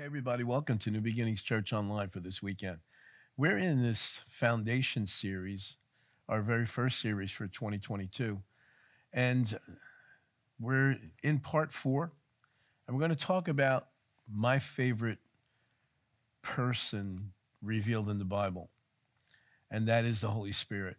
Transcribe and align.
Hey, 0.00 0.06
everybody, 0.06 0.44
welcome 0.44 0.78
to 0.78 0.90
New 0.90 1.02
Beginnings 1.02 1.42
Church 1.42 1.74
Online 1.74 2.08
for 2.08 2.20
this 2.20 2.42
weekend. 2.42 2.78
We're 3.36 3.58
in 3.58 3.82
this 3.82 4.24
foundation 4.28 5.06
series, 5.06 5.76
our 6.26 6.40
very 6.40 6.64
first 6.64 7.00
series 7.00 7.30
for 7.30 7.46
2022. 7.46 8.40
And 9.12 9.58
we're 10.58 10.96
in 11.22 11.38
part 11.38 11.70
four, 11.70 12.12
and 12.86 12.96
we're 12.96 13.06
going 13.06 13.14
to 13.14 13.26
talk 13.26 13.46
about 13.46 13.88
my 14.26 14.58
favorite 14.58 15.18
person 16.40 17.32
revealed 17.60 18.08
in 18.08 18.18
the 18.18 18.24
Bible, 18.24 18.70
and 19.70 19.86
that 19.86 20.06
is 20.06 20.22
the 20.22 20.28
Holy 20.28 20.52
Spirit. 20.52 20.96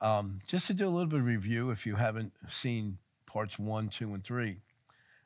Um, 0.00 0.40
just 0.48 0.66
to 0.66 0.74
do 0.74 0.88
a 0.88 0.90
little 0.90 1.06
bit 1.06 1.20
of 1.20 1.26
review, 1.26 1.70
if 1.70 1.86
you 1.86 1.94
haven't 1.94 2.32
seen 2.48 2.98
parts 3.26 3.60
one, 3.60 3.90
two, 3.90 4.12
and 4.12 4.24
three, 4.24 4.56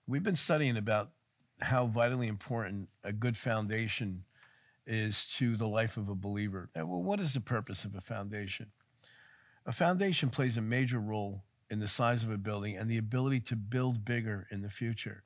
we've 0.07 0.23
been 0.23 0.37
studying 0.37 0.77
about 0.77 1.13
how 1.61 1.87
vitally 1.87 2.29
important 2.29 2.89
a 3.03 3.13
good 3.13 3.37
foundation 3.37 4.25
is 4.87 5.27
to 5.37 5.57
the 5.57 5.69
life 5.69 5.97
of 5.97 6.09
a 6.09 6.15
believer. 6.15 6.71
Well, 6.75 7.03
what 7.03 7.21
is 7.21 7.35
the 7.35 7.41
purpose 7.41 7.85
of 7.85 7.95
a 7.95 8.01
foundation? 8.01 8.69
A 9.67 9.73
foundation 9.73 10.31
plays 10.31 10.57
a 10.57 10.63
major 10.63 10.99
role 10.99 11.43
in 11.69 11.81
the 11.81 11.89
size 11.89 12.23
of 12.23 12.31
a 12.31 12.39
building 12.39 12.77
and 12.77 12.91
the 12.91 12.97
ability 12.97 13.41
to 13.41 13.57
build 13.57 14.05
bigger 14.05 14.47
in 14.51 14.63
the 14.63 14.71
future. 14.71 15.25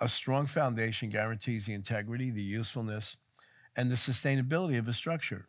A 0.00 0.08
strong 0.08 0.46
foundation 0.46 1.10
guarantees 1.10 1.66
the 1.66 1.74
integrity, 1.74 2.30
the 2.30 2.42
usefulness, 2.42 3.16
and 3.74 3.90
the 3.90 3.96
sustainability 3.96 4.78
of 4.78 4.88
a 4.88 4.94
structure. 4.94 5.48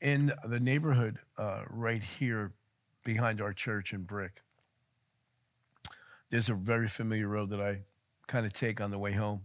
In 0.00 0.32
the 0.46 0.60
neighborhood 0.60 1.18
uh, 1.38 1.62
right 1.70 2.02
here 2.02 2.52
behind 3.04 3.40
our 3.40 3.54
church 3.54 3.94
in 3.94 4.02
Brick, 4.02 4.42
there's 6.30 6.50
a 6.50 6.54
very 6.54 6.88
familiar 6.88 7.28
road 7.28 7.50
that 7.50 7.60
I 7.60 7.84
kind 8.26 8.46
of 8.46 8.52
take 8.52 8.80
on 8.80 8.90
the 8.90 8.98
way 8.98 9.12
home. 9.12 9.42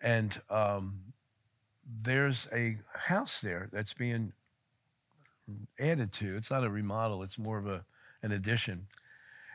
And 0.00 0.40
um, 0.50 1.00
there's 2.02 2.48
a 2.52 2.76
house 2.94 3.40
there 3.40 3.68
that's 3.72 3.94
being 3.94 4.32
added 5.78 6.12
to. 6.12 6.36
It's 6.36 6.50
not 6.50 6.64
a 6.64 6.70
remodel, 6.70 7.22
it's 7.22 7.38
more 7.38 7.58
of 7.58 7.66
a, 7.66 7.84
an 8.22 8.32
addition. 8.32 8.86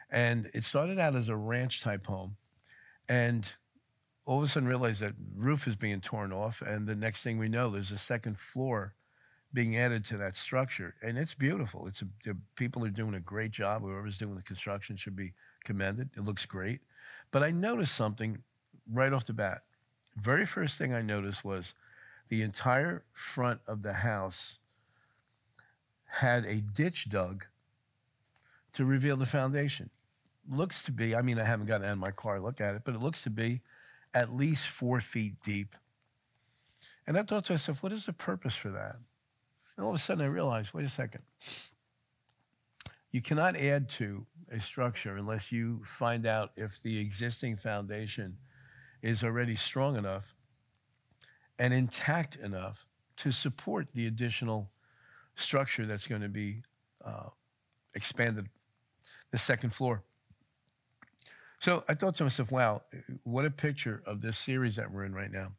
And 0.09 0.50
it 0.53 0.63
started 0.63 1.00
out 1.00 1.16
as 1.16 1.30
a 1.30 1.36
ranch 1.36 1.81
type 1.81 2.05
home. 2.05 2.36
And 3.08 3.50
all 4.25 4.38
of 4.38 4.44
a 4.44 4.47
sudden 4.47 4.67
realized 4.67 5.02
that 5.02 5.13
roof 5.35 5.67
is 5.67 5.75
being 5.75 6.02
torn 6.02 6.31
off. 6.31 6.61
And 6.61 6.88
the 6.88 6.95
next 6.95 7.23
thing 7.23 7.38
we 7.38 7.50
know, 7.50 7.69
there's 7.69 7.91
a 7.91 7.97
second 7.97 8.38
floor 8.38 8.94
being 9.53 9.78
added 9.78 10.06
to 10.06 10.17
that 10.17 10.35
structure. 10.35 10.95
And 11.02 11.17
it's 11.17 11.33
beautiful. 11.33 11.88
It's 11.88 12.02
a, 12.02 12.08
the 12.23 12.38
people 12.56 12.85
are 12.85 12.89
doing 12.89 13.16
a 13.16 13.19
great 13.19 13.52
job. 13.52 13.81
Whoever's 13.81 14.17
doing 14.17 14.35
the 14.35 14.44
construction 14.44 14.95
should 14.95 15.16
be 15.16 15.33
commended. 15.63 16.09
It 16.16 16.23
looks 16.23 16.45
great. 16.45 16.81
But 17.32 17.44
I 17.44 17.52
noticed 17.52 17.96
something 17.96 18.44
right 18.92 19.14
off 19.14 19.26
the 19.26 19.34
bat. 19.34 19.64
Very 20.16 20.46
first 20.46 20.78
thing 20.78 20.94
I 20.94 21.02
noticed 21.02 21.44
was 21.44 21.74
the 22.28 22.42
entire 22.42 23.04
front 23.14 23.62
of 23.68 23.84
the 23.84 23.94
house 23.94 24.60
had 26.06 26.46
a 26.46 26.62
ditch 26.62 27.09
dug 27.09 27.46
to 28.74 28.86
reveal 28.86 29.16
the 29.16 29.26
foundation. 29.26 29.90
Looks 30.50 30.82
to 30.84 30.92
be, 30.92 31.16
I 31.16 31.22
mean, 31.22 31.40
I 31.40 31.46
haven't 31.46 31.68
gotten 31.68 31.88
out 31.88 31.94
of 31.94 31.98
my 32.00 32.12
car 32.12 32.36
to 32.36 32.42
look 32.42 32.59
at 32.59 32.76
it, 32.76 32.82
but 32.84 32.96
it 32.96 33.02
looks 33.02 33.22
to 33.24 33.30
be 33.30 33.62
at 34.14 34.36
least 34.36 34.68
four 34.68 35.00
feet 35.00 35.36
deep. 35.44 35.76
And 37.08 37.18
I 37.18 37.24
thought 37.24 37.46
to 37.46 37.54
myself, 37.54 37.82
what 37.82 37.94
is 37.94 38.06
the 38.06 38.14
purpose 38.14 38.56
for 38.56 38.70
that? 38.70 38.98
And 39.78 39.86
all 39.86 39.92
of 39.92 39.96
a 39.96 40.00
sudden 40.00 40.24
I 40.24 40.28
realized, 40.28 40.74
wait 40.74 40.86
a 40.86 40.90
second. 40.90 41.22
You 43.12 43.22
cannot 43.22 43.56
add 43.56 43.90
to 43.90 44.26
a 44.52 44.59
structure 44.59 45.16
unless 45.16 45.52
you 45.52 45.81
find 45.85 46.25
out 46.25 46.52
if 46.55 46.81
the 46.81 46.99
existing 46.99 47.55
foundation 47.55 48.38
is 49.02 49.23
already 49.23 49.55
strong 49.55 49.95
enough 49.95 50.35
and 51.57 51.73
intact 51.73 52.35
enough 52.35 52.85
to 53.17 53.31
support 53.31 53.94
the 53.94 54.07
additional 54.07 54.72
structure 55.35 55.85
that's 55.85 56.07
going 56.07 56.22
to 56.22 56.29
be 56.29 56.63
uh, 57.03 57.29
expanded, 57.95 58.47
the 59.31 59.38
second 59.38 59.72
floor. 59.72 60.03
So 61.59 61.84
I 61.88 61.94
thought 61.94 62.16
to 62.16 62.23
myself, 62.23 62.51
wow, 62.51 62.81
what 63.23 63.45
a 63.45 63.51
picture 63.51 64.01
of 64.06 64.22
this 64.22 64.38
series 64.38 64.75
that 64.78 64.91
we're 64.91 65.06
in 65.06 65.13
right 65.13 65.31
now. 65.31 65.51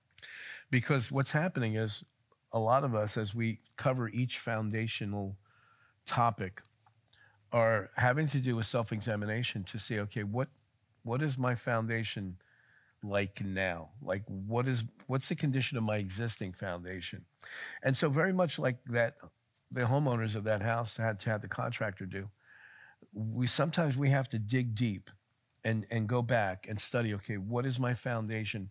Because 0.70 1.12
what's 1.12 1.32
happening 1.32 1.76
is 1.76 2.02
a 2.52 2.58
lot 2.58 2.82
of 2.84 2.94
us, 2.94 3.16
as 3.16 3.34
we 3.34 3.60
cover 3.76 4.08
each 4.08 4.38
foundational 4.38 5.36
topic, 6.04 6.62
are 7.52 7.90
having 7.96 8.26
to 8.28 8.38
do 8.38 8.56
with 8.56 8.66
self 8.66 8.92
examination 8.92 9.64
to 9.64 9.78
see, 9.78 9.98
okay, 10.00 10.24
what, 10.24 10.48
what 11.02 11.22
is 11.22 11.36
my 11.36 11.54
foundation 11.54 12.36
like 13.02 13.44
now? 13.44 13.90
Like, 14.00 14.22
what 14.26 14.66
is, 14.68 14.84
what's 15.06 15.28
the 15.28 15.34
condition 15.34 15.76
of 15.76 15.84
my 15.84 15.96
existing 15.96 16.52
foundation? 16.52 17.24
And 17.82 17.96
so, 17.96 18.08
very 18.08 18.32
much 18.32 18.58
like 18.58 18.78
that, 18.86 19.14
the 19.70 19.82
homeowners 19.82 20.34
of 20.34 20.44
that 20.44 20.62
house 20.62 20.96
had 20.96 21.20
to 21.20 21.30
have 21.30 21.40
the 21.40 21.48
contractor 21.48 22.06
do, 22.06 22.28
we 23.12 23.46
sometimes 23.46 23.96
we 23.96 24.10
have 24.10 24.28
to 24.30 24.38
dig 24.38 24.74
deep 24.74 25.10
and, 25.64 25.86
and 25.90 26.08
go 26.08 26.22
back 26.22 26.66
and 26.68 26.80
study, 26.80 27.14
okay, 27.14 27.36
what 27.36 27.66
is 27.66 27.78
my 27.78 27.94
foundation 27.94 28.70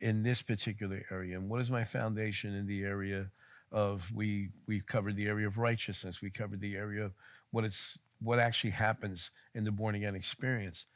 in 0.00 0.22
this 0.22 0.42
particular 0.42 1.02
area? 1.10 1.36
And 1.36 1.48
what 1.48 1.60
is 1.60 1.70
my 1.70 1.84
foundation 1.84 2.54
in 2.54 2.66
the 2.66 2.82
area 2.84 3.30
of, 3.72 4.10
we, 4.14 4.50
we 4.66 4.80
covered 4.80 5.16
the 5.16 5.26
area 5.26 5.46
of 5.46 5.58
righteousness, 5.58 6.22
we 6.22 6.30
covered 6.30 6.60
the 6.60 6.76
area 6.76 7.04
of 7.04 7.12
what 7.50 7.64
it's, 7.64 7.98
what 8.20 8.38
actually 8.38 8.70
happens 8.70 9.30
in 9.54 9.64
the 9.64 9.72
born 9.72 9.94
again 9.94 10.14
experience. 10.14 10.86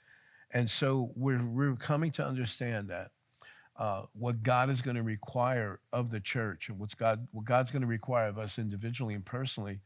And 0.50 0.68
so 0.70 1.10
we're, 1.16 1.44
we're 1.44 1.76
coming 1.76 2.10
to 2.12 2.26
understand 2.26 2.88
that 2.90 3.10
uh, 3.76 4.02
what 4.12 4.42
God 4.42 4.70
is 4.70 4.80
going 4.80 4.96
to 4.96 5.02
require 5.02 5.80
of 5.92 6.10
the 6.10 6.20
church 6.20 6.68
and 6.68 6.78
what's 6.78 6.94
God, 6.94 7.26
what 7.32 7.44
God's 7.44 7.70
going 7.70 7.82
to 7.82 7.88
require 7.88 8.28
of 8.28 8.38
us 8.38 8.58
individually 8.58 9.14
and 9.14 9.24
personally 9.24 9.80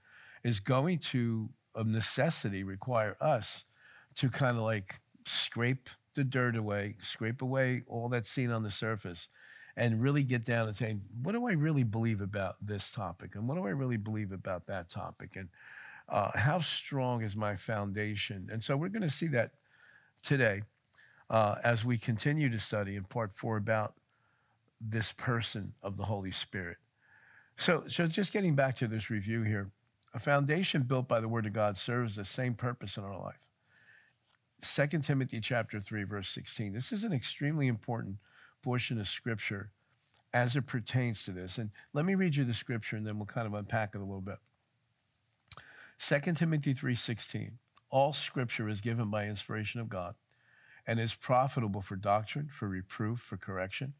is 0.45 0.61
going 0.61 0.99
to, 0.99 1.49
of 1.75 1.87
necessity, 1.87 2.65
require 2.65 3.17
us 3.21 3.65
to 4.17 4.29
kind 4.29 4.57
of 4.57 4.63
like 4.63 5.01
scrape 5.25 5.89
the 6.15 6.25
dirt 6.25 6.57
away, 6.57 6.97
scrape 7.01 7.41
away 7.41 7.83
all 7.87 8.09
that's 8.09 8.29
seen 8.29 8.51
on 8.51 8.63
the 8.63 8.71
surface, 8.71 9.29
and 9.77 10.03
really 10.03 10.25
get 10.25 10.45
down 10.45 10.67
and 10.67 10.77
say, 10.77 10.97
what 11.23 11.33
do 11.33 11.47
I 11.47 11.53
really 11.53 11.85
believe 11.85 12.21
about 12.21 12.57
this 12.61 12.91
topic? 12.91 13.37
And 13.37 13.47
what 13.47 13.55
do 13.55 13.65
I 13.65 13.71
really 13.71 13.97
believe 13.97 14.33
about 14.33 14.67
that 14.67 14.91
topic? 14.91 15.37
And 15.37 15.49
uh, 16.09 16.31
how 16.35 16.61
strong 16.61 17.23
is 17.23 17.37
my 17.37 17.57
foundation? 17.57 18.49
And 18.51 18.63
so 18.63 18.77
we're 18.77 18.89
going 18.89 19.03
to 19.03 19.11
see 19.11 19.29
that 19.29 19.53
today 20.23 20.63
uh, 21.31 21.57
as 21.63 21.85
we 21.85 21.99
continue 21.99 22.49
to 22.51 22.59
study 22.59 22.97
in 22.97 23.05
part 23.05 23.33
four 23.33 23.57
about 23.57 23.95
this 24.81 25.13
person 25.13 25.75
of 25.83 25.97
the 25.97 26.05
Holy 26.05 26.31
Spirit. 26.31 26.79
So, 27.57 27.85
so 27.89 28.07
just 28.07 28.33
getting 28.33 28.55
back 28.55 28.77
to 28.77 28.87
this 28.87 29.11
review 29.11 29.43
here, 29.43 29.71
a 30.15 30.19
foundation 30.19 30.83
built 30.83 31.09
by 31.09 31.21
the 31.21 31.29
Word 31.29 31.47
of 31.47 31.53
God 31.53 31.77
serves 31.77 32.17
the 32.17 32.25
same 32.25 32.55
purpose 32.55 32.97
in 32.97 33.05
our 33.05 33.19
life. 33.19 33.39
2 34.63 34.99
Timothy 35.01 35.41
chapter 35.41 35.81
3 35.81 36.05
verse 36.05 36.29
16. 36.31 36.73
This 36.73 36.93
is 36.93 37.05
an 37.05 37.13
extremely 37.13 37.69
important 37.69 38.17
portion 38.63 39.01
of 39.01 39.09
scripture 39.09 39.71
as 40.33 40.57
it 40.57 40.67
pertains 40.67 41.25
to 41.25 41.33
this. 41.33 41.59
And 41.59 41.71
let 41.93 42.05
me 42.05 42.15
read 42.15 42.37
you 42.37 42.45
the 42.45 42.55
scripture 42.55 42.97
and 42.97 43.07
then 43.07 43.19
we'll 43.19 43.27
kind 43.27 43.47
of 43.47 43.55
unpack 43.55 43.95
it 43.95 43.99
a 43.99 44.05
little 44.05 44.21
bit. 44.21 44.39
2 45.99 46.35
Timothy 46.35 46.73
3:16. 46.73 47.59
All 47.91 48.13
scripture 48.13 48.69
is 48.69 48.81
given 48.81 49.11
by 49.11 49.27
inspiration 49.27 49.81
of 49.81 49.89
God 49.89 50.15
and 50.87 51.01
is 51.01 51.15
profitable 51.15 51.83
for 51.83 51.97
doctrine, 51.97 52.49
for 52.49 52.69
reproof, 52.69 53.19
for 53.21 53.37
correction, 53.37 53.95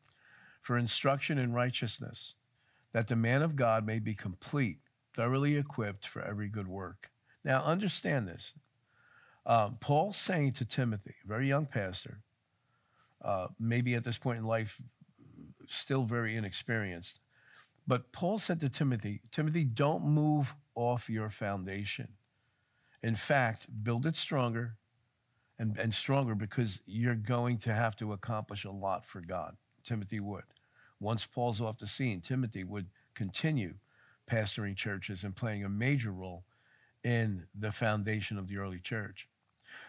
for 0.61 0.77
instruction 0.77 1.39
in 1.39 1.53
righteousness, 1.53 2.35
that 2.93 3.09
the 3.09 3.17
man 3.17 3.43
of 3.43 3.57
God 3.57 3.85
may 3.85 3.99
be 3.99 4.15
complete, 4.15 4.79
thoroughly 5.15 5.57
equipped 5.57 6.07
for 6.07 6.23
every 6.23 6.49
good 6.49 6.69
work. 6.69 7.11
Now 7.45 7.63
understand 7.65 8.29
this. 8.29 8.55
Um, 9.45 9.79
Paul 9.81 10.13
saying 10.13 10.53
to 10.55 10.65
Timothy, 10.65 11.17
a 11.25 11.29
very 11.29 11.49
young 11.49 11.67
pastor, 11.67 12.21
uh, 13.23 13.49
maybe 13.59 13.95
at 13.95 14.05
this 14.05 14.19
point 14.19 14.39
in 14.39 14.45
life, 14.45 14.81
still 15.67 16.05
very 16.05 16.37
inexperienced, 16.37 17.21
but 17.89 18.13
Paul 18.13 18.39
said 18.39 18.61
to 18.61 18.69
Timothy, 18.69 19.23
Timothy, 19.33 19.65
don't 19.65 20.05
move 20.05 20.55
off 20.79 21.11
your 21.11 21.29
foundation. 21.29 22.09
In 23.03 23.17
fact, 23.17 23.67
build 23.83 24.07
it 24.07 24.17
stronger 24.17 24.77
and, 25.59 25.77
and 25.77 25.93
stronger 25.93 26.37
because 26.37 26.81
you're 26.87 27.17
going 27.17 27.59
to 27.59 27.75
have 27.75 27.97
to 27.97 28.13
accomplish 28.13 28.65
a 28.65 28.71
lot 28.71 29.05
for 29.05 29.21
God. 29.21 29.57
Timothy 29.83 30.21
would. 30.21 30.45
Once 31.01 31.27
Paul's 31.27 31.61
off 31.61 31.79
the 31.79 31.87
scene, 31.87 32.21
Timothy 32.21 32.63
would 32.63 32.87
continue 33.15 33.75
pastoring 34.31 34.77
churches 34.77 35.25
and 35.25 35.35
playing 35.35 35.65
a 35.65 35.69
major 35.69 36.13
role 36.13 36.45
in 37.03 37.47
the 37.59 37.73
foundation 37.73 38.39
of 38.39 38.47
the 38.47 38.59
early 38.59 38.79
church. 38.79 39.29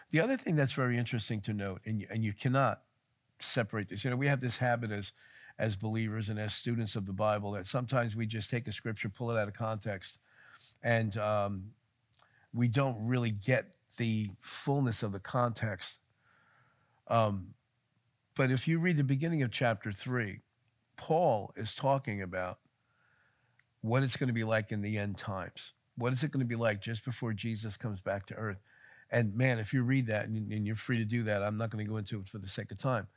The 0.09 0.21
other 0.21 0.37
thing 0.37 0.55
that's 0.55 0.73
very 0.73 0.97
interesting 0.97 1.39
to 1.41 1.53
note, 1.53 1.81
and 1.85 2.01
you, 2.01 2.07
and 2.09 2.23
you 2.23 2.33
cannot 2.33 2.81
separate 3.39 3.89
this, 3.89 4.03
you 4.03 4.09
know, 4.09 4.15
we 4.15 4.27
have 4.27 4.41
this 4.41 4.57
habit 4.57 4.91
as, 4.91 5.11
as 5.59 5.75
believers 5.75 6.29
and 6.29 6.39
as 6.39 6.53
students 6.53 6.95
of 6.95 7.05
the 7.05 7.13
Bible 7.13 7.51
that 7.51 7.67
sometimes 7.67 8.15
we 8.15 8.25
just 8.25 8.49
take 8.49 8.67
a 8.67 8.71
scripture, 8.71 9.09
pull 9.09 9.29
it 9.29 9.39
out 9.39 9.47
of 9.47 9.53
context, 9.53 10.19
and 10.81 11.17
um, 11.17 11.71
we 12.53 12.67
don't 12.67 13.07
really 13.07 13.31
get 13.31 13.73
the 13.97 14.29
fullness 14.41 15.03
of 15.03 15.11
the 15.11 15.19
context. 15.19 15.99
Um, 17.07 17.53
But 18.35 18.51
if 18.51 18.67
you 18.67 18.79
read 18.79 18.97
the 18.97 19.03
beginning 19.03 19.43
of 19.43 19.51
chapter 19.51 19.91
three, 19.91 20.41
Paul 20.95 21.51
is 21.57 21.75
talking 21.75 22.21
about 22.21 22.59
what 23.81 24.03
it's 24.03 24.17
going 24.17 24.27
to 24.27 24.33
be 24.33 24.43
like 24.45 24.71
in 24.71 24.81
the 24.81 24.97
end 24.97 25.17
times. 25.17 25.73
What 25.95 26.13
is 26.13 26.23
it 26.23 26.31
going 26.31 26.45
to 26.45 26.55
be 26.55 26.55
like 26.55 26.81
just 26.81 27.03
before 27.03 27.33
Jesus 27.33 27.77
comes 27.77 28.01
back 28.01 28.25
to 28.27 28.35
earth? 28.35 28.61
And 29.11 29.35
man, 29.35 29.59
if 29.59 29.73
you 29.73 29.83
read 29.83 30.05
that 30.07 30.27
and 30.27 30.51
and 30.53 30.65
you're 30.65 30.75
free 30.75 30.97
to 30.97 31.05
do 31.05 31.23
that, 31.23 31.43
I'm 31.43 31.57
not 31.57 31.69
going 31.69 31.83
to 31.85 31.91
go 31.91 31.97
into 31.97 32.19
it 32.19 32.27
for 32.27 32.37
the 32.37 32.47
sake 32.47 32.71
of 32.71 32.77
time. 32.77 33.07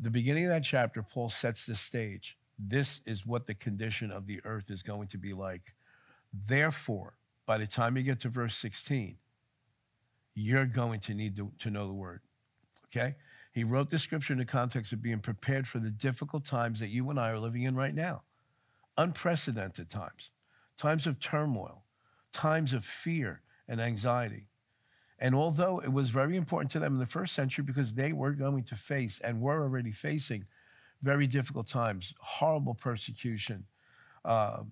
The 0.00 0.10
beginning 0.10 0.44
of 0.46 0.50
that 0.50 0.64
chapter, 0.64 1.02
Paul 1.02 1.28
sets 1.28 1.66
the 1.66 1.74
stage. 1.74 2.38
This 2.58 3.00
is 3.04 3.26
what 3.26 3.46
the 3.46 3.54
condition 3.54 4.10
of 4.10 4.26
the 4.26 4.40
earth 4.44 4.70
is 4.70 4.82
going 4.82 5.08
to 5.08 5.18
be 5.18 5.32
like. 5.34 5.74
Therefore, 6.46 7.14
by 7.46 7.58
the 7.58 7.66
time 7.66 7.96
you 7.96 8.02
get 8.02 8.20
to 8.20 8.28
verse 8.28 8.56
16, 8.56 9.16
you're 10.34 10.66
going 10.66 11.00
to 11.00 11.14
need 11.14 11.36
to, 11.36 11.52
to 11.60 11.70
know 11.70 11.86
the 11.86 11.92
word. 11.92 12.20
Okay? 12.86 13.14
He 13.52 13.62
wrote 13.62 13.90
the 13.90 13.98
scripture 13.98 14.32
in 14.32 14.40
the 14.40 14.44
context 14.44 14.92
of 14.92 15.00
being 15.00 15.20
prepared 15.20 15.68
for 15.68 15.78
the 15.78 15.90
difficult 15.90 16.44
times 16.44 16.80
that 16.80 16.88
you 16.88 17.08
and 17.10 17.20
I 17.20 17.30
are 17.30 17.38
living 17.38 17.62
in 17.62 17.76
right 17.76 17.94
now. 17.94 18.22
Unprecedented 18.98 19.88
times, 19.88 20.30
times 20.76 21.06
of 21.06 21.20
turmoil, 21.20 21.84
times 22.32 22.72
of 22.72 22.84
fear 22.84 23.42
and 23.68 23.80
anxiety. 23.80 24.48
And 25.20 25.34
although 25.34 25.78
it 25.78 25.92
was 25.92 26.10
very 26.10 26.36
important 26.36 26.72
to 26.72 26.80
them 26.80 26.94
in 26.94 26.98
the 26.98 27.06
first 27.06 27.34
century 27.34 27.64
because 27.64 27.94
they 27.94 28.12
were 28.12 28.32
going 28.32 28.64
to 28.64 28.74
face 28.74 29.20
and 29.20 29.40
were 29.40 29.62
already 29.62 29.92
facing 29.92 30.46
very 31.00 31.26
difficult 31.26 31.68
times, 31.68 32.14
horrible 32.18 32.74
persecution, 32.74 33.66
uh, 34.24 34.62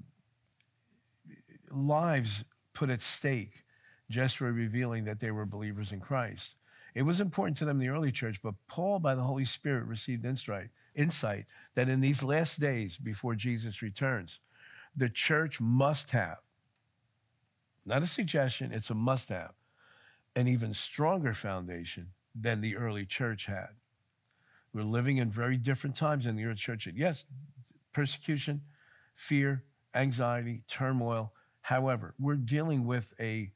lives 1.74 2.44
put 2.74 2.90
at 2.90 3.00
stake 3.00 3.64
just 4.10 4.36
for 4.36 4.52
revealing 4.52 5.04
that 5.04 5.20
they 5.20 5.30
were 5.30 5.46
believers 5.46 5.92
in 5.92 6.00
Christ. 6.00 6.56
It 6.94 7.02
was 7.02 7.20
important 7.20 7.56
to 7.58 7.64
them 7.64 7.80
in 7.80 7.86
the 7.86 7.92
early 7.92 8.12
church, 8.12 8.40
but 8.42 8.54
Paul, 8.68 8.98
by 8.98 9.14
the 9.14 9.22
Holy 9.22 9.46
Spirit, 9.46 9.84
received 9.84 10.26
insight, 10.26 10.68
insight 10.94 11.46
that 11.74 11.88
in 11.88 12.00
these 12.00 12.22
last 12.22 12.60
days 12.60 12.98
before 12.98 13.34
Jesus 13.34 13.80
returns, 13.80 14.40
the 14.94 15.08
church 15.08 15.60
must 15.60 16.10
have, 16.10 16.38
not 17.86 18.02
a 18.02 18.06
suggestion, 18.06 18.72
it's 18.72 18.90
a 18.90 18.94
must 18.94 19.30
have, 19.30 19.54
an 20.36 20.46
even 20.48 20.74
stronger 20.74 21.32
foundation 21.32 22.08
than 22.34 22.60
the 22.60 22.76
early 22.76 23.06
church 23.06 23.46
had. 23.46 23.70
We're 24.74 24.82
living 24.82 25.16
in 25.18 25.30
very 25.30 25.56
different 25.56 25.96
times 25.96 26.26
in 26.26 26.36
the 26.36 26.44
early 26.44 26.54
church. 26.54 26.86
Yes, 26.94 27.24
persecution, 27.92 28.62
fear, 29.14 29.64
anxiety, 29.94 30.62
turmoil. 30.68 31.32
However, 31.62 32.14
we're 32.18 32.36
dealing 32.36 32.84
with 32.84 33.12
a 33.18 33.52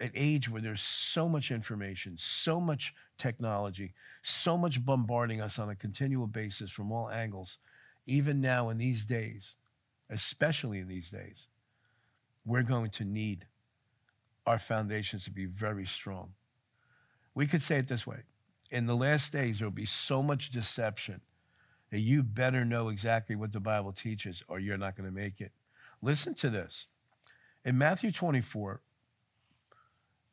an 0.00 0.10
age 0.14 0.48
where 0.48 0.62
there's 0.62 0.82
so 0.82 1.28
much 1.28 1.50
information, 1.50 2.16
so 2.16 2.60
much 2.60 2.94
technology, 3.16 3.94
so 4.22 4.56
much 4.56 4.84
bombarding 4.84 5.40
us 5.40 5.58
on 5.58 5.68
a 5.68 5.76
continual 5.76 6.26
basis 6.26 6.70
from 6.70 6.90
all 6.90 7.08
angles. 7.10 7.58
Even 8.06 8.40
now 8.40 8.70
in 8.70 8.78
these 8.78 9.06
days, 9.06 9.56
especially 10.10 10.80
in 10.80 10.88
these 10.88 11.10
days, 11.10 11.48
we're 12.44 12.62
going 12.62 12.90
to 12.90 13.04
need 13.04 13.46
our 14.46 14.58
foundations 14.58 15.24
to 15.24 15.30
be 15.30 15.46
very 15.46 15.86
strong. 15.86 16.32
We 17.34 17.46
could 17.46 17.62
say 17.62 17.78
it 17.78 17.88
this 17.88 18.06
way 18.06 18.24
in 18.70 18.86
the 18.86 18.96
last 18.96 19.32
days, 19.32 19.58
there'll 19.58 19.70
be 19.70 19.86
so 19.86 20.22
much 20.22 20.50
deception 20.50 21.20
that 21.90 22.00
you 22.00 22.22
better 22.22 22.64
know 22.64 22.88
exactly 22.88 23.36
what 23.36 23.52
the 23.52 23.60
Bible 23.60 23.92
teaches 23.92 24.42
or 24.48 24.58
you're 24.58 24.76
not 24.76 24.96
going 24.96 25.08
to 25.08 25.14
make 25.14 25.40
it. 25.40 25.52
Listen 26.02 26.34
to 26.34 26.50
this. 26.50 26.88
In 27.64 27.78
Matthew 27.78 28.12
24, 28.12 28.80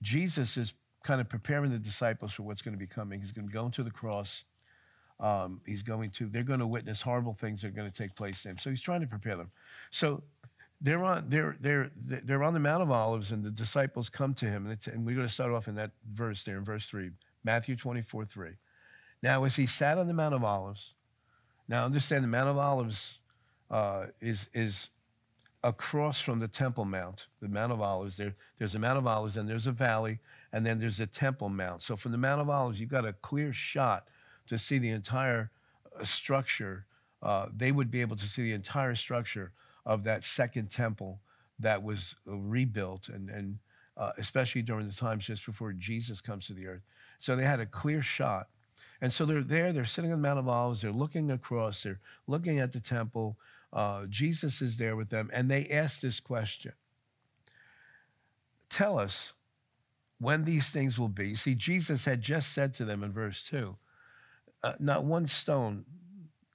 Jesus 0.02 0.58
is 0.58 0.74
kind 1.04 1.22
of 1.22 1.30
preparing 1.30 1.72
the 1.72 1.80
disciples 1.80 2.34
for 2.34 2.44
what's 2.44 2.62
going 2.62 2.74
to 2.74 2.80
be 2.80 2.88
coming. 2.88 3.20
He's 3.20 3.32
going 3.32 3.48
to 3.48 3.54
go 3.54 3.66
into 3.66 3.84
the 3.84 3.92
cross. 3.92 4.44
Um, 5.20 5.62
he's 5.66 5.84
going 5.84 6.10
to, 6.12 6.28
they're 6.28 6.44
going 6.44 6.60
to 6.60 6.68
witness 6.68 7.02
horrible 7.02 7.34
things 7.34 7.62
that 7.62 7.70
are 7.70 7.72
going 7.72 7.90
to 7.90 7.96
take 7.96 8.16
place 8.16 8.44
to 8.44 8.50
him. 8.50 8.58
So 8.58 8.70
he's 8.70 8.82
trying 8.82 9.02
to 9.02 9.08
prepare 9.08 9.38
them. 9.38 9.52
So 9.92 10.24
they're 10.82 11.04
on, 11.04 11.26
they're, 11.30 11.56
they're, 11.62 11.92
they're 11.96 12.44
on 12.44 12.54
the 12.54 12.60
Mount 12.60 12.82
of 12.82 12.92
Olives, 12.92 13.32
and 13.32 13.44
the 13.44 13.52
disciples 13.52 14.10
come 14.10 14.34
to 14.36 14.46
him. 14.46 14.68
And, 14.68 14.88
and 14.88 15.06
we're 15.06 15.16
going 15.16 15.28
to 15.28 15.34
start 15.34 15.52
off 15.52 15.68
in 15.68 15.76
that 15.76 15.92
verse 16.12 16.44
there, 16.44 16.58
in 16.58 16.64
verse 16.64 16.88
3, 16.88 17.12
Matthew 17.44 17.76
24, 17.76 18.26
3. 18.26 18.50
Now, 19.22 19.44
as 19.44 19.56
he 19.56 19.68
sat 19.68 20.00
on 20.00 20.08
the 20.08 20.14
Mount 20.14 20.34
of 20.34 20.44
Olives, 20.44 20.96
now 21.68 21.86
understand 21.86 22.24
the 22.24 22.28
Mount 22.28 22.50
of 22.50 22.58
Olives 22.58 23.20
uh, 23.70 24.08
is, 24.20 24.50
is 24.54 24.90
across 25.64 26.20
from 26.20 26.40
the 26.40 26.48
Temple 26.48 26.86
Mount, 26.86 27.28
the 27.42 27.48
Mount 27.48 27.72
of 27.72 27.82
Olives. 27.82 28.18
There, 28.18 28.36
there's 28.58 28.76
a 28.76 28.80
Mount 28.80 28.98
of 28.98 29.06
Olives, 29.06 29.38
and 29.38 29.48
there's 29.48 29.68
a 29.68 29.72
valley, 29.72 30.20
and 30.52 30.66
then 30.66 30.80
there's 30.80 31.00
a 31.00 31.06
Temple 31.06 31.50
Mount. 31.50 31.82
So 31.82 31.96
from 31.96 32.12
the 32.12 32.18
Mount 32.18 32.42
of 32.42 32.50
Olives, 32.50 32.80
you've 32.80 32.90
got 32.90 33.06
a 33.06 33.14
clear 33.14 33.54
shot 33.54 34.08
to 34.48 34.58
see 34.58 34.80
the 34.80 34.90
entire 34.90 35.52
uh, 36.00 36.04
structure. 36.04 36.86
Uh, 37.22 37.48
they 37.56 37.72
would 37.72 37.92
be 37.92 38.02
able 38.02 38.16
to 38.16 38.28
see 38.28 38.44
the 38.44 38.54
entire 38.54 38.96
structure 38.96 39.52
of 39.86 40.04
that 40.04 40.24
second 40.24 40.72
temple 40.72 41.20
that 41.60 41.84
was 41.84 42.16
uh, 42.28 42.36
rebuilt, 42.36 43.10
and, 43.10 43.30
and 43.30 43.60
uh, 43.98 44.12
especially 44.18 44.64
during 44.64 44.88
the 44.88 44.94
times 44.96 45.28
just 45.28 45.46
before 45.46 45.74
Jesus 45.74 46.22
comes 46.22 46.48
to 46.48 46.54
the 46.54 46.66
earth. 46.66 46.82
So 47.20 47.36
they 47.36 47.46
had 47.46 47.60
a 47.60 47.66
clear 47.68 48.02
shot. 48.02 48.48
And 49.02 49.12
so 49.12 49.26
they're 49.26 49.42
there, 49.42 49.74
they're 49.74 49.86
sitting 49.86 50.12
on 50.12 50.22
the 50.22 50.28
Mount 50.28 50.40
of 50.40 50.48
Olives, 50.48 50.82
they're 50.82 50.92
looking 50.92 51.32
across, 51.32 51.84
they're 51.84 52.00
looking 52.28 52.60
at 52.60 52.72
the 52.72 52.80
temple, 52.80 53.36
uh, 53.74 54.06
Jesus 54.10 54.62
is 54.62 54.78
there 54.78 54.96
with 54.96 55.10
them, 55.10 55.30
and 55.34 55.50
they 55.50 55.68
ask 55.68 56.02
this 56.02 56.20
question 56.20 56.74
Tell 58.70 59.00
us 59.00 59.34
when 60.20 60.46
these 60.46 60.70
things 60.70 60.98
will 61.00 61.10
be. 61.10 61.36
See, 61.36 61.56
Jesus 61.56 62.06
had 62.06 62.22
just 62.22 62.54
said 62.54 62.74
to 62.76 62.86
them 62.86 63.04
in 63.04 63.12
verse 63.12 63.44
2 63.50 63.76
uh, 64.64 64.74
Not 64.80 65.04
one 65.04 65.28
stone 65.28 65.86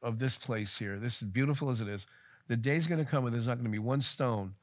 of 0.02 0.18
this 0.18 0.36
place 0.36 0.78
here, 0.78 0.98
this 0.98 1.22
is 1.22 1.28
beautiful 1.28 1.70
as 1.70 1.80
it 1.80 1.88
is, 1.88 2.06
the 2.48 2.56
day's 2.56 2.86
going 2.86 3.04
to 3.04 3.10
come 3.10 3.24
when 3.24 3.32
there's 3.32 3.48
not 3.48 3.54
going 3.54 3.64
to 3.64 3.70
be 3.70 3.78
one 3.78 4.00
stone 4.00 4.54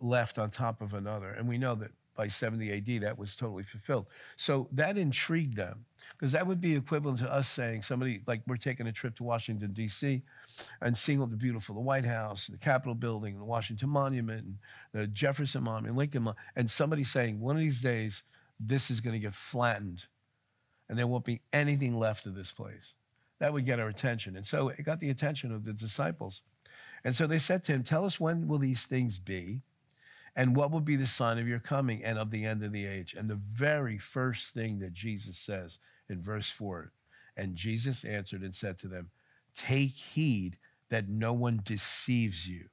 left 0.00 0.38
on 0.38 0.50
top 0.50 0.80
of 0.80 0.94
another. 0.94 1.30
And 1.30 1.48
we 1.48 1.58
know 1.58 1.74
that 1.76 1.90
by 2.16 2.28
70 2.28 2.72
AD, 2.72 3.02
that 3.02 3.18
was 3.18 3.36
totally 3.36 3.62
fulfilled. 3.62 4.06
So 4.36 4.68
that 4.72 4.96
intrigued 4.96 5.54
them 5.54 5.84
because 6.12 6.32
that 6.32 6.46
would 6.46 6.60
be 6.60 6.74
equivalent 6.74 7.18
to 7.18 7.30
us 7.30 7.46
saying 7.46 7.82
somebody 7.82 8.22
like 8.26 8.40
we're 8.46 8.56
taking 8.56 8.86
a 8.86 8.92
trip 8.92 9.16
to 9.16 9.22
Washington, 9.24 9.72
D.C., 9.72 10.22
and 10.80 10.96
seeing 10.96 11.20
all 11.20 11.26
the 11.26 11.36
beautiful, 11.36 11.74
the 11.74 11.80
White 11.80 12.04
House, 12.04 12.46
the 12.46 12.58
Capitol 12.58 12.94
building, 12.94 13.38
the 13.38 13.44
Washington 13.44 13.88
Monument, 13.88 14.44
and 14.44 14.58
the 14.92 15.06
Jefferson 15.06 15.64
Monument, 15.64 15.96
Lincoln 15.96 16.22
Monument, 16.22 16.46
and 16.54 16.70
somebody 16.70 17.04
saying 17.04 17.40
one 17.40 17.56
of 17.56 17.62
these 17.62 17.80
days 17.80 18.22
this 18.58 18.90
is 18.90 19.00
going 19.00 19.14
to 19.14 19.20
get 19.20 19.34
flattened 19.34 20.06
and 20.88 20.98
there 20.98 21.06
won't 21.06 21.24
be 21.24 21.40
anything 21.52 21.98
left 21.98 22.26
of 22.26 22.34
this 22.34 22.52
place. 22.52 22.94
That 23.38 23.52
would 23.52 23.66
get 23.66 23.80
our 23.80 23.88
attention. 23.88 24.36
And 24.36 24.46
so 24.46 24.68
it 24.68 24.84
got 24.84 25.00
the 25.00 25.10
attention 25.10 25.52
of 25.52 25.64
the 25.64 25.72
disciples. 25.72 26.42
And 27.04 27.14
so 27.14 27.26
they 27.26 27.38
said 27.38 27.64
to 27.64 27.72
him, 27.72 27.82
Tell 27.82 28.04
us 28.04 28.18
when 28.18 28.48
will 28.48 28.58
these 28.58 28.84
things 28.84 29.18
be? 29.18 29.62
And 30.34 30.54
what 30.54 30.70
will 30.70 30.80
be 30.80 30.96
the 30.96 31.06
sign 31.06 31.38
of 31.38 31.48
your 31.48 31.58
coming 31.58 32.04
and 32.04 32.18
of 32.18 32.30
the 32.30 32.44
end 32.44 32.62
of 32.62 32.72
the 32.72 32.86
age? 32.86 33.14
And 33.14 33.28
the 33.28 33.40
very 33.52 33.98
first 33.98 34.52
thing 34.52 34.78
that 34.80 34.92
Jesus 34.92 35.38
says 35.38 35.78
in 36.08 36.22
verse 36.22 36.50
4 36.50 36.92
and 37.36 37.56
Jesus 37.56 38.04
answered 38.04 38.42
and 38.42 38.54
said 38.54 38.78
to 38.78 38.88
them, 38.88 39.10
Take 39.56 39.92
heed 39.92 40.58
that 40.90 41.08
no 41.08 41.32
one 41.32 41.60
deceives 41.64 42.46
you. 42.46 42.66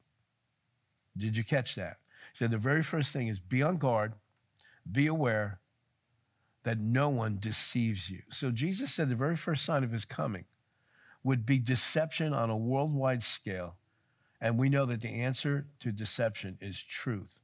Did 1.18 1.38
you 1.38 1.44
catch 1.44 1.76
that? 1.76 1.98
Said 2.34 2.52
the 2.52 2.58
very 2.58 2.84
first 2.84 3.14
thing 3.14 3.28
is 3.28 3.40
be 3.40 3.64
on 3.64 3.78
guard, 3.78 4.14
be 4.92 5.08
aware 5.08 5.60
that 6.64 6.80
no 6.80 7.10
one 7.10 7.38
deceives 7.40 8.10
you. 8.10 8.22
So 8.32 8.52
Jesus 8.52 8.94
said 8.94 9.10
the 9.10 9.16
very 9.16 9.36
first 9.36 9.66
sign 9.66 9.84
of 9.84 9.92
his 9.92 10.06
coming 10.06 10.46
would 11.24 11.46
be 11.46 11.60
deception 11.60 12.34
on 12.34 12.50
a 12.50 12.58
worldwide 12.58 13.24
scale. 13.24 13.76
And 14.42 14.58
we 14.58 14.70
know 14.70 14.86
that 14.86 15.02
the 15.02 15.22
answer 15.22 15.68
to 15.80 15.92
deception 15.92 16.58
is 16.60 16.82
truth. 16.82 17.40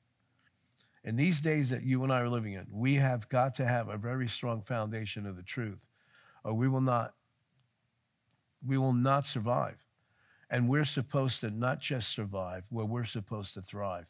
In 1.04 1.16
these 1.16 1.40
days 1.40 1.70
that 1.70 1.84
you 1.84 2.04
and 2.04 2.12
I 2.12 2.20
are 2.20 2.30
living 2.30 2.54
in, 2.54 2.68
we 2.72 2.96
have 2.96 3.30
got 3.30 3.56
to 3.56 3.66
have 3.66 3.88
a 3.88 3.98
very 3.98 4.28
strong 4.28 4.62
foundation 4.62 5.26
of 5.26 5.38
the 5.38 5.44
truth, 5.44 5.88
or 6.44 6.54
we 6.54 6.68
will 6.68 6.82
not 6.82 7.14
we 8.66 8.78
will 8.78 8.94
not 8.94 9.26
survive. 9.26 9.86
And 10.50 10.68
we're 10.68 10.86
supposed 10.86 11.42
to 11.42 11.52
not 11.52 11.80
just 11.80 12.12
survive, 12.12 12.64
where 12.70 12.86
we're 12.86 13.06
supposed 13.06 13.54
to 13.54 13.62
thrive. 13.62 14.08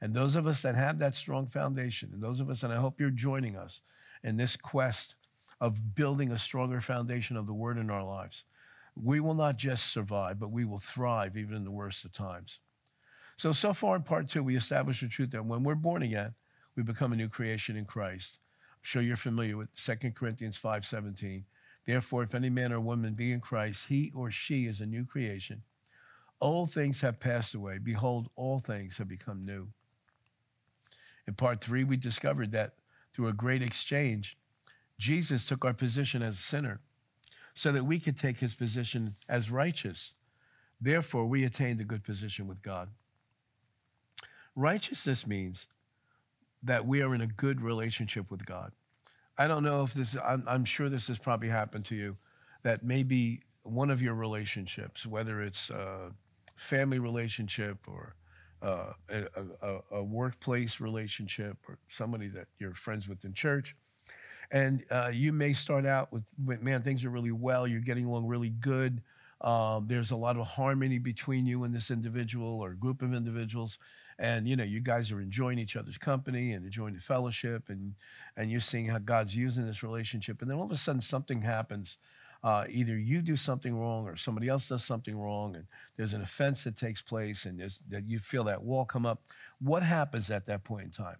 And 0.00 0.14
those 0.14 0.36
of 0.36 0.46
us 0.46 0.62
that 0.62 0.74
have 0.74 0.98
that 0.98 1.14
strong 1.14 1.46
foundation, 1.46 2.10
and 2.12 2.22
those 2.22 2.40
of 2.40 2.50
us, 2.50 2.62
and 2.62 2.72
I 2.72 2.76
hope 2.76 3.00
you're 3.00 3.10
joining 3.10 3.56
us 3.56 3.82
in 4.22 4.36
this 4.36 4.56
quest 4.56 5.16
of 5.60 5.94
building 5.94 6.30
a 6.30 6.38
stronger 6.38 6.80
foundation 6.80 7.36
of 7.36 7.46
the 7.46 7.54
word 7.54 7.78
in 7.78 7.90
our 7.90 8.04
lives, 8.04 8.44
we 9.00 9.20
will 9.20 9.34
not 9.34 9.56
just 9.56 9.92
survive, 9.92 10.38
but 10.38 10.50
we 10.50 10.64
will 10.64 10.78
thrive 10.78 11.36
even 11.36 11.56
in 11.56 11.64
the 11.64 11.70
worst 11.70 12.04
of 12.04 12.12
times. 12.12 12.60
So, 13.36 13.52
so 13.52 13.72
far 13.72 13.96
in 13.96 14.02
part 14.02 14.28
two, 14.28 14.42
we 14.42 14.56
established 14.56 15.00
the 15.00 15.08
truth 15.08 15.30
that 15.30 15.44
when 15.44 15.62
we're 15.62 15.76
born 15.76 16.02
again, 16.02 16.34
we 16.76 16.82
become 16.82 17.12
a 17.12 17.16
new 17.16 17.28
creation 17.28 17.76
in 17.76 17.84
Christ. 17.84 18.38
I'm 18.72 18.80
sure 18.82 19.02
you're 19.02 19.16
familiar 19.16 19.56
with 19.56 19.74
2 19.74 20.10
Corinthians 20.12 20.58
5.17. 20.58 21.44
Therefore, 21.88 22.22
if 22.22 22.34
any 22.34 22.50
man 22.50 22.70
or 22.70 22.80
woman 22.80 23.14
be 23.14 23.32
in 23.32 23.40
Christ, 23.40 23.88
he 23.88 24.12
or 24.14 24.30
she 24.30 24.66
is 24.66 24.82
a 24.82 24.86
new 24.86 25.06
creation. 25.06 25.62
Old 26.38 26.70
things 26.70 27.00
have 27.00 27.18
passed 27.18 27.54
away. 27.54 27.78
Behold, 27.78 28.28
all 28.36 28.58
things 28.58 28.98
have 28.98 29.08
become 29.08 29.46
new. 29.46 29.68
In 31.26 31.32
part 31.32 31.64
three, 31.64 31.84
we 31.84 31.96
discovered 31.96 32.52
that 32.52 32.74
through 33.14 33.28
a 33.28 33.32
great 33.32 33.62
exchange, 33.62 34.36
Jesus 34.98 35.46
took 35.46 35.64
our 35.64 35.72
position 35.72 36.20
as 36.20 36.34
a 36.34 36.42
sinner 36.42 36.80
so 37.54 37.72
that 37.72 37.84
we 37.84 37.98
could 37.98 38.18
take 38.18 38.38
his 38.38 38.54
position 38.54 39.16
as 39.26 39.50
righteous. 39.50 40.12
Therefore, 40.82 41.24
we 41.24 41.42
attained 41.42 41.80
a 41.80 41.84
good 41.84 42.04
position 42.04 42.46
with 42.46 42.62
God. 42.62 42.90
Righteousness 44.54 45.26
means 45.26 45.68
that 46.62 46.86
we 46.86 47.00
are 47.00 47.14
in 47.14 47.22
a 47.22 47.26
good 47.26 47.62
relationship 47.62 48.30
with 48.30 48.44
God. 48.44 48.72
I 49.38 49.46
don't 49.46 49.62
know 49.62 49.84
if 49.84 49.94
this, 49.94 50.16
I'm, 50.22 50.42
I'm 50.46 50.64
sure 50.64 50.88
this 50.88 51.06
has 51.08 51.18
probably 51.18 51.48
happened 51.48 51.84
to 51.86 51.94
you, 51.94 52.16
that 52.64 52.82
maybe 52.82 53.42
one 53.62 53.90
of 53.90 54.02
your 54.02 54.14
relationships, 54.14 55.06
whether 55.06 55.40
it's 55.40 55.70
a 55.70 56.10
family 56.56 56.98
relationship 56.98 57.78
or 57.86 58.16
uh, 58.60 58.92
a, 59.08 59.26
a, 59.62 59.78
a, 59.92 60.02
workplace 60.02 60.80
relationship 60.80 61.56
or 61.68 61.78
somebody 61.88 62.26
that 62.26 62.48
you're 62.58 62.74
friends 62.74 63.08
with 63.08 63.24
in 63.24 63.32
church. 63.32 63.76
And 64.50 64.84
uh, 64.90 65.10
you 65.12 65.32
may 65.32 65.52
start 65.52 65.86
out 65.86 66.12
with, 66.12 66.24
man, 66.38 66.82
things 66.82 67.04
are 67.04 67.10
really 67.10 67.30
well, 67.30 67.68
you're 67.68 67.80
getting 67.80 68.06
along 68.06 68.26
really 68.26 68.50
good. 68.50 69.00
Um, 69.40 69.86
there's 69.86 70.10
a 70.10 70.16
lot 70.16 70.36
of 70.36 70.46
harmony 70.48 70.98
between 70.98 71.46
you 71.46 71.62
and 71.62 71.72
this 71.72 71.92
individual 71.92 72.60
or 72.60 72.72
group 72.74 73.02
of 73.02 73.14
individuals 73.14 73.78
and 74.18 74.48
you 74.48 74.56
know 74.56 74.64
you 74.64 74.80
guys 74.80 75.12
are 75.12 75.20
enjoying 75.20 75.58
each 75.58 75.76
other's 75.76 75.98
company 75.98 76.52
and 76.52 76.64
enjoying 76.64 76.94
the 76.94 77.00
fellowship 77.00 77.68
and 77.68 77.94
and 78.36 78.50
you're 78.50 78.60
seeing 78.60 78.86
how 78.86 78.98
god's 78.98 79.34
using 79.34 79.66
this 79.66 79.82
relationship 79.82 80.42
and 80.42 80.50
then 80.50 80.58
all 80.58 80.64
of 80.64 80.72
a 80.72 80.76
sudden 80.76 81.00
something 81.00 81.42
happens 81.42 81.98
uh, 82.44 82.64
either 82.70 82.96
you 82.96 83.20
do 83.20 83.36
something 83.36 83.76
wrong 83.76 84.06
or 84.06 84.16
somebody 84.16 84.48
else 84.48 84.68
does 84.68 84.84
something 84.84 85.18
wrong 85.18 85.56
and 85.56 85.64
there's 85.96 86.12
an 86.12 86.22
offense 86.22 86.64
that 86.64 86.76
takes 86.76 87.02
place 87.02 87.46
and 87.46 87.60
that 87.88 88.04
you 88.06 88.18
feel 88.18 88.44
that 88.44 88.62
wall 88.62 88.84
come 88.84 89.04
up. 89.04 89.22
What 89.60 89.82
happens 89.82 90.30
at 90.30 90.46
that 90.46 90.62
point 90.62 90.84
in 90.84 90.90
time? 90.90 91.16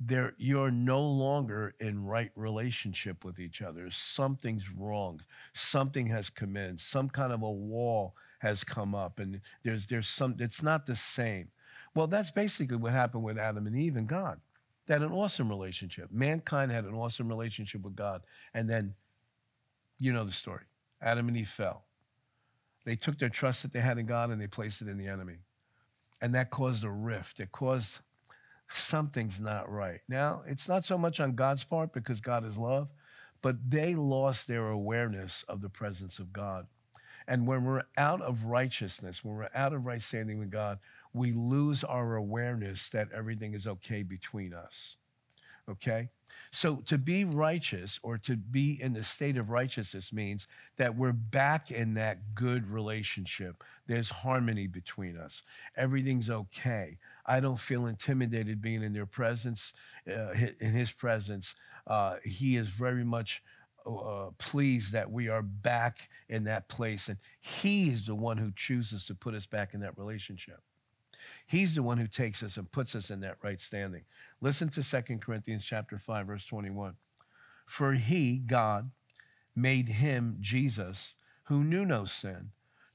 There 0.00 0.34
you're 0.38 0.70
no 0.70 1.00
longer 1.02 1.74
in 1.80 2.04
right 2.04 2.30
relationship 2.34 3.24
with 3.24 3.38
each 3.38 3.62
other. 3.62 3.90
Something's 3.90 4.70
wrong. 4.70 5.20
Something 5.52 6.06
has 6.06 6.30
come 6.30 6.56
in. 6.56 6.78
Some 6.78 7.08
kind 7.10 7.32
of 7.32 7.42
a 7.42 7.50
wall 7.50 8.14
has 8.38 8.64
come 8.64 8.94
up 8.94 9.18
and 9.18 9.40
there's 9.62 9.86
there's 9.86 10.08
some 10.08 10.36
it's 10.38 10.62
not 10.62 10.84
the 10.86 10.96
same 10.96 11.48
well, 11.94 12.06
that's 12.06 12.30
basically 12.30 12.76
what 12.76 12.92
happened 12.92 13.22
with 13.22 13.38
Adam 13.38 13.66
and 13.66 13.76
Eve 13.76 13.96
and 13.96 14.08
God. 14.08 14.40
They 14.86 14.94
had 14.94 15.02
an 15.02 15.12
awesome 15.12 15.48
relationship. 15.48 16.10
Mankind 16.10 16.70
had 16.70 16.84
an 16.84 16.94
awesome 16.94 17.28
relationship 17.28 17.82
with 17.82 17.96
God. 17.96 18.22
And 18.52 18.68
then, 18.68 18.94
you 19.98 20.12
know 20.12 20.24
the 20.24 20.32
story 20.32 20.64
Adam 21.00 21.28
and 21.28 21.36
Eve 21.36 21.48
fell. 21.48 21.84
They 22.84 22.96
took 22.96 23.18
their 23.18 23.28
trust 23.30 23.62
that 23.62 23.72
they 23.72 23.80
had 23.80 23.98
in 23.98 24.06
God 24.06 24.30
and 24.30 24.40
they 24.40 24.46
placed 24.46 24.82
it 24.82 24.88
in 24.88 24.98
the 24.98 25.06
enemy. 25.06 25.38
And 26.20 26.34
that 26.34 26.50
caused 26.50 26.84
a 26.84 26.90
rift. 26.90 27.40
It 27.40 27.52
caused 27.52 28.00
something's 28.68 29.40
not 29.40 29.70
right. 29.70 30.00
Now, 30.08 30.42
it's 30.46 30.68
not 30.68 30.84
so 30.84 30.98
much 30.98 31.20
on 31.20 31.34
God's 31.34 31.64
part 31.64 31.92
because 31.92 32.20
God 32.20 32.44
is 32.44 32.58
love, 32.58 32.88
but 33.42 33.56
they 33.68 33.94
lost 33.94 34.48
their 34.48 34.68
awareness 34.68 35.44
of 35.48 35.60
the 35.60 35.68
presence 35.68 36.18
of 36.18 36.32
God. 36.32 36.66
And 37.26 37.46
when 37.46 37.64
we're 37.64 37.84
out 37.96 38.20
of 38.20 38.44
righteousness, 38.44 39.24
when 39.24 39.34
we're 39.34 39.48
out 39.54 39.72
of 39.72 39.86
right 39.86 40.00
standing 40.00 40.38
with 40.38 40.50
God, 40.50 40.78
we 41.14 41.32
lose 41.32 41.84
our 41.84 42.16
awareness 42.16 42.88
that 42.90 43.08
everything 43.12 43.54
is 43.54 43.66
okay 43.66 44.02
between 44.02 44.52
us. 44.52 44.96
Okay? 45.70 46.10
So 46.50 46.76
to 46.86 46.98
be 46.98 47.24
righteous 47.24 47.98
or 48.02 48.18
to 48.18 48.36
be 48.36 48.80
in 48.80 48.92
the 48.92 49.02
state 49.02 49.36
of 49.36 49.50
righteousness 49.50 50.12
means 50.12 50.46
that 50.76 50.96
we're 50.96 51.12
back 51.12 51.70
in 51.70 51.94
that 51.94 52.34
good 52.34 52.68
relationship. 52.68 53.62
There's 53.86 54.10
harmony 54.10 54.66
between 54.66 55.16
us. 55.16 55.42
Everything's 55.76 56.28
okay. 56.28 56.98
I 57.24 57.40
don't 57.40 57.58
feel 57.58 57.86
intimidated 57.86 58.60
being 58.60 58.82
in 58.82 58.92
their 58.92 59.06
presence, 59.06 59.72
uh, 60.08 60.32
in 60.60 60.72
his 60.72 60.92
presence. 60.92 61.54
Uh, 61.86 62.16
he 62.22 62.56
is 62.56 62.68
very 62.68 63.04
much 63.04 63.42
uh, 63.86 64.30
pleased 64.38 64.92
that 64.92 65.10
we 65.10 65.28
are 65.28 65.42
back 65.42 66.08
in 66.28 66.44
that 66.44 66.68
place. 66.68 67.08
And 67.08 67.18
he 67.40 67.88
is 67.88 68.06
the 68.06 68.14
one 68.14 68.38
who 68.38 68.52
chooses 68.54 69.06
to 69.06 69.14
put 69.14 69.34
us 69.34 69.46
back 69.46 69.74
in 69.74 69.80
that 69.80 69.96
relationship. 69.98 70.60
He's 71.46 71.74
the 71.74 71.82
one 71.82 71.98
who 71.98 72.06
takes 72.06 72.42
us 72.42 72.56
and 72.56 72.70
puts 72.70 72.94
us 72.94 73.10
in 73.10 73.20
that 73.20 73.36
right 73.42 73.60
standing. 73.60 74.04
Listen 74.40 74.68
to 74.70 74.82
2 74.82 75.18
Corinthians 75.18 75.64
chapter 75.64 75.98
5 75.98 76.26
verse 76.26 76.46
21. 76.46 76.94
For 77.66 77.92
he, 77.94 78.38
God, 78.38 78.90
made 79.54 79.88
him 79.88 80.36
Jesus 80.40 81.14
who 81.44 81.62
knew 81.62 81.84
no 81.84 82.04
sin 82.04 82.50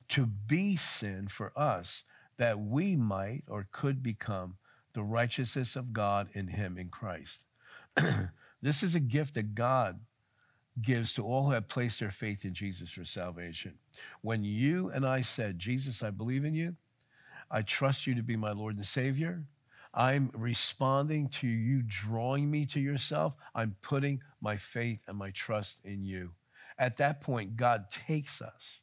to 0.10 0.26
be 0.26 0.76
sin 0.76 1.28
for 1.28 1.52
us 1.56 2.04
that 2.38 2.60
we 2.60 2.96
might 2.96 3.44
or 3.48 3.68
could 3.72 4.02
become 4.02 4.56
the 4.94 5.04
righteousness 5.04 5.76
of 5.76 5.94
God 5.94 6.30
in 6.34 6.48
him 6.48 6.78
in 6.78 6.90
Christ. 6.90 7.46
this 8.62 8.82
is 8.82 8.96
a 8.96 9.00
gift 9.00 9.36
that 9.36 9.54
God 9.56 10.00
gives 10.82 11.14
to 11.14 11.24
all 11.24 11.46
who 11.46 11.52
have 11.52 11.68
placed 11.68 12.00
their 12.00 12.12
faith 12.12 12.46
in 12.46 12.54
Jesus 12.54 12.90
for 12.90 13.06
salvation. 13.06 13.76
When 14.22 14.44
you 14.44 14.90
and 14.90 15.06
I 15.06 15.22
said, 15.22 15.60
Jesus, 15.60 16.02
I 16.02 16.10
believe 16.10 16.46
in 16.46 16.56
you, 16.56 16.76
I 17.52 17.62
trust 17.62 18.08
you 18.08 18.16
to 18.16 18.24
be 18.24 18.36
my 18.36 18.52
Lord 18.52 18.76
and 18.76 18.86
Savior. 18.86 19.44
I'm 19.94 20.30
responding 20.36 21.30
to 21.30 21.48
you 21.48 21.82
drawing 21.86 22.50
me 22.50 22.66
to 22.68 22.80
yourself. 22.80 23.36
I'm 23.56 23.76
putting 23.82 24.22
my 24.40 24.58
faith 24.58 25.04
and 25.08 25.18
my 25.18 25.32
trust 25.32 25.80
in 25.84 26.04
you. 26.04 26.34
At 26.78 26.98
that 26.98 27.22
point, 27.22 27.58
God 27.58 27.90
takes 27.90 28.42
us. 28.42 28.82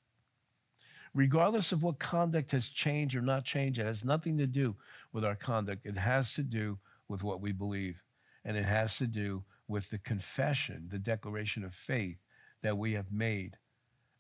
Regardless 1.14 1.72
of 1.72 1.82
what 1.82 1.98
conduct 1.98 2.50
has 2.50 2.68
changed 2.68 3.16
or 3.16 3.22
not 3.22 3.44
changed, 3.44 3.78
it 3.78 3.86
has 3.86 4.04
nothing 4.04 4.36
to 4.38 4.46
do 4.46 4.76
with 5.12 5.24
our 5.24 5.36
conduct. 5.36 5.86
It 5.86 5.96
has 5.96 6.34
to 6.34 6.42
do 6.42 6.78
with 7.08 7.22
what 7.22 7.40
we 7.40 7.52
believe. 7.52 8.02
And 8.44 8.56
it 8.56 8.64
has 8.64 8.98
to 8.98 9.06
do 9.06 9.44
with 9.68 9.88
the 9.90 9.98
confession, 9.98 10.88
the 10.90 10.98
declaration 10.98 11.64
of 11.64 11.74
faith 11.74 12.18
that 12.62 12.76
we 12.76 12.92
have 12.92 13.10
made 13.10 13.56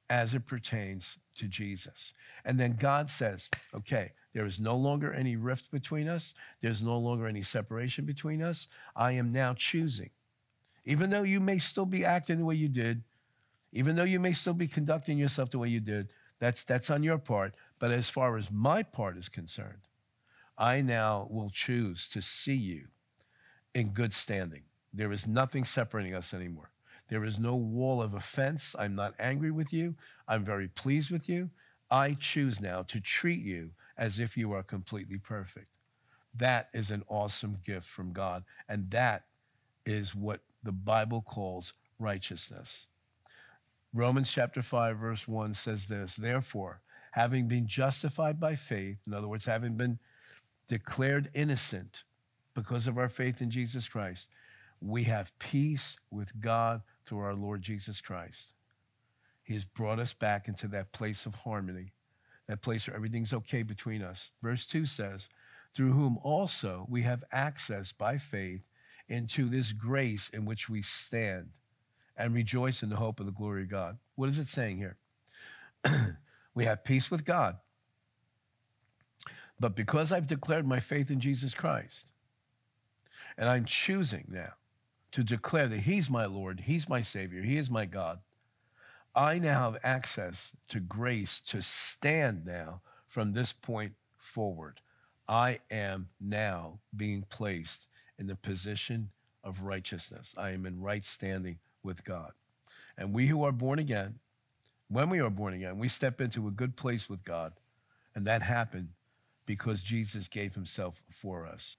as 0.08 0.34
it 0.34 0.46
pertains 0.46 1.18
to 1.34 1.48
Jesus. 1.48 2.14
And 2.44 2.58
then 2.58 2.76
God 2.78 3.10
says, 3.10 3.50
okay, 3.74 4.12
there 4.36 4.44
is 4.44 4.60
no 4.60 4.76
longer 4.76 5.14
any 5.14 5.34
rift 5.36 5.70
between 5.70 6.08
us. 6.08 6.34
There's 6.60 6.82
no 6.82 6.98
longer 6.98 7.26
any 7.26 7.40
separation 7.40 8.04
between 8.04 8.42
us. 8.42 8.68
I 8.94 9.12
am 9.12 9.32
now 9.32 9.54
choosing. 9.54 10.10
Even 10.84 11.08
though 11.08 11.22
you 11.22 11.40
may 11.40 11.56
still 11.56 11.86
be 11.86 12.04
acting 12.04 12.40
the 12.40 12.44
way 12.44 12.54
you 12.54 12.68
did, 12.68 13.02
even 13.72 13.96
though 13.96 14.04
you 14.04 14.20
may 14.20 14.32
still 14.32 14.52
be 14.52 14.68
conducting 14.68 15.16
yourself 15.16 15.50
the 15.50 15.58
way 15.58 15.70
you 15.70 15.80
did, 15.80 16.10
that's, 16.38 16.64
that's 16.64 16.90
on 16.90 17.02
your 17.02 17.16
part. 17.16 17.54
But 17.78 17.92
as 17.92 18.10
far 18.10 18.36
as 18.36 18.50
my 18.50 18.82
part 18.82 19.16
is 19.16 19.30
concerned, 19.30 19.88
I 20.58 20.82
now 20.82 21.28
will 21.30 21.48
choose 21.48 22.06
to 22.10 22.20
see 22.20 22.56
you 22.56 22.88
in 23.74 23.94
good 23.94 24.12
standing. 24.12 24.64
There 24.92 25.12
is 25.12 25.26
nothing 25.26 25.64
separating 25.64 26.14
us 26.14 26.34
anymore. 26.34 26.72
There 27.08 27.24
is 27.24 27.38
no 27.38 27.54
wall 27.56 28.02
of 28.02 28.12
offense. 28.12 28.76
I'm 28.78 28.96
not 28.96 29.14
angry 29.18 29.50
with 29.50 29.72
you. 29.72 29.94
I'm 30.28 30.44
very 30.44 30.68
pleased 30.68 31.10
with 31.10 31.26
you. 31.26 31.48
I 31.90 32.18
choose 32.20 32.60
now 32.60 32.82
to 32.82 33.00
treat 33.00 33.40
you 33.40 33.70
as 33.96 34.18
if 34.18 34.36
you 34.36 34.52
are 34.52 34.62
completely 34.62 35.18
perfect. 35.18 35.68
That 36.34 36.68
is 36.74 36.90
an 36.90 37.02
awesome 37.08 37.58
gift 37.64 37.86
from 37.86 38.12
God. 38.12 38.44
And 38.68 38.90
that 38.90 39.24
is 39.84 40.14
what 40.14 40.40
the 40.62 40.72
Bible 40.72 41.22
calls 41.22 41.72
righteousness. 41.98 42.86
Romans 43.94 44.30
chapter 44.30 44.60
5, 44.60 44.98
verse 44.98 45.26
1 45.26 45.54
says 45.54 45.86
this 45.86 46.16
Therefore, 46.16 46.82
having 47.12 47.48
been 47.48 47.66
justified 47.66 48.38
by 48.38 48.54
faith, 48.54 48.98
in 49.06 49.14
other 49.14 49.28
words, 49.28 49.46
having 49.46 49.76
been 49.76 49.98
declared 50.68 51.30
innocent 51.32 52.04
because 52.54 52.86
of 52.86 52.98
our 52.98 53.08
faith 53.08 53.40
in 53.40 53.50
Jesus 53.50 53.88
Christ, 53.88 54.28
we 54.80 55.04
have 55.04 55.38
peace 55.38 55.96
with 56.10 56.38
God 56.40 56.82
through 57.06 57.20
our 57.20 57.34
Lord 57.34 57.62
Jesus 57.62 58.00
Christ. 58.00 58.52
He 59.42 59.54
has 59.54 59.64
brought 59.64 59.98
us 59.98 60.12
back 60.12 60.48
into 60.48 60.68
that 60.68 60.92
place 60.92 61.24
of 61.24 61.34
harmony 61.34 61.92
that 62.48 62.62
place 62.62 62.86
where 62.86 62.96
everything's 62.96 63.32
okay 63.32 63.62
between 63.62 64.02
us. 64.02 64.30
Verse 64.42 64.66
2 64.66 64.86
says, 64.86 65.28
through 65.74 65.92
whom 65.92 66.18
also 66.22 66.86
we 66.88 67.02
have 67.02 67.22
access 67.30 67.92
by 67.92 68.16
faith 68.16 68.68
into 69.08 69.48
this 69.48 69.72
grace 69.72 70.30
in 70.32 70.44
which 70.46 70.70
we 70.70 70.80
stand 70.80 71.50
and 72.16 72.34
rejoice 72.34 72.82
in 72.82 72.88
the 72.88 72.96
hope 72.96 73.20
of 73.20 73.26
the 73.26 73.32
glory 73.32 73.62
of 73.62 73.70
God. 73.70 73.98
What 74.14 74.30
is 74.30 74.38
it 74.38 74.48
saying 74.48 74.78
here? 74.78 74.96
we 76.54 76.64
have 76.64 76.82
peace 76.82 77.10
with 77.10 77.24
God. 77.24 77.58
But 79.60 79.76
because 79.76 80.12
I've 80.12 80.26
declared 80.26 80.66
my 80.66 80.80
faith 80.80 81.10
in 81.10 81.20
Jesus 81.20 81.54
Christ, 81.54 82.12
and 83.36 83.48
I'm 83.48 83.64
choosing 83.64 84.26
now 84.28 84.54
to 85.12 85.22
declare 85.22 85.68
that 85.68 85.80
He's 85.80 86.10
my 86.10 86.26
Lord, 86.26 86.60
He's 86.60 86.88
my 86.88 87.00
Savior, 87.02 87.42
He 87.42 87.56
is 87.56 87.70
my 87.70 87.84
God, 87.84 88.20
I 89.16 89.38
now 89.38 89.72
have 89.72 89.80
access 89.82 90.52
to 90.68 90.78
grace 90.78 91.40
to 91.48 91.62
stand 91.62 92.44
now 92.44 92.82
from 93.06 93.32
this 93.32 93.54
point 93.54 93.94
forward. 94.18 94.82
I 95.26 95.60
am 95.70 96.10
now 96.20 96.80
being 96.94 97.24
placed 97.30 97.88
in 98.18 98.26
the 98.26 98.36
position 98.36 99.08
of 99.42 99.62
righteousness. 99.62 100.34
I 100.36 100.50
am 100.50 100.66
in 100.66 100.82
right 100.82 101.02
standing 101.02 101.58
with 101.82 102.04
God. 102.04 102.32
And 102.98 103.14
we 103.14 103.26
who 103.26 103.42
are 103.42 103.52
born 103.52 103.78
again, 103.78 104.18
when 104.88 105.08
we 105.08 105.18
are 105.20 105.30
born 105.30 105.54
again, 105.54 105.78
we 105.78 105.88
step 105.88 106.20
into 106.20 106.46
a 106.46 106.50
good 106.50 106.76
place 106.76 107.08
with 107.08 107.24
God. 107.24 107.54
And 108.14 108.26
that 108.26 108.42
happened 108.42 108.90
because 109.46 109.82
Jesus 109.82 110.28
gave 110.28 110.54
himself 110.54 111.02
for 111.10 111.46
us. 111.46 111.76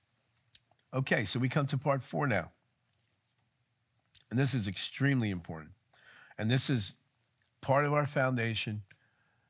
Okay, 0.93 1.25
so 1.25 1.39
we 1.39 1.49
come 1.49 1.67
to 1.67 1.77
part 1.77 2.01
four 2.01 2.25
now. 2.25 2.51
And 4.29 4.39
this 4.39 4.53
is 4.53 4.67
extremely 4.67 5.29
important. 5.29 5.71
And 6.37 6.49
this 6.49 6.69
is 6.69 6.93
part 7.61 7.85
of 7.85 7.93
our 7.93 8.05
foundation 8.05 8.83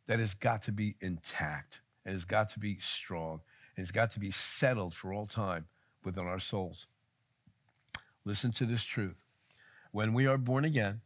that 0.08 0.20
has 0.20 0.34
got 0.34 0.62
to 0.64 0.72
be 0.72 0.96
intact 1.02 1.82
and 2.06 2.14
has 2.14 2.26
got 2.26 2.50
to 2.50 2.60
be 2.60 2.78
strong 2.80 3.42
and 3.76 3.84
has 3.84 3.92
got 3.92 4.12
to 4.12 4.20
be 4.20 4.32
settled 4.32 4.94
for 4.94 5.14
all 5.14 5.26
time 5.26 5.66
within 6.04 6.26
our 6.26 6.40
souls. 6.40 6.88
Listen 8.26 8.52
to 8.54 8.66
this 8.66 8.84
truth. 8.84 9.22
When 9.92 10.14
we 10.14 10.28
are 10.28 10.38
born 10.38 10.66
again, 10.66 11.02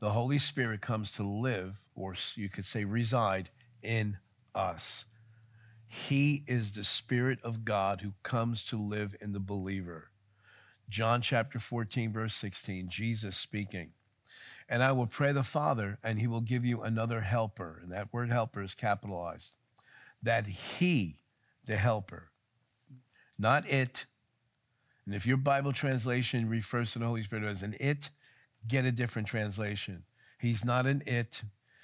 the 0.00 0.10
Holy 0.10 0.38
Spirit 0.38 0.80
comes 0.80 1.10
to 1.12 1.22
live, 1.22 1.84
or 1.94 2.14
you 2.34 2.48
could 2.48 2.64
say 2.64 2.84
reside, 2.84 3.50
in 3.82 4.16
us. 4.54 5.04
He 5.86 6.44
is 6.46 6.72
the 6.72 6.84
Spirit 6.84 7.38
of 7.42 7.64
God 7.64 8.00
who 8.00 8.14
comes 8.22 8.64
to 8.66 8.76
live 8.76 9.14
in 9.20 9.32
the 9.32 9.40
believer. 9.40 10.10
John 10.88 11.20
chapter 11.20 11.58
14, 11.58 12.12
verse 12.12 12.34
16, 12.34 12.88
Jesus 12.88 13.36
speaking. 13.36 13.90
And 14.70 14.84
I 14.84 14.92
will 14.92 15.08
pray 15.08 15.32
the 15.32 15.42
Father, 15.42 15.98
and 16.02 16.20
he 16.20 16.28
will 16.28 16.40
give 16.40 16.64
you 16.64 16.82
another 16.82 17.22
helper. 17.22 17.80
And 17.82 17.90
that 17.90 18.12
word 18.12 18.30
helper 18.30 18.62
is 18.62 18.72
capitalized. 18.72 19.56
That 20.22 20.46
he, 20.46 21.16
the 21.66 21.76
helper, 21.76 22.30
not 23.36 23.68
it. 23.68 24.06
And 25.04 25.14
if 25.14 25.26
your 25.26 25.38
Bible 25.38 25.72
translation 25.72 26.48
refers 26.48 26.92
to 26.92 27.00
the 27.00 27.06
Holy 27.06 27.24
Spirit 27.24 27.44
as 27.44 27.64
an 27.64 27.74
it, 27.80 28.10
get 28.68 28.84
a 28.84 28.92
different 28.92 29.26
translation. 29.26 30.04
He's 30.38 30.64
not 30.64 30.86
an 30.86 31.02
it. 31.04 31.42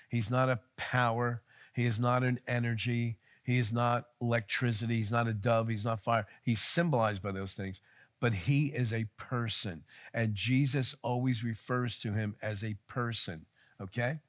He's 0.09 0.31
not 0.31 0.49
a 0.49 0.61
power. 0.77 1.43
He 1.75 1.87
is 1.87 1.99
not 1.99 2.23
an 2.23 2.39
energy. 2.47 3.19
He 3.43 3.59
is 3.59 3.73
not 3.73 4.05
electricity. 4.21 4.99
He's 4.99 5.11
not 5.11 5.27
a 5.27 5.33
dove. 5.33 5.69
He's 5.69 5.85
not 5.85 6.05
fire. 6.05 6.27
He's 6.45 6.61
symbolized 6.61 7.23
by 7.23 7.33
those 7.33 7.53
things 7.53 7.81
but 8.21 8.35
he 8.35 8.67
is 8.67 8.93
a 8.93 9.07
person. 9.17 9.85
And 10.15 10.35
Jesus 10.35 10.95
always 11.03 11.45
refers 11.45 11.99
to 11.99 12.13
him 12.13 12.37
as 12.41 12.65
a 12.65 12.77
person, 12.89 13.47
okay? 13.81 14.21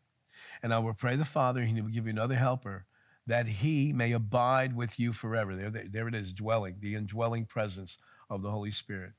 And 0.61 0.73
I 0.73 0.79
will 0.79 0.93
pray 0.93 1.15
the 1.15 1.25
Father, 1.25 1.61
and 1.61 1.75
he 1.75 1.81
will 1.81 1.89
give 1.89 2.05
you 2.05 2.11
another 2.11 2.35
helper, 2.35 2.85
that 3.25 3.47
he 3.47 3.93
may 3.93 4.11
abide 4.11 4.75
with 4.75 4.99
you 4.99 5.13
forever. 5.13 5.55
There, 5.55 5.69
there 5.69 6.07
it 6.07 6.15
is, 6.15 6.33
dwelling, 6.33 6.77
the 6.79 6.95
indwelling 6.95 7.45
presence 7.45 7.97
of 8.29 8.41
the 8.41 8.51
Holy 8.51 8.71
Spirit. 8.71 9.13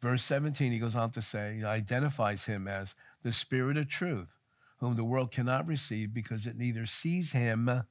Verse 0.00 0.22
17, 0.24 0.72
he 0.72 0.78
goes 0.78 0.96
on 0.96 1.10
to 1.12 1.22
say, 1.22 1.56
he 1.58 1.64
identifies 1.64 2.44
him 2.44 2.68
as 2.68 2.94
the 3.22 3.32
Spirit 3.32 3.76
of 3.76 3.88
truth, 3.88 4.38
whom 4.78 4.96
the 4.96 5.04
world 5.04 5.30
cannot 5.30 5.66
receive 5.66 6.12
because 6.12 6.46
it 6.46 6.56
neither 6.56 6.86
sees 6.86 7.32
him 7.32 7.84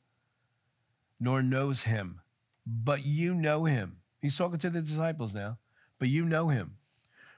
nor 1.19 1.41
knows 1.41 1.83
him. 1.83 2.21
But 2.65 3.05
you 3.05 3.33
know 3.33 3.65
him. 3.65 3.97
He's 4.21 4.37
talking 4.37 4.59
to 4.59 4.69
the 4.69 4.81
disciples 4.81 5.33
now 5.33 5.57
but 5.99 6.07
you 6.07 6.25
know 6.25 6.49
him, 6.49 6.77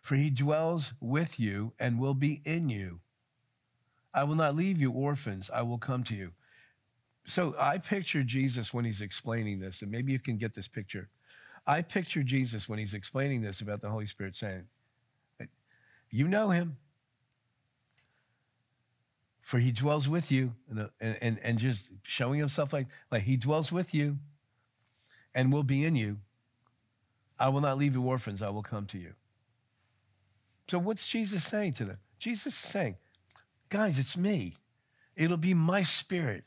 for 0.02 0.16
he 0.16 0.30
dwells 0.30 0.94
with 1.00 1.40
you 1.40 1.74
and 1.80 2.00
will 2.00 2.14
be 2.14 2.42
in 2.46 2.70
you. 2.70 3.00
I 4.14 4.24
will 4.24 4.36
not 4.36 4.56
leave 4.56 4.80
you 4.80 4.92
orphans, 4.92 5.50
I 5.54 5.62
will 5.62 5.78
come 5.78 6.04
to 6.06 6.16
you. 6.16 6.32
So 7.26 7.56
I 7.60 7.78
picture 7.78 8.24
Jesus 8.24 8.74
when 8.74 8.86
he's 8.86 9.02
explaining 9.02 9.60
this, 9.60 9.82
and 9.82 9.92
maybe 9.92 10.12
you 10.14 10.20
can 10.20 10.38
get 10.38 10.54
this 10.54 10.68
picture. 10.68 11.10
I 11.68 11.82
picture 11.82 12.24
Jesus 12.24 12.70
when 12.70 12.80
he's 12.80 12.94
explaining 12.94 13.42
this 13.42 13.60
about 13.60 13.82
the 13.82 13.90
Holy 13.90 14.06
Spirit 14.06 14.34
saying, 14.34 14.64
You 16.10 16.30
know 16.30 16.50
him, 16.52 16.78
for 19.42 19.60
he 19.60 19.74
dwells 19.74 20.08
with 20.08 20.32
you, 20.32 20.54
and, 20.70 20.90
and, 21.22 21.40
and 21.44 21.58
just 21.58 21.90
showing 22.04 22.40
himself 22.40 22.72
like, 22.72 22.88
like 23.12 23.24
he 23.24 23.36
dwells 23.36 23.72
with 23.72 23.94
you 23.94 24.18
and 25.36 25.52
will 25.52 25.64
be 25.64 25.84
in 25.84 25.96
you. 25.96 26.18
I 27.40 27.50
will 27.50 27.62
not 27.62 27.78
leave 27.78 27.94
you 27.94 28.02
orphans, 28.04 28.42
I 28.42 28.50
will 28.50 28.64
come 28.64 28.86
to 28.88 28.98
you. 28.98 29.14
So, 30.70 30.80
what's 30.80 31.08
Jesus 31.08 31.44
saying 31.44 31.74
to 31.74 31.86
them? 31.86 31.98
Jesus 32.20 32.48
is 32.48 32.56
saying, 32.56 32.98
guys, 33.70 34.00
it's 34.00 34.18
me. 34.18 34.56
It'll 35.16 35.38
be 35.38 35.54
my 35.54 35.82
spirit. 35.82 36.44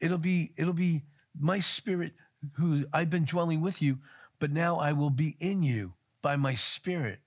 It'll 0.00 0.18
be, 0.18 0.52
it'll 0.56 0.72
be 0.72 1.02
my 1.38 1.60
spirit 1.60 2.12
who 2.54 2.84
I've 2.92 3.10
been 3.10 3.24
dwelling 3.24 3.60
with 3.60 3.82
you, 3.82 3.98
but 4.38 4.50
now 4.50 4.76
I 4.76 4.92
will 4.92 5.10
be 5.10 5.36
in 5.38 5.62
you 5.62 5.94
by 6.20 6.36
my 6.36 6.54
spirit. 6.54 7.20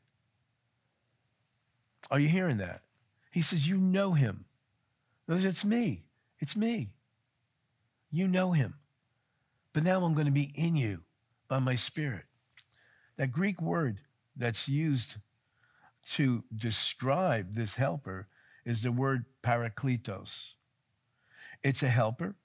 Are 2.11 2.19
you 2.19 2.27
hearing 2.27 2.57
that? 2.57 2.81
He 3.31 3.41
says, 3.41 3.67
You 3.67 3.77
know 3.77 4.13
him. 4.13 4.45
Knows 5.27 5.45
it's 5.45 5.65
me. 5.65 6.03
It's 6.39 6.55
me. 6.55 6.91
You 8.11 8.27
know 8.27 8.51
him. 8.51 8.75
But 9.73 9.83
now 9.83 10.03
I'm 10.03 10.13
going 10.13 10.27
to 10.27 10.31
be 10.31 10.51
in 10.55 10.75
you 10.75 11.03
by 11.47 11.59
my 11.59 11.75
spirit. 11.75 12.25
That 13.17 13.31
Greek 13.31 13.61
word 13.61 14.01
that's 14.35 14.67
used 14.67 15.15
to 16.05 16.43
describe 16.55 17.53
this 17.53 17.75
helper 17.75 18.27
is 18.65 18.81
the 18.81 18.91
word 18.91 19.25
parakletos. 19.41 20.53
It's 21.63 21.81
a 21.81 21.89
helper. 21.89 22.35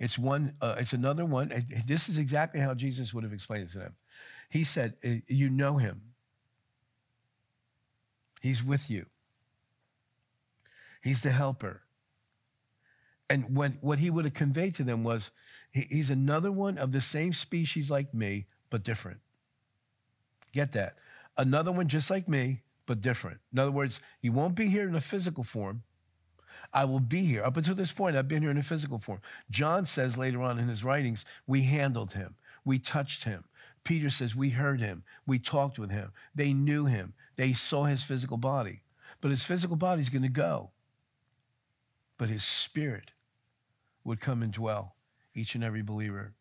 It's 0.00 0.18
one. 0.18 0.54
Uh, 0.60 0.76
it's 0.78 0.92
another 0.92 1.24
one. 1.24 1.52
This 1.86 2.08
is 2.08 2.18
exactly 2.18 2.60
how 2.60 2.74
Jesus 2.74 3.14
would 3.14 3.24
have 3.24 3.32
explained 3.32 3.64
it 3.64 3.72
to 3.72 3.78
them. 3.78 3.94
He 4.48 4.64
said, 4.64 4.96
uh, 5.04 5.20
"You 5.28 5.50
know 5.50 5.76
him. 5.76 6.14
He's 8.40 8.62
with 8.64 8.90
you. 8.90 9.06
He's 11.02 11.22
the 11.22 11.30
helper." 11.30 11.82
And 13.30 13.56
when, 13.56 13.78
what 13.80 14.00
he 14.00 14.10
would 14.10 14.24
have 14.26 14.34
conveyed 14.34 14.74
to 14.74 14.84
them 14.84 15.02
was, 15.02 15.30
he, 15.70 15.86
he's 15.88 16.10
another 16.10 16.52
one 16.52 16.76
of 16.76 16.92
the 16.92 17.00
same 17.00 17.32
species 17.32 17.90
like 17.90 18.12
me, 18.12 18.46
but 18.68 18.82
different. 18.82 19.20
Get 20.54 20.70
that. 20.72 20.94
Another 21.36 21.72
one 21.72 21.88
just 21.88 22.10
like 22.10 22.28
me, 22.28 22.62
but 22.86 23.00
different. 23.00 23.38
In 23.52 23.58
other 23.58 23.72
words, 23.72 24.00
you 24.22 24.30
won't 24.30 24.54
be 24.54 24.68
here 24.68 24.88
in 24.88 24.94
a 24.94 25.00
physical 25.00 25.42
form. 25.42 25.82
I 26.72 26.84
will 26.84 27.00
be 27.00 27.24
here. 27.24 27.42
Up 27.42 27.56
until 27.56 27.74
this 27.74 27.90
point, 27.90 28.14
I've 28.14 28.28
been 28.28 28.42
here 28.42 28.52
in 28.52 28.56
a 28.56 28.62
physical 28.62 29.00
form. 29.00 29.20
John 29.50 29.84
says 29.84 30.16
later 30.16 30.42
on 30.42 30.60
in 30.60 30.68
his 30.68 30.84
writings, 30.84 31.24
we 31.44 31.62
handled 31.64 32.12
him, 32.12 32.36
we 32.64 32.78
touched 32.78 33.24
him. 33.24 33.44
Peter 33.82 34.10
says, 34.10 34.36
we 34.36 34.50
heard 34.50 34.80
him, 34.80 35.02
we 35.26 35.40
talked 35.40 35.76
with 35.76 35.90
him. 35.90 36.12
They 36.36 36.52
knew 36.52 36.86
him, 36.86 37.14
they 37.34 37.52
saw 37.52 37.84
his 37.84 38.04
physical 38.04 38.36
body. 38.36 38.82
But 39.20 39.32
his 39.32 39.42
physical 39.42 39.76
body 39.76 40.02
is 40.02 40.08
going 40.08 40.22
to 40.22 40.28
go. 40.28 40.70
But 42.16 42.28
his 42.28 42.44
spirit 42.44 43.10
would 44.04 44.20
come 44.20 44.40
and 44.40 44.52
dwell 44.52 44.94
each 45.34 45.56
and 45.56 45.64
every 45.64 45.82
believer. 45.82 46.34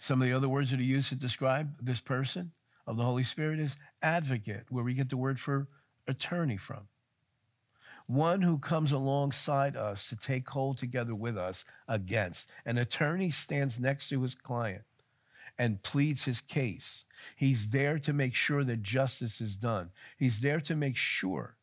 Some 0.00 0.22
of 0.22 0.26
the 0.26 0.34
other 0.34 0.48
words 0.48 0.70
that 0.70 0.80
are 0.80 0.82
used 0.82 1.10
to 1.10 1.14
describe 1.14 1.76
this 1.78 2.00
person 2.00 2.52
of 2.86 2.96
the 2.96 3.04
Holy 3.04 3.22
Spirit 3.22 3.60
is 3.60 3.76
advocate, 4.00 4.64
where 4.70 4.82
we 4.82 4.94
get 4.94 5.10
the 5.10 5.16
word 5.18 5.38
for 5.38 5.68
attorney 6.08 6.56
from. 6.56 6.88
One 8.06 8.40
who 8.40 8.56
comes 8.58 8.92
alongside 8.92 9.76
us 9.76 10.08
to 10.08 10.16
take 10.16 10.48
hold 10.48 10.78
together 10.78 11.14
with 11.14 11.36
us 11.36 11.66
against. 11.86 12.50
An 12.64 12.78
attorney 12.78 13.30
stands 13.30 13.78
next 13.78 14.08
to 14.08 14.22
his 14.22 14.34
client 14.34 14.84
and 15.58 15.82
pleads 15.82 16.24
his 16.24 16.40
case. 16.40 17.04
He's 17.36 17.70
there 17.70 17.98
to 17.98 18.14
make 18.14 18.34
sure 18.34 18.64
that 18.64 18.82
justice 18.82 19.42
is 19.42 19.54
done. 19.54 19.90
He's 20.16 20.40
there 20.40 20.60
to 20.62 20.74
make 20.74 20.96
sure 20.96 21.56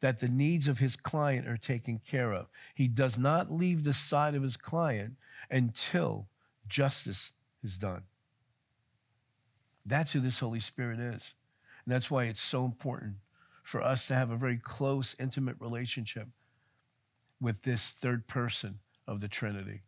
that 0.00 0.20
the 0.20 0.28
needs 0.28 0.68
of 0.68 0.80
his 0.80 0.96
client 0.96 1.48
are 1.48 1.56
taken 1.56 1.98
care 1.98 2.34
of. 2.34 2.48
He 2.74 2.88
does 2.88 3.16
not 3.16 3.50
leave 3.50 3.84
the 3.84 3.94
side 3.94 4.34
of 4.34 4.42
his 4.42 4.58
client 4.58 5.14
until 5.50 6.28
justice 6.68 7.32
is 7.64 7.76
done. 7.76 8.02
That's 9.84 10.12
who 10.12 10.20
this 10.20 10.38
Holy 10.38 10.60
Spirit 10.60 11.00
is. 11.00 11.34
And 11.84 11.94
that's 11.94 12.10
why 12.10 12.24
it's 12.24 12.40
so 12.40 12.64
important 12.64 13.14
for 13.62 13.82
us 13.82 14.06
to 14.06 14.14
have 14.14 14.30
a 14.30 14.36
very 14.36 14.58
close, 14.58 15.16
intimate 15.18 15.56
relationship 15.58 16.28
with 17.40 17.62
this 17.62 17.90
third 17.90 18.26
person 18.26 18.78
of 19.06 19.20
the 19.20 19.28
Trinity. 19.28 19.82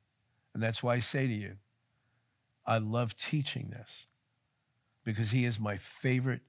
And 0.54 0.62
that's 0.62 0.82
why 0.82 0.94
I 0.94 0.98
say 0.98 1.26
to 1.26 1.32
you, 1.32 1.56
I 2.66 2.78
love 2.78 3.16
teaching 3.16 3.68
this 3.70 4.06
because 5.04 5.30
he 5.30 5.44
is 5.44 5.60
my 5.60 5.76
favorite 5.76 6.40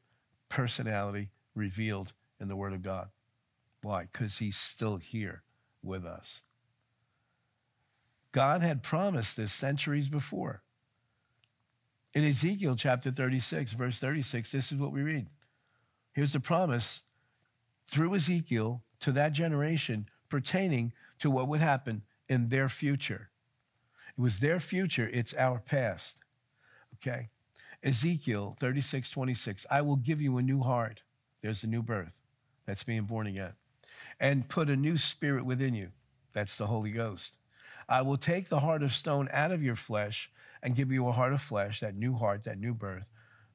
personality 0.50 1.30
revealed 1.54 2.14
in 2.40 2.48
the 2.48 2.56
Word 2.56 2.74
of 2.74 2.82
God. 2.82 3.10
Why? 3.84 4.08
Because 4.12 4.40
he's 4.40 4.58
still 4.58 4.98
here 4.98 5.44
with 5.84 6.06
us. 6.06 6.42
God 8.32 8.62
had 8.62 8.84
promised 8.84 9.38
this 9.38 9.54
centuries 9.54 10.10
before. 10.10 10.64
In 12.18 12.26
Ezekiel 12.26 12.76
chapter 12.76 13.12
36, 13.12 13.74
verse 13.74 14.00
36, 14.00 14.52
this 14.52 14.72
is 14.72 14.80
what 14.80 14.92
we 14.92 15.04
read. 15.04 15.28
Here's 16.14 16.34
the 16.34 16.40
promise 16.40 17.04
through 17.86 18.16
Ezekiel 18.16 18.82
to 19.02 19.12
that 19.12 19.34
generation 19.34 20.10
pertaining 20.28 20.94
to 21.20 21.30
what 21.30 21.48
would 21.48 21.60
happen 21.60 22.02
in 22.28 22.50
their 22.50 22.70
future. 22.70 23.30
It 24.18 24.20
was 24.20 24.40
their 24.40 24.60
future, 24.60 25.08
it's 25.14 25.36
our 25.36 25.60
past. 25.60 26.24
Okay? 26.96 27.30
Ezekiel 27.84 28.56
36, 28.58 29.12
26. 29.12 29.68
I 29.70 29.82
will 29.82 29.98
give 29.98 30.20
you 30.20 30.40
a 30.40 30.42
new 30.42 30.64
heart. 30.64 31.04
There's 31.44 31.64
a 31.64 31.68
new 31.68 31.84
birth. 31.84 32.18
That's 32.66 32.84
being 32.84 33.04
born 33.04 33.28
again. 33.28 33.54
And 34.20 34.50
put 34.50 34.72
a 34.72 34.76
new 34.76 34.98
spirit 34.98 35.46
within 35.46 35.76
you. 35.76 35.90
That's 36.34 36.56
the 36.56 36.66
Holy 36.66 36.90
Ghost. 36.90 37.38
I 37.88 38.02
will 38.02 38.18
take 38.18 38.50
the 38.50 38.62
heart 38.62 38.82
of 38.82 38.92
stone 38.92 39.30
out 39.32 39.52
of 39.52 39.62
your 39.62 39.76
flesh 39.76 40.32
and 40.62 40.76
give 40.76 40.92
you 40.92 41.08
a 41.08 41.12
heart 41.12 41.34
of 41.34 41.42
flesh, 41.42 41.80
that 41.82 41.96
new 41.96 42.16
heart, 42.16 42.44
that 42.44 42.60
new 42.60 42.74
birth. 42.74 43.10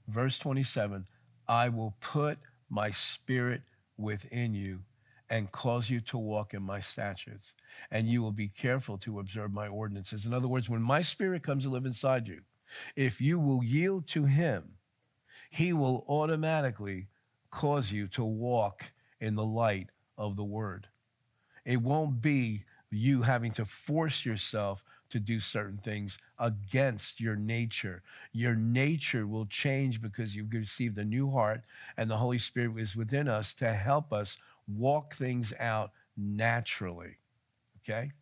Verse 0.09 0.39
27 0.39 1.07
I 1.49 1.69
will 1.69 1.95
put 2.01 2.39
my 2.71 2.91
spirit 2.91 3.63
within 3.97 4.55
you 4.55 4.81
and 5.29 5.51
cause 5.51 5.89
you 5.89 6.01
to 6.01 6.19
walk 6.19 6.53
in 6.53 6.63
my 6.63 6.79
statutes, 6.81 7.55
and 7.91 8.07
you 8.07 8.23
will 8.23 8.33
be 8.33 8.49
careful 8.49 8.99
to 8.99 9.19
observe 9.19 9.53
my 9.53 9.67
ordinances. 9.67 10.27
In 10.27 10.35
other 10.35 10.49
words, 10.49 10.69
when 10.69 10.83
my 10.83 11.01
spirit 11.03 11.43
comes 11.43 11.65
to 11.65 11.71
live 11.71 11.87
inside 11.87 12.29
you, 12.29 12.43
if 12.97 13.21
you 13.21 13.39
will 13.39 13.65
yield 13.65 14.07
to 14.09 14.25
him, 14.25 14.75
he 15.51 15.73
will 15.73 16.05
automatically 16.09 17.09
cause 17.51 17.93
you 17.93 18.09
to 18.09 18.25
walk 18.25 18.93
in 19.21 19.35
the 19.35 19.45
light 19.45 19.91
of 20.19 20.37
the 20.37 20.45
word. 20.45 20.89
It 21.65 21.81
won't 21.81 22.21
be 22.21 22.65
you 22.91 23.23
having 23.23 23.53
to 23.53 23.65
force 23.65 24.27
yourself 24.27 24.85
to 25.13 25.21
do 25.21 25.41
certain 25.41 25.79
things 25.79 26.19
against 26.39 27.21
your 27.21 27.37
nature. 27.37 28.03
Your 28.33 28.55
nature 28.55 29.27
will 29.27 29.47
change 29.47 30.03
because 30.03 30.35
you've 30.35 30.53
received 30.53 30.99
a 30.99 31.05
new 31.05 31.31
heart, 31.31 31.63
and 31.97 32.11
the 32.11 32.17
Holy 32.17 32.39
Spirit 32.39 32.79
is 32.79 32.97
within 32.97 33.29
us 33.29 33.55
to 33.55 33.73
help 33.73 34.13
us 34.13 34.39
walk 34.67 35.15
things 35.15 35.53
out 35.61 35.93
naturally. 36.17 37.19
Okay? 37.79 38.13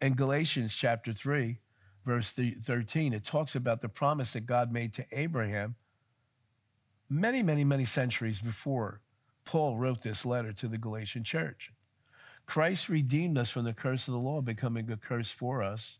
In 0.00 0.14
Galatians 0.14 0.74
chapter 0.74 1.12
3, 1.12 1.58
verse 2.04 2.32
13, 2.32 3.12
it 3.12 3.24
talks 3.24 3.54
about 3.54 3.80
the 3.80 3.88
promise 3.88 4.32
that 4.32 4.46
God 4.46 4.72
made 4.72 4.92
to 4.94 5.06
Abraham 5.12 5.76
many, 7.08 7.42
many, 7.42 7.64
many 7.64 7.84
centuries 7.84 8.40
before 8.40 9.00
Paul 9.44 9.76
wrote 9.76 10.02
this 10.02 10.24
letter 10.24 10.52
to 10.54 10.68
the 10.68 10.78
Galatian 10.78 11.24
church. 11.24 11.72
Christ 12.46 12.88
redeemed 12.88 13.38
us 13.38 13.50
from 13.50 13.64
the 13.64 13.72
curse 13.72 14.08
of 14.08 14.14
the 14.14 14.20
law, 14.20 14.40
becoming 14.40 14.90
a 14.90 14.96
curse 14.96 15.30
for 15.30 15.62
us. 15.62 15.98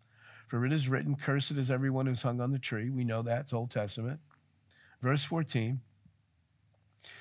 For 0.52 0.66
it 0.66 0.72
is 0.74 0.86
written, 0.86 1.16
Cursed 1.16 1.52
is 1.52 1.70
everyone 1.70 2.04
who's 2.04 2.20
hung 2.20 2.38
on 2.38 2.52
the 2.52 2.58
tree. 2.58 2.90
We 2.90 3.04
know 3.04 3.22
that, 3.22 3.40
it's 3.40 3.54
Old 3.54 3.70
Testament. 3.70 4.20
Verse 5.00 5.24
14, 5.24 5.80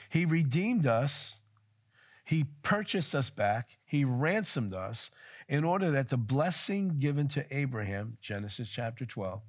He 0.10 0.26
redeemed 0.26 0.86
us 0.86 1.40
he 2.26 2.48
purchased 2.62 3.16
us 3.16 3.30
back, 3.30 3.78
He 3.86 4.04
ransomed 4.04 4.74
us 4.74 5.12
in 5.48 5.64
order 5.64 5.92
that 5.92 6.10
the 6.10 6.18
blessing 6.18 7.00
given 7.00 7.30
to 7.30 7.46
Abraham, 7.56 8.18
Genesis 8.22 8.68
chapter 8.68 9.06
12, 9.06 9.42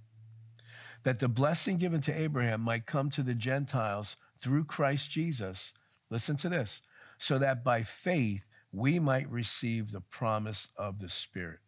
that 1.03 1.18
the 1.18 1.29
blessing 1.29 1.77
given 1.77 2.01
to 2.03 2.16
Abraham 2.16 2.61
might 2.61 2.87
come 2.87 3.11
to 3.11 3.23
the 3.25 3.35
Gentiles 3.35 4.16
through 4.38 4.66
Christ 4.66 5.11
Jesus. 5.11 5.73
Listen 6.09 6.37
to 6.37 6.49
this 6.49 6.83
so 7.18 7.37
that 7.37 7.64
by 7.64 7.83
faith 7.83 8.47
we 8.71 9.01
might 9.01 9.29
receive 9.29 9.90
the 9.90 10.01
promise 10.01 10.68
of 10.77 11.01
the 11.01 11.09
Spirit. 11.09 11.59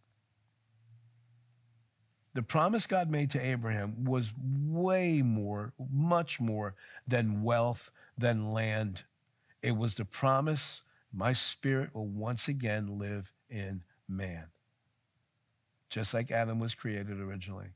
The 2.34 2.42
promise 2.42 2.86
God 2.86 3.10
made 3.10 3.30
to 3.30 3.44
Abraham 3.44 4.04
was 4.04 4.32
way 4.38 5.22
more, 5.22 5.72
much 5.92 6.40
more 6.40 6.74
than 7.06 7.42
wealth, 7.42 7.90
than 8.18 8.52
land. 8.52 9.04
It 9.62 9.76
was 9.76 9.94
the 9.94 10.04
promise 10.04 10.82
my 11.12 11.32
spirit 11.32 11.94
will 11.94 12.08
once 12.08 12.48
again 12.48 12.98
live 12.98 13.32
in 13.48 13.84
man, 14.08 14.48
just 15.88 16.12
like 16.12 16.32
Adam 16.32 16.58
was 16.58 16.74
created 16.74 17.20
originally. 17.20 17.68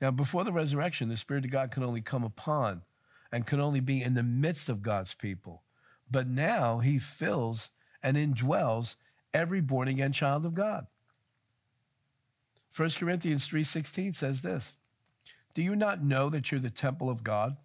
Now, 0.00 0.10
before 0.10 0.44
the 0.44 0.52
resurrection, 0.52 1.08
the 1.08 1.16
Spirit 1.16 1.44
of 1.44 1.50
God 1.50 1.70
could 1.70 1.82
only 1.82 2.00
come 2.00 2.24
upon 2.24 2.82
and 3.30 3.46
could 3.46 3.60
only 3.60 3.80
be 3.80 4.02
in 4.02 4.14
the 4.14 4.22
midst 4.22 4.68
of 4.68 4.82
God's 4.82 5.14
people. 5.14 5.62
But 6.10 6.26
now 6.26 6.78
he 6.78 6.98
fills 6.98 7.70
and 8.02 8.16
indwells 8.16 8.96
every 9.34 9.60
born 9.60 9.88
again 9.88 10.12
child 10.12 10.46
of 10.46 10.54
God. 10.54 10.86
1 12.74 12.90
Corinthians 12.98 13.48
3:16 13.48 14.14
says 14.14 14.42
this. 14.42 14.76
Do 15.54 15.62
you 15.62 15.74
not 15.74 16.02
know 16.02 16.30
that 16.30 16.50
you're 16.50 16.60
the 16.60 16.70
temple 16.70 17.10
of 17.10 17.24
God 17.24 17.56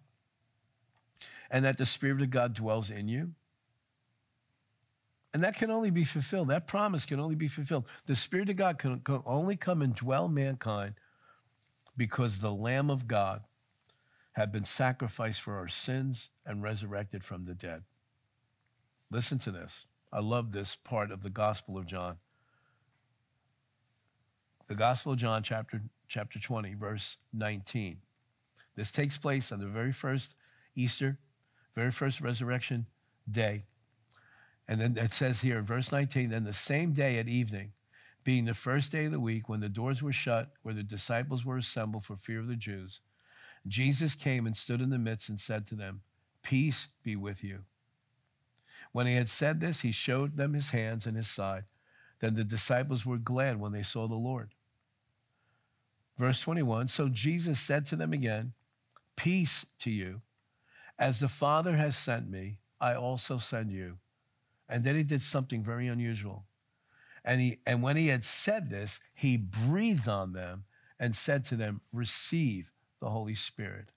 and 1.50 1.64
that 1.64 1.78
the 1.78 1.86
spirit 1.86 2.20
of 2.22 2.30
God 2.30 2.54
dwells 2.54 2.90
in 2.90 3.08
you? 3.08 3.34
And 5.36 5.44
that 5.44 5.56
can 5.56 5.70
only 5.70 5.90
be 5.90 6.04
fulfilled. 6.04 6.48
That 6.48 6.66
promise 6.66 7.04
can 7.04 7.20
only 7.20 7.34
be 7.34 7.46
fulfilled. 7.46 7.84
The 8.06 8.16
Spirit 8.16 8.48
of 8.48 8.56
God 8.56 8.78
can, 8.78 9.00
can 9.00 9.22
only 9.26 9.54
come 9.54 9.82
and 9.82 9.94
dwell 9.94 10.28
mankind 10.28 10.94
because 11.94 12.38
the 12.38 12.54
Lamb 12.54 12.88
of 12.88 13.06
God 13.06 13.42
had 14.32 14.50
been 14.50 14.64
sacrificed 14.64 15.42
for 15.42 15.58
our 15.58 15.68
sins 15.68 16.30
and 16.46 16.62
resurrected 16.62 17.22
from 17.22 17.44
the 17.44 17.54
dead. 17.54 17.82
Listen 19.10 19.38
to 19.40 19.50
this. 19.50 19.84
I 20.10 20.20
love 20.20 20.52
this 20.52 20.74
part 20.74 21.10
of 21.10 21.22
the 21.22 21.28
Gospel 21.28 21.76
of 21.76 21.86
John. 21.86 22.16
The 24.68 24.74
Gospel 24.74 25.12
of 25.12 25.18
John, 25.18 25.42
chapter, 25.42 25.82
chapter 26.08 26.38
20, 26.38 26.74
verse 26.74 27.18
19. 27.32 27.98
This 28.74 28.90
takes 28.90 29.16
place 29.16 29.52
on 29.52 29.60
the 29.60 29.66
very 29.66 29.92
first 29.92 30.34
Easter, 30.74 31.18
very 31.74 31.90
first 31.90 32.20
resurrection 32.20 32.86
day 33.30 33.64
and 34.68 34.80
then 34.80 34.96
it 34.96 35.12
says 35.12 35.42
here, 35.42 35.62
verse 35.62 35.92
19, 35.92 36.30
then 36.30 36.44
the 36.44 36.52
same 36.52 36.92
day 36.92 37.18
at 37.18 37.28
evening, 37.28 37.72
being 38.24 38.44
the 38.44 38.54
first 38.54 38.90
day 38.90 39.04
of 39.04 39.12
the 39.12 39.20
week, 39.20 39.48
when 39.48 39.60
the 39.60 39.68
doors 39.68 40.02
were 40.02 40.12
shut, 40.12 40.50
where 40.62 40.74
the 40.74 40.82
disciples 40.82 41.44
were 41.44 41.56
assembled 41.56 42.04
for 42.04 42.16
fear 42.16 42.40
of 42.40 42.48
the 42.48 42.56
Jews, 42.56 43.00
Jesus 43.66 44.14
came 44.14 44.46
and 44.46 44.56
stood 44.56 44.80
in 44.80 44.90
the 44.90 44.98
midst 44.98 45.28
and 45.28 45.38
said 45.38 45.66
to 45.66 45.74
them, 45.76 46.02
Peace 46.42 46.88
be 47.02 47.14
with 47.14 47.44
you. 47.44 47.60
When 48.92 49.06
he 49.06 49.14
had 49.14 49.28
said 49.28 49.60
this, 49.60 49.80
he 49.80 49.92
showed 49.92 50.36
them 50.36 50.54
his 50.54 50.70
hands 50.70 51.06
and 51.06 51.16
his 51.16 51.28
side. 51.28 51.64
Then 52.20 52.34
the 52.34 52.44
disciples 52.44 53.04
were 53.04 53.18
glad 53.18 53.60
when 53.60 53.72
they 53.72 53.82
saw 53.82 54.08
the 54.08 54.14
Lord. 54.14 54.50
Verse 56.18 56.40
21 56.40 56.88
So 56.88 57.08
Jesus 57.08 57.60
said 57.60 57.86
to 57.86 57.96
them 57.96 58.12
again, 58.12 58.52
Peace 59.16 59.66
to 59.80 59.90
you. 59.90 60.22
As 60.98 61.20
the 61.20 61.28
Father 61.28 61.76
has 61.76 61.96
sent 61.96 62.30
me, 62.30 62.58
I 62.80 62.94
also 62.94 63.38
send 63.38 63.70
you. 63.70 63.98
And 64.68 64.82
then 64.82 64.96
he 64.96 65.02
did 65.02 65.22
something 65.22 65.62
very 65.62 65.88
unusual. 65.88 66.44
And, 67.24 67.40
he, 67.40 67.58
and 67.66 67.82
when 67.82 67.96
he 67.96 68.08
had 68.08 68.24
said 68.24 68.70
this, 68.70 69.00
he 69.14 69.36
breathed 69.36 70.08
on 70.08 70.32
them 70.32 70.64
and 70.98 71.14
said 71.14 71.44
to 71.46 71.56
them, 71.56 71.80
Receive 71.92 72.70
the 73.00 73.10
Holy 73.10 73.34
Spirit. 73.34 73.90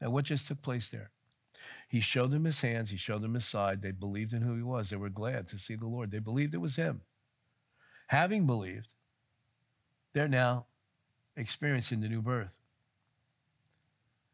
Now, 0.00 0.10
what 0.10 0.24
just 0.24 0.46
took 0.46 0.62
place 0.62 0.88
there? 0.88 1.10
He 1.88 2.00
showed 2.00 2.30
them 2.30 2.44
his 2.44 2.60
hands, 2.60 2.90
he 2.90 2.96
showed 2.96 3.22
them 3.22 3.34
his 3.34 3.46
side. 3.46 3.82
They 3.82 3.90
believed 3.90 4.32
in 4.32 4.42
who 4.42 4.54
he 4.54 4.62
was. 4.62 4.90
They 4.90 4.96
were 4.96 5.08
glad 5.08 5.48
to 5.48 5.58
see 5.58 5.74
the 5.74 5.86
Lord. 5.86 6.10
They 6.10 6.18
believed 6.18 6.54
it 6.54 6.58
was 6.58 6.76
him. 6.76 7.02
Having 8.08 8.46
believed, 8.46 8.94
they're 10.12 10.28
now 10.28 10.66
experiencing 11.36 12.00
the 12.00 12.08
new 12.08 12.22
birth. 12.22 12.58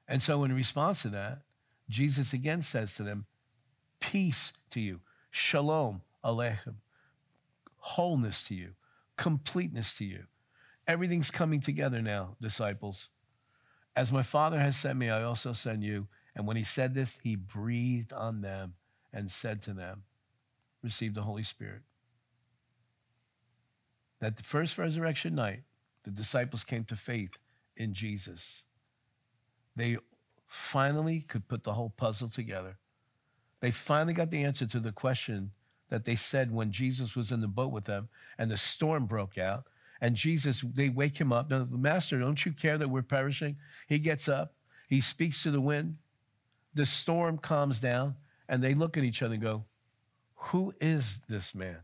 And 0.09 0.21
so, 0.21 0.45
in 0.45 0.55
response 0.55 1.03
to 1.03 1.09
that, 1.11 1.43
Jesus 1.89 2.33
again 2.33 2.63
says 2.63 2.95
to 2.97 3.03
them, 3.03 3.27
Peace 4.01 4.53
to 4.71 4.81
you. 4.81 5.01
Shalom 5.31 6.03
Aleichem. 6.25 6.77
Wholeness 7.77 8.45
to 8.45 8.55
you, 8.55 8.71
completeness 9.17 9.97
to 9.99 10.05
you. 10.05 10.25
Everything's 10.87 11.31
coming 11.31 11.61
together 11.61 12.01
now, 12.03 12.37
disciples. 12.41 13.09
As 13.97 14.13
my 14.13 14.23
Father 14.23 14.59
has 14.59 14.77
sent 14.77 14.99
me, 14.99 15.11
I 15.11 15.23
also 15.23 15.53
send 15.53 15.83
you. 15.83 16.09
And 16.35 16.47
when 16.47 16.57
he 16.57 16.65
said 16.65 16.95
this, 16.95 17.19
he 17.23 17.37
breathed 17.37 18.13
on 18.13 18.41
them 18.41 18.75
and 19.13 19.31
said 19.31 19.63
to 19.63 19.73
them, 19.73 20.05
Receive 20.83 21.15
the 21.15 21.23
Holy 21.23 21.43
Spirit. 21.43 21.83
That 24.21 24.37
the 24.37 24.43
first 24.43 24.79
resurrection 24.79 25.35
night, 25.35 25.63
the 26.05 26.11
disciples 26.11 26.65
came 26.65 26.85
to 26.85 26.97
faith 26.97 27.39
in 27.77 27.95
Jesus. 27.95 28.65
They 29.77 29.97
finally 30.47 31.21
could 31.21 31.49
put 31.49 31.65
the 31.65 31.73
whole 31.73 31.91
puzzle 31.91 32.29
together. 32.29 32.77
They 33.61 33.71
finally 33.71 34.13
got 34.13 34.31
the 34.31 34.45
answer 34.45 34.67
to 34.67 34.81
the 34.81 34.93
question 34.93 35.53
that 35.89 36.05
they 36.05 36.17
said 36.17 36.51
when 36.51 36.73
Jesus 36.73 37.15
was 37.15 37.33
in 37.33 37.41
the 37.41 37.49
boat 37.49 37.71
with 37.71 37.85
them 37.85 38.09
and 38.39 38.51
the 38.51 38.57
storm 38.57 39.07
broke 39.07 39.39
out. 39.39 39.65
And 40.01 40.17
Jesus, 40.17 40.63
they 40.63 40.89
wake 40.89 41.21
him 41.21 41.33
up. 41.33 41.49
Now, 41.49 41.65
Master, 41.71 42.19
don't 42.19 42.45
you 42.45 42.53
care 42.53 42.77
that 42.77 42.89
we're 42.89 43.03
perishing? 43.03 43.57
He 43.87 44.01
gets 44.01 44.29
up, 44.29 44.55
he 44.89 45.01
speaks 45.01 45.45
to 45.45 45.53
the 45.53 45.61
wind, 45.61 45.99
the 46.75 46.87
storm 46.87 47.39
calms 47.39 47.79
down, 47.79 48.17
and 48.49 48.63
they 48.63 48.75
look 48.75 48.97
at 48.97 49.05
each 49.05 49.23
other 49.23 49.35
and 49.35 49.43
go, 49.43 49.65
Who 50.35 50.75
is 50.81 51.23
this 51.29 51.55
man? 51.55 51.79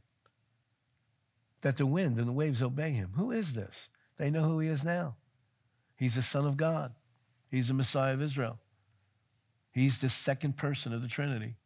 That 1.60 1.76
the 1.76 1.86
wind 1.86 2.18
and 2.18 2.26
the 2.26 2.32
waves 2.32 2.60
obey 2.60 2.90
him. 2.90 3.12
Who 3.14 3.30
is 3.30 3.54
this? 3.54 3.88
They 4.18 4.30
know 4.30 4.42
who 4.42 4.58
he 4.58 4.68
is 4.68 4.84
now. 4.84 5.14
He's 5.96 6.14
the 6.14 6.22
Son 6.22 6.46
of 6.46 6.56
God, 6.56 6.92
he's 7.50 7.68
the 7.68 7.74
Messiah 7.74 8.14
of 8.14 8.22
Israel, 8.22 8.58
he's 9.72 10.00
the 10.00 10.08
second 10.08 10.56
person 10.56 10.92
of 10.92 11.02
the 11.02 11.08
Trinity. 11.08 11.56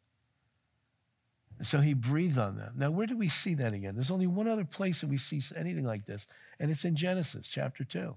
So 1.61 1.81
he 1.81 1.95
breathed 1.95 2.39
on 2.39 2.57
them. 2.57 2.73
Now, 2.77 2.91
where 2.91 3.07
do 3.07 3.17
we 3.17 3.29
see 3.29 3.55
that 3.55 3.73
again? 3.73 3.95
There's 3.95 4.11
only 4.11 4.27
one 4.27 4.49
other 4.49 4.65
place 4.65 5.01
that 5.01 5.11
we 5.11 5.19
see 5.19 5.41
anything 5.55 5.85
like 5.85 6.07
this, 6.07 6.27
and 6.59 6.71
it's 6.71 6.85
in 6.85 6.97
Genesis 6.97 7.47
chapter 7.47 7.85
2. 7.85 8.15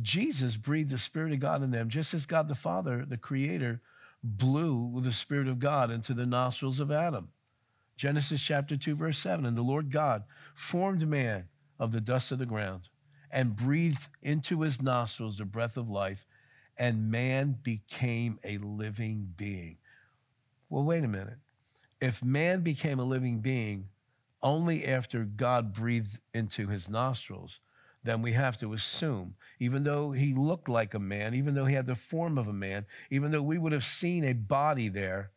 Jesus 0.00 0.56
breathed 0.56 0.90
the 0.90 0.98
Spirit 0.98 1.32
of 1.32 1.40
God 1.40 1.62
in 1.62 1.70
them, 1.70 1.88
just 1.88 2.14
as 2.14 2.26
God 2.26 2.48
the 2.48 2.54
Father, 2.54 3.04
the 3.06 3.16
Creator, 3.16 3.80
blew 4.22 5.00
the 5.00 5.12
Spirit 5.12 5.48
of 5.48 5.58
God 5.58 5.90
into 5.90 6.14
the 6.14 6.26
nostrils 6.26 6.80
of 6.80 6.90
Adam. 6.90 7.28
Genesis 7.96 8.42
chapter 8.42 8.76
2, 8.76 8.94
verse 8.94 9.18
7. 9.18 9.46
And 9.46 9.56
the 9.56 9.62
Lord 9.62 9.90
God 9.90 10.24
formed 10.54 11.06
man 11.08 11.44
of 11.78 11.92
the 11.92 12.00
dust 12.00 12.32
of 12.32 12.38
the 12.38 12.46
ground 12.46 12.88
and 13.30 13.56
breathed 13.56 14.08
into 14.22 14.62
his 14.62 14.80
nostrils 14.80 15.38
the 15.38 15.44
breath 15.44 15.76
of 15.76 15.90
life, 15.90 16.26
and 16.76 17.10
man 17.10 17.58
became 17.62 18.38
a 18.44 18.58
living 18.58 19.32
being. 19.36 19.78
Well, 20.68 20.84
wait 20.84 21.04
a 21.04 21.08
minute. 21.08 21.38
if 22.00 22.22
man 22.22 22.60
became 22.60 22.98
a 22.98 23.04
living 23.04 23.40
being 23.40 23.88
only 24.42 24.86
after 24.86 25.24
God 25.24 25.72
breathed 25.72 26.20
into 26.34 26.68
his 26.68 26.88
nostrils, 26.88 27.60
then 28.04 28.22
we 28.22 28.32
have 28.32 28.58
to 28.58 28.72
assume, 28.72 29.34
even 29.58 29.82
though 29.82 30.12
he 30.12 30.32
looked 30.34 30.68
like 30.68 30.94
a 30.94 30.98
man, 30.98 31.34
even 31.34 31.54
though 31.54 31.64
he 31.64 31.74
had 31.74 31.86
the 31.86 31.96
form 31.96 32.38
of 32.38 32.46
a 32.46 32.52
man, 32.52 32.86
even 33.10 33.32
though 33.32 33.42
we 33.42 33.58
would 33.58 33.72
have 33.72 33.84
seen 33.84 34.22
a 34.24 34.32
body 34.32 34.88
there, 34.88 35.30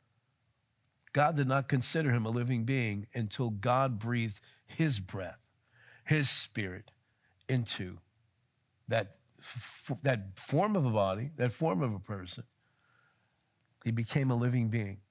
God 1.12 1.36
did 1.36 1.48
not 1.48 1.68
consider 1.68 2.12
him 2.12 2.26
a 2.26 2.30
living 2.30 2.66
being 2.66 3.08
until 3.16 3.50
God 3.50 3.98
breathed 3.98 4.40
his 4.68 5.00
breath, 5.00 5.40
his 6.10 6.28
spirit 6.28 6.90
into 7.48 8.00
that, 8.88 9.18
that 10.02 10.40
form 10.40 10.76
of 10.76 10.84
a 10.84 10.90
body, 10.90 11.30
that 11.38 11.54
form 11.54 11.84
of 11.84 11.94
a 11.94 12.00
person. 12.00 12.44
He 13.86 13.92
became 13.92 14.32
a 14.32 14.36
living 14.36 14.70
being. 14.70 15.02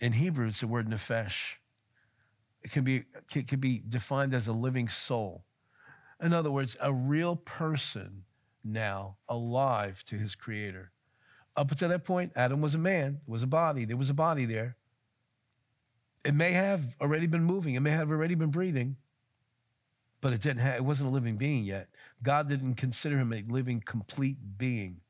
In 0.00 0.12
Hebrew, 0.12 0.46
it's 0.46 0.60
the 0.60 0.68
word 0.68 0.88
nephesh. 0.88 1.56
It 2.62 2.70
can 2.70 2.84
be, 2.84 3.06
it 3.34 3.48
can 3.48 3.58
be 3.58 3.82
defined 3.86 4.32
as 4.32 4.46
a 4.46 4.52
living 4.52 4.88
soul. 4.88 5.44
In 6.22 6.32
other 6.32 6.52
words, 6.52 6.76
a 6.80 6.92
real 6.92 7.34
person 7.34 8.22
now 8.62 9.16
alive 9.28 10.04
to 10.04 10.14
his 10.14 10.36
creator. 10.36 10.92
Up 11.56 11.72
until 11.72 11.88
that 11.88 12.04
point, 12.04 12.30
Adam 12.36 12.60
was 12.60 12.76
a 12.76 12.78
man, 12.78 13.22
was 13.26 13.42
a 13.42 13.48
body, 13.48 13.84
there 13.84 13.96
was 13.96 14.08
a 14.08 14.14
body 14.14 14.44
there. 14.44 14.76
It 16.24 16.34
may 16.34 16.52
have 16.52 16.94
already 17.00 17.26
been 17.26 17.42
moving, 17.42 17.74
it 17.74 17.80
may 17.80 17.90
have 17.90 18.12
already 18.12 18.36
been 18.36 18.50
breathing, 18.50 18.96
but 20.20 20.32
it 20.32 20.40
didn't 20.40 20.60
have, 20.60 20.76
it 20.76 20.84
wasn't 20.84 21.08
a 21.08 21.12
living 21.12 21.36
being 21.36 21.64
yet. 21.64 21.88
God 22.22 22.48
didn't 22.48 22.74
consider 22.74 23.18
him 23.18 23.32
a 23.32 23.42
living, 23.48 23.80
complete 23.84 24.38
being. 24.58 25.00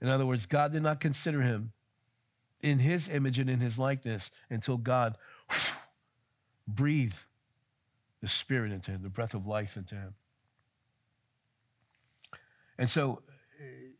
In 0.00 0.08
other 0.08 0.26
words, 0.26 0.46
God 0.46 0.72
did 0.72 0.82
not 0.82 1.00
consider 1.00 1.42
him 1.42 1.72
in 2.60 2.78
his 2.78 3.08
image 3.08 3.38
and 3.38 3.50
in 3.50 3.60
his 3.60 3.78
likeness 3.78 4.30
until 4.50 4.76
God 4.76 5.16
breathed 6.68 7.24
the 8.20 8.28
spirit 8.28 8.70
into 8.70 8.92
him, 8.92 9.02
the 9.02 9.08
breath 9.08 9.34
of 9.34 9.46
life 9.46 9.76
into 9.76 9.96
him. 9.96 10.14
And 12.78 12.88
so, 12.88 13.22
eh, 13.60 13.90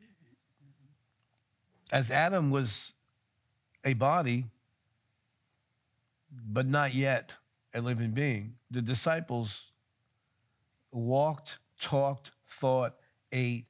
as 1.90 2.10
Adam 2.10 2.50
was 2.50 2.92
a 3.84 3.94
body, 3.94 4.46
but 6.30 6.66
not 6.66 6.94
yet 6.94 7.36
a 7.74 7.80
living 7.80 8.12
being, 8.12 8.54
the 8.70 8.80
disciples 8.80 9.71
walked, 10.92 11.58
talked, 11.80 12.32
thought, 12.46 12.94
ate, 13.32 13.66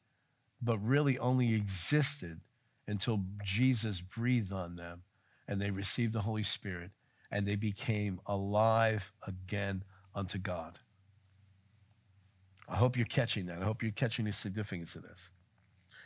but 0.60 0.78
really 0.78 1.18
only 1.18 1.54
existed 1.54 2.40
until 2.86 3.24
Jesus 3.44 4.00
breathed 4.00 4.52
on 4.52 4.76
them 4.76 5.02
and 5.48 5.60
they 5.60 5.70
received 5.70 6.12
the 6.12 6.22
Holy 6.22 6.42
Spirit 6.42 6.90
and 7.30 7.46
they 7.46 7.56
became 7.56 8.20
alive 8.26 9.12
again 9.26 9.84
unto 10.14 10.38
God. 10.38 10.78
I 12.68 12.76
hope 12.76 12.96
you're 12.96 13.06
catching 13.06 13.46
that. 13.46 13.60
I 13.60 13.64
hope 13.64 13.82
you're 13.82 13.92
catching 13.92 14.24
the 14.24 14.32
significance 14.32 14.94
of 14.94 15.02
this. 15.02 15.30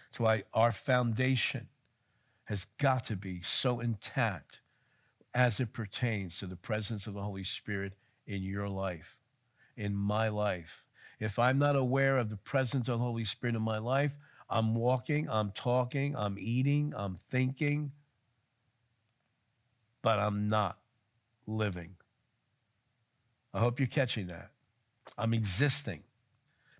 That's 0.06 0.20
why 0.20 0.44
our 0.54 0.72
foundation 0.72 1.68
has 2.44 2.64
got 2.78 3.04
to 3.04 3.16
be 3.16 3.42
so 3.42 3.80
intact 3.80 4.60
as 5.34 5.60
it 5.60 5.72
pertains 5.72 6.38
to 6.38 6.46
the 6.46 6.56
presence 6.56 7.06
of 7.06 7.14
the 7.14 7.22
Holy 7.22 7.44
Spirit 7.44 7.92
in 8.26 8.42
your 8.42 8.68
life, 8.68 9.18
in 9.76 9.94
my 9.94 10.28
life. 10.28 10.85
If 11.18 11.38
I'm 11.38 11.58
not 11.58 11.76
aware 11.76 12.18
of 12.18 12.28
the 12.28 12.36
presence 12.36 12.88
of 12.88 12.98
the 12.98 13.04
Holy 13.04 13.24
Spirit 13.24 13.56
in 13.56 13.62
my 13.62 13.78
life, 13.78 14.18
I'm 14.48 14.74
walking, 14.74 15.28
I'm 15.28 15.50
talking, 15.50 16.14
I'm 16.16 16.36
eating, 16.38 16.92
I'm 16.96 17.16
thinking, 17.16 17.92
but 20.02 20.18
I'm 20.18 20.46
not 20.48 20.78
living. 21.46 21.96
I 23.52 23.60
hope 23.60 23.80
you're 23.80 23.88
catching 23.88 24.26
that. 24.26 24.50
I'm 25.16 25.32
existing. 25.32 26.02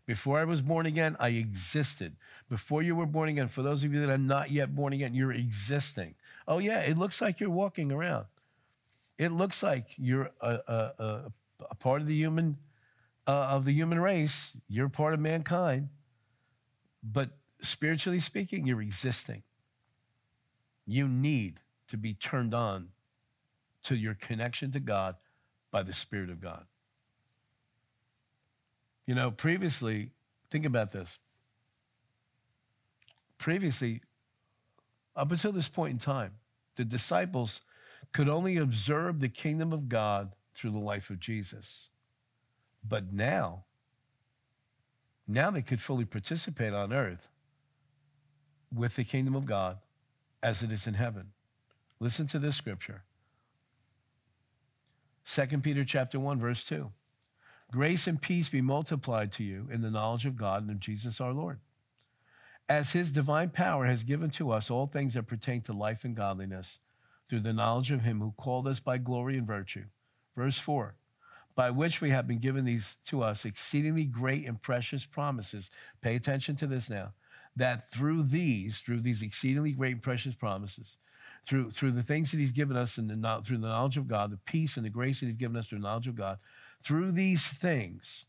Before 0.05 0.39
I 0.39 0.45
was 0.45 0.63
born 0.63 0.87
again, 0.87 1.17
I 1.19 1.29
existed. 1.31 2.15
Before 2.49 2.83
you 2.83 2.95
were 2.95 3.07
born 3.07 3.29
again, 3.29 3.49
for 3.49 3.63
those 3.63 3.83
of 3.83 3.93
you 3.93 4.01
that 4.01 4.11
are 4.11 4.19
not 4.19 4.53
yet 4.53 4.75
born 4.75 4.93
again, 4.93 5.15
you're 5.15 5.33
existing. 5.33 6.15
Oh, 6.47 6.59
yeah, 6.59 6.81
it 6.81 6.97
looks 6.97 7.21
like 7.21 7.41
you're 7.41 7.51
walking 7.51 7.91
around. 7.91 8.27
It 9.19 9.33
looks 9.33 9.63
like 9.63 9.87
you're 9.97 10.31
a, 10.41 10.59
a, 10.69 11.03
a, 11.03 11.33
a 11.71 11.75
part 11.75 12.03
of 12.03 12.07
the 12.07 12.15
human 12.15 12.59
uh, 13.27 13.31
of 13.31 13.65
the 13.65 13.73
human 13.73 14.01
race. 14.01 14.53
You're 14.69 14.89
part 14.89 15.15
of 15.15 15.21
mankind, 15.21 15.89
but 17.03 17.31
spiritually 17.61 18.21
speaking, 18.21 18.67
you're 18.67 18.83
existing. 18.83 19.43
You 20.87 21.09
need 21.09 21.61
to 21.89 21.97
be 21.97 22.15
turned 22.15 22.55
on 22.55 22.89
to 23.85 23.97
your 23.97 24.15
connection 24.15 24.71
to 24.73 24.81
God 24.81 25.17
by 25.71 25.83
the 25.83 25.93
Spirit 25.93 26.31
of 26.31 26.41
God. 26.41 26.65
You 29.07 29.15
know, 29.15 29.31
previously, 29.31 30.11
think 30.51 30.67
about 30.67 30.91
this. 30.91 31.19
Previously, 33.39 34.03
up 35.15 35.31
until 35.31 35.53
this 35.53 35.69
point 35.69 35.93
in 35.93 35.99
time, 35.99 36.33
the 36.77 36.85
disciples 36.85 37.63
could 38.13 38.29
only 38.29 38.57
observe 38.57 39.21
the 39.21 39.29
kingdom 39.29 39.73
of 39.73 39.89
God 39.89 40.33
through 40.55 40.71
the 40.71 40.79
life 40.79 41.11
of 41.11 41.21
Jesus. 41.21 41.91
But 42.87 43.13
now, 43.13 43.65
now 45.27 45.51
they 45.51 45.63
could 45.63 45.81
fully 45.81 46.05
participate 46.05 46.73
on 46.73 46.93
earth 46.93 47.31
with 48.75 48.97
the 48.97 49.05
kingdom 49.05 49.35
of 49.35 49.47
God 49.47 49.79
as 50.43 50.63
it 50.63 50.71
is 50.71 50.87
in 50.87 50.95
heaven. 50.95 51.33
Listen 51.99 52.27
to 52.29 52.39
this 52.39 52.57
scripture. 52.57 53.03
2 55.25 55.47
Peter 55.59 55.85
chapter 55.85 56.21
1 56.21 56.39
verse 56.39 56.65
2. 56.65 56.91
Grace 57.73 58.07
and 58.07 58.23
peace 58.23 58.49
be 58.49 58.61
multiplied 58.61 59.33
to 59.33 59.43
you 59.43 59.67
in 59.73 59.81
the 59.81 59.91
knowledge 59.91 60.25
of 60.25 60.37
God 60.37 60.63
and 60.63 60.71
of 60.71 60.79
Jesus 60.79 61.21
our 61.21 61.33
Lord. 61.33 61.59
As 62.69 62.93
his 62.93 63.11
divine 63.11 63.51
power 63.51 63.87
has 63.87 64.05
given 64.05 64.31
to 64.31 64.53
us 64.53 64.71
all 64.71 64.87
things 64.87 65.15
that 65.15 65.25
pertain 65.25 65.63
to 65.63 65.73
life 65.73 66.05
and 66.05 66.15
godliness 66.15 66.79
through 67.29 67.41
the 67.41 67.53
knowledge 67.53 67.91
of 67.91 68.03
him 68.03 68.21
who 68.21 68.33
called 68.37 68.69
us 68.69 68.79
by 68.79 68.99
glory 68.99 69.37
and 69.37 69.47
virtue. 69.47 69.85
Verse 70.37 70.59
4 70.59 70.95
by 71.57 71.71
which 71.71 72.01
we 72.01 72.11
have 72.11 72.29
been 72.29 72.39
given 72.39 72.67
these 72.67 72.99
to 73.07 73.23
us 73.23 73.45
exceedingly 73.45 74.05
great 74.05 74.47
and 74.47 74.61
precious 74.63 75.05
promises. 75.05 75.71
Pay 76.03 76.15
attention 76.15 76.55
to 76.57 76.67
this 76.67 76.89
now. 76.89 77.15
That 77.57 77.91
through 77.91 78.25
these, 78.25 78.81
through 78.81 79.01
these 79.01 79.23
exceedingly 79.23 79.73
great 79.73 79.95
and 79.95 80.03
precious 80.03 80.35
promises, 80.35 80.99
through, 81.47 81.71
through 81.71 81.93
the 81.93 82.03
things 82.03 82.31
that 82.31 82.39
he's 82.39 82.53
given 82.53 82.77
us 82.77 82.99
and 82.99 83.09
through 83.45 83.59
the 83.59 83.69
knowledge 83.69 83.97
of 83.97 84.07
God, 84.07 84.31
the 84.31 84.37
peace 84.37 84.77
and 84.77 84.85
the 84.85 84.91
grace 84.91 85.21
that 85.21 85.27
he's 85.27 85.37
given 85.37 85.57
us 85.57 85.69
through 85.69 85.79
the 85.79 85.85
knowledge 85.85 86.09
of 86.09 86.15
God, 86.15 86.39
through 86.83 87.13
these 87.13 87.47
things, 87.49 88.27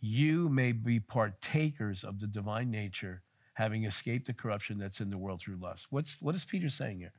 you 0.00 0.48
may 0.48 0.72
be 0.72 0.98
partakers 0.98 2.02
of 2.02 2.18
the 2.18 2.26
divine 2.26 2.70
nature, 2.70 3.22
having 3.54 3.84
escaped 3.84 4.26
the 4.26 4.32
corruption 4.32 4.78
that's 4.78 5.00
in 5.00 5.10
the 5.10 5.18
world 5.18 5.40
through 5.40 5.56
lust. 5.56 5.86
What's, 5.90 6.20
what 6.20 6.34
is 6.34 6.44
Peter 6.44 6.68
saying 6.68 6.98
here? 6.98 7.12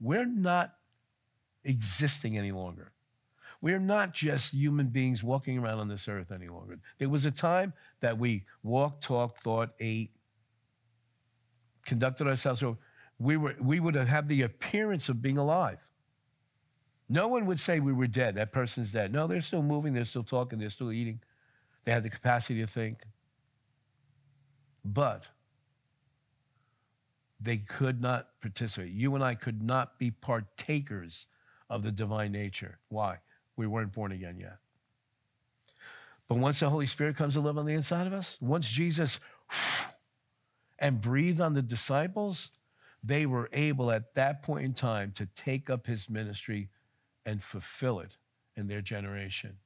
We're 0.00 0.24
not 0.24 0.74
existing 1.64 2.38
any 2.38 2.52
longer. 2.52 2.92
We're 3.62 3.78
not 3.78 4.14
just 4.14 4.52
human 4.52 4.86
beings 4.86 5.22
walking 5.22 5.58
around 5.58 5.80
on 5.80 5.88
this 5.88 6.08
earth 6.08 6.32
any 6.32 6.48
longer. 6.48 6.78
There 6.98 7.08
was 7.08 7.26
a 7.26 7.30
time 7.30 7.74
that 8.00 8.18
we 8.18 8.44
walked, 8.62 9.04
talked, 9.04 9.38
thought, 9.38 9.70
ate, 9.80 10.12
conducted 11.84 12.26
ourselves 12.26 12.62
we, 13.18 13.36
were, 13.36 13.54
we 13.60 13.80
would 13.80 13.94
have 13.94 14.28
the 14.28 14.42
appearance 14.42 15.10
of 15.10 15.20
being 15.20 15.36
alive. 15.36 15.78
No 17.08 17.28
one 17.28 17.44
would 17.46 17.60
say 17.60 17.78
we 17.78 17.92
were 17.92 18.06
dead. 18.06 18.36
That 18.36 18.50
person's 18.50 18.92
dead. 18.92 19.12
No, 19.12 19.26
they're 19.26 19.42
still 19.42 19.62
moving, 19.62 19.92
they're 19.92 20.04
still 20.06 20.24
talking, 20.24 20.58
they're 20.58 20.70
still 20.70 20.90
eating. 20.90 21.20
They 21.84 21.92
have 21.92 22.02
the 22.02 22.10
capacity 22.10 22.60
to 22.60 22.66
think. 22.66 23.02
But 24.84 25.24
they 27.40 27.58
could 27.58 28.00
not 28.00 28.28
participate. 28.40 28.92
You 28.92 29.14
and 29.14 29.22
I 29.22 29.34
could 29.34 29.62
not 29.62 29.98
be 29.98 30.10
partakers 30.10 31.26
of 31.68 31.82
the 31.82 31.92
divine 31.92 32.32
nature. 32.32 32.78
Why? 32.88 33.18
We 33.60 33.66
weren't 33.66 33.92
born 33.92 34.10
again 34.10 34.38
yet. 34.38 34.56
But 36.28 36.38
once 36.38 36.60
the 36.60 36.70
Holy 36.70 36.86
Spirit 36.86 37.14
comes 37.14 37.34
to 37.34 37.40
live 37.40 37.58
on 37.58 37.66
the 37.66 37.74
inside 37.74 38.06
of 38.06 38.14
us, 38.14 38.38
once 38.40 38.70
Jesus 38.70 39.20
and 40.78 40.98
breathed 40.98 41.42
on 41.42 41.52
the 41.52 41.60
disciples, 41.60 42.52
they 43.04 43.26
were 43.26 43.50
able 43.52 43.90
at 43.90 44.14
that 44.14 44.42
point 44.42 44.64
in 44.64 44.72
time 44.72 45.12
to 45.16 45.26
take 45.26 45.68
up 45.68 45.86
his 45.86 46.08
ministry 46.08 46.70
and 47.26 47.42
fulfill 47.42 48.00
it 48.00 48.16
in 48.56 48.66
their 48.66 48.80
generation. 48.80 49.58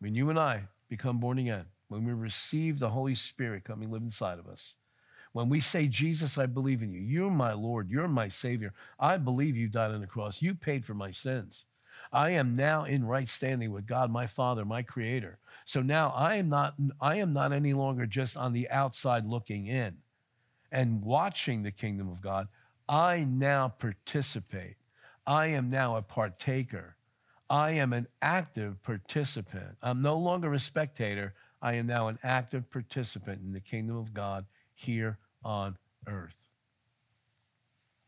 When 0.00 0.12
you 0.12 0.28
and 0.28 0.36
I 0.36 0.64
become 0.88 1.18
born 1.20 1.38
again, 1.38 1.66
when 1.86 2.04
we 2.04 2.12
receive 2.12 2.80
the 2.80 2.90
Holy 2.90 3.14
Spirit 3.14 3.62
coming 3.62 3.92
live 3.92 4.02
inside 4.02 4.40
of 4.40 4.48
us, 4.48 4.74
when 5.30 5.48
we 5.48 5.60
say, 5.60 5.86
Jesus, 5.86 6.38
I 6.38 6.46
believe 6.46 6.82
in 6.82 6.92
you, 6.92 7.02
you're 7.02 7.30
my 7.30 7.52
Lord, 7.52 7.88
you're 7.88 8.08
my 8.08 8.26
Savior, 8.26 8.72
I 8.98 9.16
believe 9.16 9.56
you 9.56 9.68
died 9.68 9.92
on 9.92 10.00
the 10.00 10.08
cross, 10.08 10.42
you 10.42 10.56
paid 10.56 10.84
for 10.84 10.94
my 10.94 11.12
sins. 11.12 11.66
I 12.12 12.30
am 12.30 12.56
now 12.56 12.84
in 12.84 13.06
right 13.06 13.28
standing 13.28 13.72
with 13.72 13.86
God, 13.86 14.10
my 14.10 14.26
Father, 14.26 14.64
my 14.64 14.82
Creator. 14.82 15.38
So 15.64 15.80
now 15.80 16.10
I 16.10 16.34
am 16.36 16.48
not, 16.48 16.74
I 17.00 17.16
am 17.16 17.32
not 17.32 17.52
any 17.52 17.72
longer 17.72 18.06
just 18.06 18.36
on 18.36 18.52
the 18.52 18.68
outside 18.68 19.24
looking 19.26 19.66
in 19.66 19.98
and 20.72 21.02
watching 21.02 21.62
the 21.62 21.70
kingdom 21.70 22.08
of 22.10 22.20
God, 22.20 22.48
I 22.88 23.24
now 23.24 23.68
participate. 23.68 24.76
I 25.26 25.46
am 25.48 25.70
now 25.70 25.96
a 25.96 26.02
partaker. 26.02 26.96
I 27.48 27.72
am 27.72 27.92
an 27.92 28.08
active 28.20 28.82
participant. 28.82 29.76
I'm 29.82 30.00
no 30.00 30.16
longer 30.16 30.52
a 30.52 30.58
spectator. 30.58 31.34
I 31.60 31.74
am 31.74 31.86
now 31.86 32.08
an 32.08 32.18
active 32.22 32.70
participant 32.70 33.42
in 33.42 33.52
the 33.52 33.60
kingdom 33.60 33.96
of 33.96 34.14
God 34.14 34.46
here 34.74 35.18
on 35.44 35.76
earth. 36.08 36.36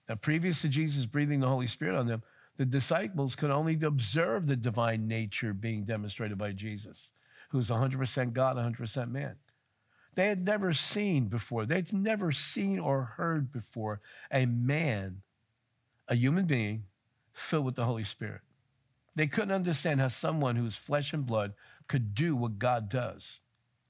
Now, 0.09 0.17
previous 0.17 0.63
to 0.63 0.69
Jesus 0.69 1.07
breathing 1.07 1.41
the 1.41 1.49
Holy 1.49 1.67
Spirit 1.67 1.99
on 1.99 2.07
them, 2.07 2.23
the 2.57 2.65
disciples 2.65 3.35
could 3.35 3.51
only 3.51 3.79
observe 3.83 4.47
the 4.47 4.57
divine 4.57 5.09
nature 5.09 5.53
being 5.53 5.85
demonstrated 5.85 6.39
by 6.39 6.53
Jesus, 6.53 7.11
who 7.51 7.59
is 7.59 7.71
100% 7.71 8.33
God, 8.33 8.57
100% 8.57 9.11
man. 9.11 9.37
They 10.15 10.29
had 10.29 10.45
never 10.45 10.73
seen 10.73 11.27
before, 11.27 11.67
they'd 11.67 11.93
never 11.93 12.31
seen 12.31 12.79
or 12.79 13.15
heard 13.17 13.51
before 13.51 14.01
a 14.31 14.47
man, 14.47 15.23
a 16.07 16.15
human 16.15 16.47
being, 16.47 16.85
filled 17.33 17.65
with 17.65 17.75
the 17.75 17.85
Holy 17.85 18.05
Spirit. 18.05 18.43
They 19.17 19.27
couldn't 19.27 19.53
understand 19.53 20.01
how 20.01 20.09
someone 20.09 20.57
who's 20.57 20.77
flesh 20.77 21.13
and 21.13 21.27
blood 21.27 21.55
could 21.89 22.15
do 22.15 22.37
what 22.37 22.59
God 22.59 22.89
does. 22.89 23.41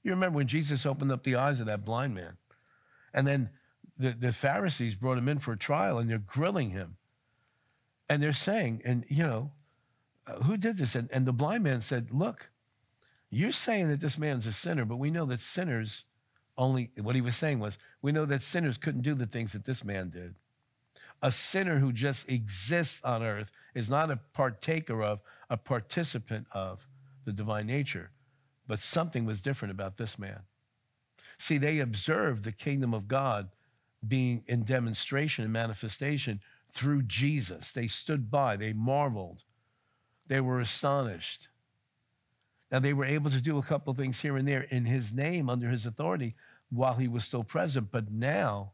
You 0.03 0.11
remember 0.11 0.37
when 0.37 0.47
Jesus 0.47 0.85
opened 0.85 1.11
up 1.11 1.23
the 1.23 1.35
eyes 1.35 1.59
of 1.59 1.65
that 1.67 1.85
blind 1.85 2.15
man, 2.15 2.37
and 3.13 3.25
then 3.27 3.49
the, 3.97 4.11
the 4.11 4.31
Pharisees 4.31 4.95
brought 4.95 5.17
him 5.17 5.29
in 5.29 5.39
for 5.39 5.53
a 5.53 5.57
trial 5.57 5.97
and 5.97 6.09
they're 6.09 6.17
grilling 6.17 6.71
him. 6.71 6.97
And 8.09 8.21
they're 8.21 8.33
saying, 8.33 8.81
and 8.85 9.05
you 9.07 9.23
know, 9.23 9.51
uh, 10.27 10.43
who 10.43 10.57
did 10.57 10.77
this? 10.77 10.95
And, 10.95 11.09
and 11.11 11.25
the 11.25 11.33
blind 11.33 11.63
man 11.63 11.81
said, 11.81 12.11
Look, 12.11 12.49
you're 13.29 13.51
saying 13.51 13.89
that 13.89 13.99
this 13.99 14.17
man's 14.17 14.47
a 14.47 14.53
sinner, 14.53 14.85
but 14.85 14.97
we 14.97 15.11
know 15.11 15.25
that 15.25 15.39
sinners 15.39 16.05
only, 16.57 16.91
what 17.01 17.15
he 17.15 17.21
was 17.21 17.35
saying 17.35 17.59
was, 17.59 17.77
we 18.01 18.11
know 18.11 18.25
that 18.25 18.41
sinners 18.41 18.77
couldn't 18.77 19.01
do 19.01 19.13
the 19.13 19.25
things 19.25 19.53
that 19.53 19.65
this 19.65 19.83
man 19.83 20.09
did. 20.09 20.35
A 21.21 21.31
sinner 21.31 21.79
who 21.79 21.91
just 21.91 22.29
exists 22.29 23.03
on 23.03 23.23
earth 23.23 23.51
is 23.73 23.89
not 23.89 24.11
a 24.11 24.19
partaker 24.33 25.03
of, 25.03 25.19
a 25.49 25.57
participant 25.57 26.47
of 26.53 26.87
the 27.25 27.33
divine 27.33 27.67
nature. 27.67 28.11
But 28.67 28.79
something 28.79 29.25
was 29.25 29.41
different 29.41 29.71
about 29.71 29.97
this 29.97 30.17
man. 30.17 30.41
See, 31.37 31.57
they 31.57 31.79
observed 31.79 32.43
the 32.43 32.51
kingdom 32.51 32.93
of 32.93 33.07
God 33.07 33.49
being 34.07 34.43
in 34.47 34.63
demonstration 34.63 35.43
and 35.43 35.53
manifestation 35.53 36.39
through 36.75 37.03
Jesus. 37.03 37.71
They 37.71 37.87
stood 37.87 38.29
by, 38.29 38.57
they 38.57 38.73
marveled, 38.73 39.43
they 40.27 40.41
were 40.41 40.59
astonished. 40.59 41.47
Now, 42.71 42.79
they 42.79 42.93
were 42.93 43.05
able 43.05 43.31
to 43.31 43.41
do 43.41 43.57
a 43.57 43.63
couple 43.63 43.91
of 43.91 43.97
things 43.97 44.21
here 44.21 44.35
and 44.35 44.47
there 44.47 44.63
in 44.63 44.85
his 44.85 45.13
name, 45.13 45.49
under 45.49 45.69
his 45.69 45.85
authority, 45.85 46.35
while 46.69 46.95
he 46.95 47.07
was 47.07 47.23
still 47.23 47.43
present. 47.43 47.91
But 47.91 48.11
now, 48.11 48.73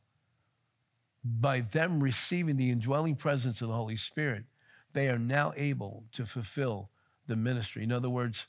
by 1.24 1.62
them 1.62 2.02
receiving 2.02 2.58
the 2.58 2.72
indwelling 2.72 3.16
presence 3.16 3.62
of 3.62 3.68
the 3.68 3.76
Holy 3.76 3.98
Spirit, 3.98 4.46
they 4.94 5.08
are 5.10 5.20
now 5.20 5.54
able 5.56 6.06
to 6.14 6.26
fulfill 6.26 6.90
the 7.28 7.36
ministry. 7.36 7.84
In 7.84 7.92
other 7.92 8.10
words, 8.10 8.48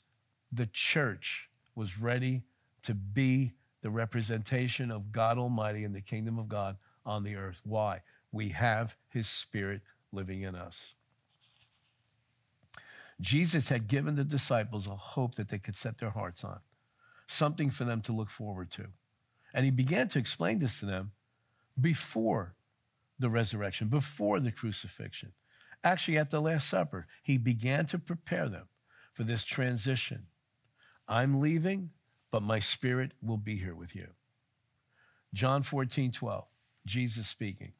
the 0.51 0.65
church 0.65 1.49
was 1.75 1.99
ready 1.99 2.43
to 2.83 2.95
be 2.95 3.53
the 3.81 3.91
representation 3.91 4.89
of 4.89 5.11
God 5.11 5.37
Almighty 5.37 5.83
in 5.83 5.93
the 5.93 6.01
kingdom 6.01 6.39
of 6.39 6.47
God 6.47 6.77
on 7.05 7.23
the 7.23 7.35
earth. 7.35 7.61
Why? 7.63 8.01
We 8.33 8.49
have 8.49 8.97
his 9.07 9.29
spirit 9.29 9.81
living 10.11 10.41
in 10.41 10.55
us. 10.55 10.95
Jesus 13.21 13.69
had 13.69 13.87
given 13.87 14.15
the 14.15 14.23
disciples 14.25 14.87
a 14.87 14.95
hope 14.95 15.35
that 15.35 15.47
they 15.47 15.59
could 15.59 15.75
set 15.75 15.99
their 15.99 16.09
hearts 16.09 16.43
on, 16.43 16.59
something 17.27 17.69
for 17.69 17.85
them 17.85 18.01
to 18.01 18.11
look 18.11 18.29
forward 18.29 18.71
to. 18.71 18.87
And 19.53 19.63
he 19.63 19.71
began 19.71 20.07
to 20.09 20.19
explain 20.19 20.59
this 20.59 20.79
to 20.79 20.87
them 20.87 21.11
before 21.79 22.55
the 23.19 23.29
resurrection, 23.29 23.87
before 23.87 24.39
the 24.39 24.51
crucifixion. 24.51 25.31
Actually, 25.83 26.17
at 26.17 26.31
the 26.31 26.41
Last 26.41 26.67
Supper, 26.67 27.05
he 27.21 27.37
began 27.37 27.85
to 27.85 27.99
prepare 27.99 28.49
them 28.49 28.67
for 29.13 29.23
this 29.23 29.43
transition. 29.43 30.25
I'm 31.07 31.39
leaving, 31.39 31.91
but 32.31 32.41
my 32.41 32.59
spirit 32.59 33.11
will 33.21 33.37
be 33.37 33.57
here 33.57 33.75
with 33.75 33.95
you. 33.95 34.07
John 35.33 35.61
14, 35.61 36.11
12, 36.11 36.45
Jesus 36.87 37.27
speaking. 37.27 37.73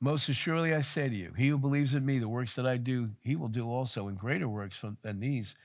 Most 0.00 0.28
assuredly 0.28 0.74
I 0.74 0.82
say 0.82 1.08
to 1.08 1.14
you, 1.14 1.32
he 1.36 1.48
who 1.48 1.58
believes 1.58 1.94
in 1.94 2.04
me, 2.04 2.18
the 2.18 2.28
works 2.28 2.54
that 2.56 2.66
I 2.66 2.76
do, 2.76 3.10
he 3.22 3.34
will 3.34 3.48
do 3.48 3.68
also, 3.68 4.08
and 4.08 4.18
greater 4.18 4.48
works 4.48 4.84
than 5.02 5.20
these 5.20 5.56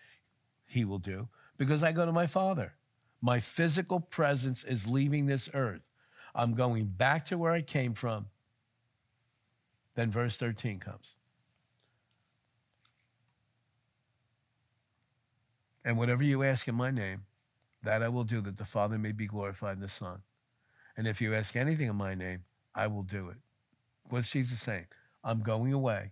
he 0.65 0.85
will 0.85 0.99
do, 0.99 1.27
because 1.57 1.83
I 1.83 1.91
go 1.91 2.05
to 2.05 2.13
my 2.13 2.27
Father. 2.27 2.73
My 3.21 3.39
physical 3.39 3.99
presence 3.99 4.63
is 4.63 4.87
leaving 4.87 5.25
this 5.25 5.49
earth. 5.53 5.87
I'm 6.33 6.53
going 6.53 6.85
back 6.85 7.25
to 7.25 7.37
where 7.37 7.51
I 7.51 7.61
came 7.61 7.93
from. 7.93 8.27
Then 9.95 10.09
verse 10.11 10.37
13 10.37 10.79
comes. 10.79 11.15
And 15.83 15.97
whatever 15.97 16.23
you 16.23 16.43
ask 16.43 16.67
in 16.67 16.75
my 16.75 16.89
name, 16.89 17.23
that 17.83 18.01
I 18.01 18.07
will 18.07 18.23
do, 18.23 18.39
that 18.41 18.55
the 18.55 18.65
Father 18.65 18.97
may 18.97 19.11
be 19.11 19.25
glorified 19.25 19.75
in 19.75 19.81
the 19.81 19.87
Son. 19.87 20.21
And 20.95 21.07
if 21.07 21.19
you 21.19 21.35
ask 21.35 21.55
anything 21.55 21.87
in 21.87 21.95
my 21.95 22.15
name, 22.15 22.43
I 22.73 22.87
will 22.87 23.03
do 23.03 23.29
it. 23.29 23.37
What's 24.11 24.31
Jesus 24.31 24.61
saying? 24.61 24.87
I'm 25.23 25.41
going 25.41 25.71
away. 25.73 26.11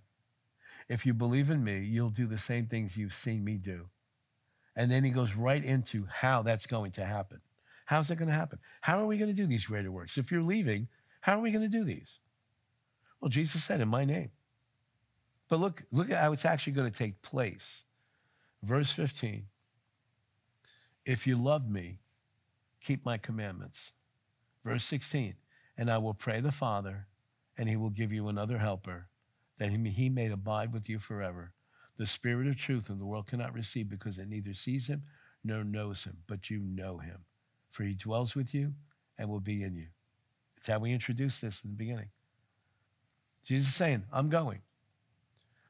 If 0.87 1.05
you 1.05 1.13
believe 1.13 1.49
in 1.49 1.63
me, 1.63 1.79
you'll 1.79 2.09
do 2.09 2.25
the 2.25 2.37
same 2.37 2.65
things 2.65 2.97
you've 2.97 3.13
seen 3.13 3.43
me 3.43 3.57
do. 3.57 3.89
And 4.75 4.89
then 4.89 5.03
he 5.03 5.09
goes 5.09 5.35
right 5.35 5.63
into 5.63 6.07
how 6.09 6.41
that's 6.41 6.65
going 6.65 6.91
to 6.91 7.05
happen. 7.05 7.41
How's 7.85 8.07
that 8.07 8.15
going 8.15 8.29
to 8.29 8.33
happen? 8.33 8.59
How 8.81 8.99
are 8.99 9.05
we 9.05 9.17
going 9.17 9.29
to 9.29 9.35
do 9.35 9.45
these 9.45 9.65
greater 9.65 9.91
works? 9.91 10.17
If 10.17 10.31
you're 10.31 10.41
leaving, 10.41 10.87
how 11.21 11.37
are 11.37 11.41
we 11.41 11.51
going 11.51 11.69
to 11.69 11.77
do 11.77 11.83
these? 11.83 12.19
Well, 13.19 13.29
Jesus 13.29 13.63
said, 13.63 13.81
in 13.81 13.89
my 13.89 14.05
name. 14.05 14.31
But 15.49 15.59
look, 15.59 15.83
look 15.91 16.09
at 16.09 16.17
how 16.23 16.31
it's 16.31 16.45
actually 16.45 16.73
going 16.73 16.89
to 16.89 16.97
take 16.97 17.21
place. 17.21 17.83
Verse 18.63 18.91
15 18.91 19.45
if 21.05 21.25
you 21.25 21.35
love 21.35 21.67
me, 21.67 21.99
keep 22.79 23.03
my 23.03 23.17
commandments. 23.17 23.93
Verse 24.63 24.83
16, 24.83 25.33
and 25.77 25.89
I 25.89 25.97
will 25.97 26.13
pray 26.13 26.39
the 26.39 26.51
Father, 26.51 27.07
and 27.59 27.67
he 27.67 27.75
will 27.75 27.89
give 27.89 28.13
you 28.13 28.29
another 28.29 28.57
helper, 28.57 29.09
that 29.57 29.69
he 29.69 30.09
may 30.09 30.31
abide 30.31 30.71
with 30.71 30.87
you 30.87 30.97
forever. 30.97 31.51
The 31.97 32.07
Spirit 32.07 32.47
of 32.47 32.57
truth 32.57 32.87
whom 32.87 32.99
the 32.99 33.05
world 33.05 33.27
cannot 33.27 33.53
receive 33.53 33.89
because 33.89 34.17
it 34.17 34.29
neither 34.29 34.53
sees 34.53 34.87
him 34.87 35.03
nor 35.43 35.65
knows 35.65 36.05
him, 36.05 36.19
but 36.25 36.49
you 36.49 36.59
know 36.59 36.99
him, 36.99 37.25
for 37.69 37.83
he 37.83 37.93
dwells 37.93 38.33
with 38.33 38.53
you 38.53 38.73
and 39.17 39.27
will 39.27 39.41
be 39.41 39.61
in 39.61 39.75
you. 39.75 39.87
It's 40.55 40.67
how 40.67 40.79
we 40.79 40.93
introduced 40.93 41.41
this 41.41 41.61
in 41.65 41.71
the 41.71 41.75
beginning. 41.75 42.09
Jesus 43.43 43.67
is 43.67 43.75
saying, 43.75 44.05
I'm 44.11 44.29
going. 44.29 44.61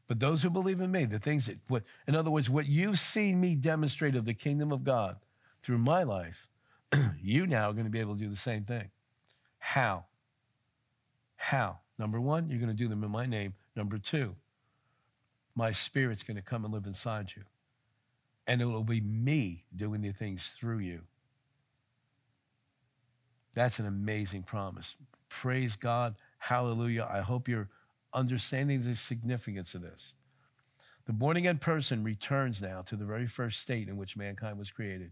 But 0.08 0.20
those 0.20 0.44
who 0.44 0.52
believe 0.52 0.82
in 0.82 0.92
me, 0.92 1.06
the 1.06 1.18
things 1.18 1.48
that, 1.48 1.58
what, 1.70 1.84
in 2.08 2.16
other 2.16 2.30
words, 2.30 2.52
what 2.52 2.68
you've 2.68 3.00
seen 3.00 3.42
me 3.42 3.56
demonstrate 3.56 4.16
of 4.16 4.26
the 4.26 4.34
kingdom 4.36 4.72
of 4.72 4.84
God, 4.84 5.18
through 5.64 5.80
my 5.80 6.04
life, 6.04 6.48
you 7.22 7.48
now 7.48 7.70
are 7.70 7.74
going 7.74 7.86
to 7.86 7.92
be 7.92 8.00
able 8.00 8.14
to 8.14 8.24
do 8.24 8.30
the 8.30 8.36
same 8.36 8.64
thing. 8.64 8.92
How? 9.58 10.06
How? 11.40 11.80
Number 11.98 12.20
one, 12.20 12.50
you're 12.50 12.60
going 12.60 12.68
to 12.68 12.76
do 12.76 12.90
them 12.90 13.02
in 13.02 13.10
my 13.10 13.26
name. 13.26 13.54
Number 13.74 13.98
two, 13.98 14.36
my 15.56 15.72
spirit's 15.72 16.22
going 16.22 16.36
to 16.36 16.44
come 16.44 16.66
and 16.66 16.74
live 16.74 16.86
inside 16.86 17.32
you. 17.36 17.44
And 18.46 18.62
it 18.62 18.66
will 18.66 18.84
be 18.84 19.00
me 19.00 19.64
doing 19.74 20.02
the 20.02 20.12
things 20.12 20.50
through 20.50 20.80
you. 20.80 21.04
That's 23.56 23.80
an 23.80 23.86
amazing 23.86 24.44
promise. 24.44 24.98
Praise 25.30 25.78
God. 25.78 26.16
Hallelujah. 26.40 27.08
I 27.10 27.22
hope 27.22 27.48
you're 27.48 27.70
understanding 28.14 28.82
the 28.82 28.96
significance 28.96 29.76
of 29.76 29.82
this. 29.82 30.16
The 31.06 31.14
born 31.14 31.38
again 31.38 31.58
person 31.58 32.04
returns 32.04 32.62
now 32.62 32.82
to 32.82 32.98
the 32.98 33.06
very 33.06 33.28
first 33.28 33.62
state 33.62 33.88
in 33.88 33.96
which 33.96 34.18
mankind 34.18 34.58
was 34.58 34.72
created. 34.72 35.12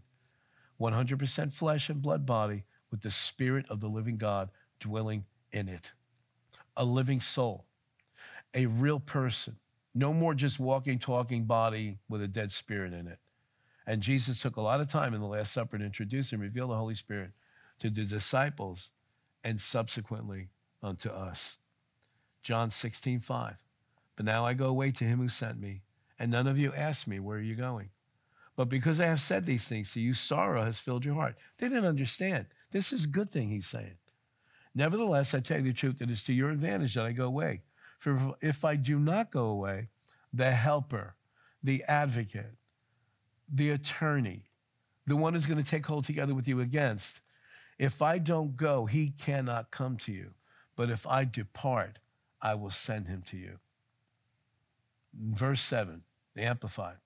100% 0.78 1.52
flesh 1.54 1.88
and 1.88 2.02
blood 2.02 2.26
body 2.26 2.64
with 2.90 3.00
the 3.00 3.10
spirit 3.10 3.64
of 3.70 3.80
the 3.80 3.88
living 3.88 4.18
God 4.18 4.50
dwelling 4.78 5.24
in 5.52 5.68
it. 5.68 5.92
A 6.78 6.84
living 6.84 7.20
soul, 7.20 7.66
a 8.54 8.64
real 8.66 9.00
person, 9.00 9.56
no 9.94 10.14
more 10.14 10.32
just 10.32 10.58
walking, 10.58 10.98
talking 10.98 11.44
body 11.44 11.98
with 12.08 12.22
a 12.22 12.28
dead 12.28 12.50
spirit 12.52 12.94
in 12.94 13.06
it. 13.06 13.18
And 13.86 14.00
Jesus 14.00 14.40
took 14.40 14.56
a 14.56 14.62
lot 14.62 14.80
of 14.80 14.88
time 14.88 15.12
in 15.12 15.20
the 15.20 15.26
Last 15.26 15.52
Supper 15.52 15.76
to 15.76 15.84
introduce 15.84 16.32
and 16.32 16.40
reveal 16.40 16.68
the 16.68 16.76
Holy 16.76 16.94
Spirit 16.94 17.32
to 17.80 17.90
the 17.90 18.04
disciples 18.04 18.90
and 19.42 19.60
subsequently 19.60 20.48
unto 20.82 21.08
us. 21.08 21.56
John 22.42 22.70
16, 22.70 23.20
5. 23.20 23.56
But 24.16 24.26
now 24.26 24.44
I 24.44 24.54
go 24.54 24.66
away 24.66 24.90
to 24.92 25.04
him 25.04 25.18
who 25.18 25.28
sent 25.28 25.60
me, 25.60 25.82
and 26.18 26.30
none 26.30 26.46
of 26.46 26.58
you 26.58 26.72
ask 26.74 27.06
me, 27.06 27.18
Where 27.20 27.38
are 27.38 27.42
you 27.42 27.54
going? 27.54 27.90
But 28.56 28.68
because 28.68 29.00
I 29.00 29.06
have 29.06 29.20
said 29.20 29.46
these 29.46 29.68
things 29.68 29.92
to 29.92 30.00
you, 30.00 30.14
sorrow 30.14 30.64
has 30.64 30.80
filled 30.80 31.04
your 31.04 31.14
heart. 31.14 31.36
They 31.58 31.68
didn't 31.68 31.84
understand. 31.84 32.46
This 32.72 32.92
is 32.92 33.04
a 33.04 33.08
good 33.08 33.30
thing, 33.30 33.50
he's 33.50 33.68
saying. 33.68 33.94
Nevertheless, 34.78 35.34
I 35.34 35.40
tell 35.40 35.56
you 35.56 35.64
the 35.64 35.72
truth, 35.72 36.00
it 36.00 36.08
is 36.08 36.22
to 36.22 36.32
your 36.32 36.50
advantage 36.50 36.94
that 36.94 37.04
I 37.04 37.10
go 37.10 37.24
away. 37.24 37.62
For 37.98 38.36
if 38.40 38.64
I 38.64 38.76
do 38.76 39.00
not 39.00 39.32
go 39.32 39.46
away, 39.46 39.88
the 40.32 40.52
helper, 40.52 41.16
the 41.60 41.82
advocate, 41.88 42.54
the 43.52 43.70
attorney, 43.70 44.44
the 45.04 45.16
one 45.16 45.34
who's 45.34 45.46
going 45.46 45.60
to 45.60 45.68
take 45.68 45.84
hold 45.84 46.04
together 46.04 46.32
with 46.32 46.46
you 46.46 46.60
against, 46.60 47.22
if 47.76 48.00
I 48.02 48.18
don't 48.18 48.56
go, 48.56 48.86
he 48.86 49.10
cannot 49.10 49.72
come 49.72 49.96
to 49.96 50.12
you. 50.12 50.34
But 50.76 50.90
if 50.90 51.08
I 51.08 51.24
depart, 51.24 51.98
I 52.40 52.54
will 52.54 52.70
send 52.70 53.08
him 53.08 53.22
to 53.30 53.36
you. 53.36 53.58
Verse 55.12 55.60
7, 55.60 56.02
the 56.36 56.42
Amplified. 56.42 56.98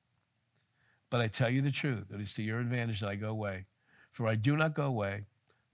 But 1.08 1.22
I 1.22 1.26
tell 1.28 1.48
you 1.48 1.62
the 1.62 1.70
truth, 1.70 2.08
it 2.12 2.20
is 2.20 2.34
to 2.34 2.42
your 2.42 2.60
advantage 2.60 3.00
that 3.00 3.08
I 3.08 3.14
go 3.14 3.30
away. 3.30 3.64
For 4.10 4.26
I 4.28 4.34
do 4.34 4.58
not 4.58 4.74
go 4.74 4.84
away. 4.84 5.24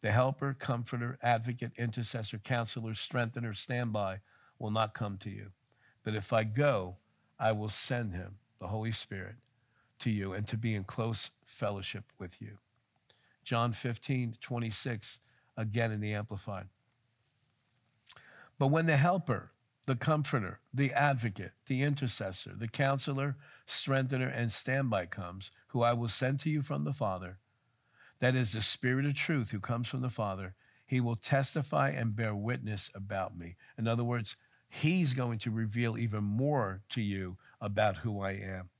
The 0.00 0.12
helper, 0.12 0.54
comforter, 0.54 1.18
advocate, 1.22 1.72
intercessor, 1.76 2.38
counselor, 2.38 2.94
strengthener, 2.94 3.54
standby 3.54 4.20
will 4.58 4.70
not 4.70 4.94
come 4.94 5.16
to 5.18 5.30
you. 5.30 5.50
But 6.04 6.14
if 6.14 6.32
I 6.32 6.44
go, 6.44 6.96
I 7.38 7.52
will 7.52 7.68
send 7.68 8.14
him, 8.14 8.36
the 8.60 8.68
Holy 8.68 8.92
Spirit, 8.92 9.36
to 10.00 10.10
you 10.10 10.32
and 10.32 10.46
to 10.46 10.56
be 10.56 10.74
in 10.74 10.84
close 10.84 11.30
fellowship 11.44 12.04
with 12.18 12.40
you. 12.40 12.58
John 13.42 13.72
15, 13.72 14.36
26, 14.40 15.18
again 15.56 15.90
in 15.90 16.00
the 16.00 16.14
Amplified. 16.14 16.66
But 18.58 18.68
when 18.68 18.86
the 18.86 18.96
helper, 18.96 19.52
the 19.86 19.96
comforter, 19.96 20.60
the 20.74 20.92
advocate, 20.92 21.52
the 21.66 21.82
intercessor, 21.82 22.52
the 22.54 22.68
counselor, 22.68 23.36
strengthener, 23.66 24.28
and 24.28 24.52
standby 24.52 25.06
comes, 25.06 25.50
who 25.68 25.82
I 25.82 25.92
will 25.94 26.08
send 26.08 26.40
to 26.40 26.50
you 26.50 26.62
from 26.62 26.84
the 26.84 26.92
Father, 26.92 27.38
that 28.20 28.34
is 28.34 28.52
the 28.52 28.60
Spirit 28.60 29.06
of 29.06 29.14
truth 29.14 29.50
who 29.50 29.60
comes 29.60 29.88
from 29.88 30.00
the 30.00 30.10
Father, 30.10 30.54
he 30.86 31.00
will 31.00 31.16
testify 31.16 31.90
and 31.90 32.16
bear 32.16 32.34
witness 32.34 32.90
about 32.94 33.36
me. 33.36 33.56
In 33.76 33.86
other 33.86 34.04
words, 34.04 34.36
he's 34.68 35.14
going 35.14 35.38
to 35.40 35.50
reveal 35.50 35.98
even 35.98 36.24
more 36.24 36.80
to 36.90 37.00
you 37.00 37.36
about 37.60 37.98
who 37.98 38.20
I 38.20 38.32
am. 38.32 38.70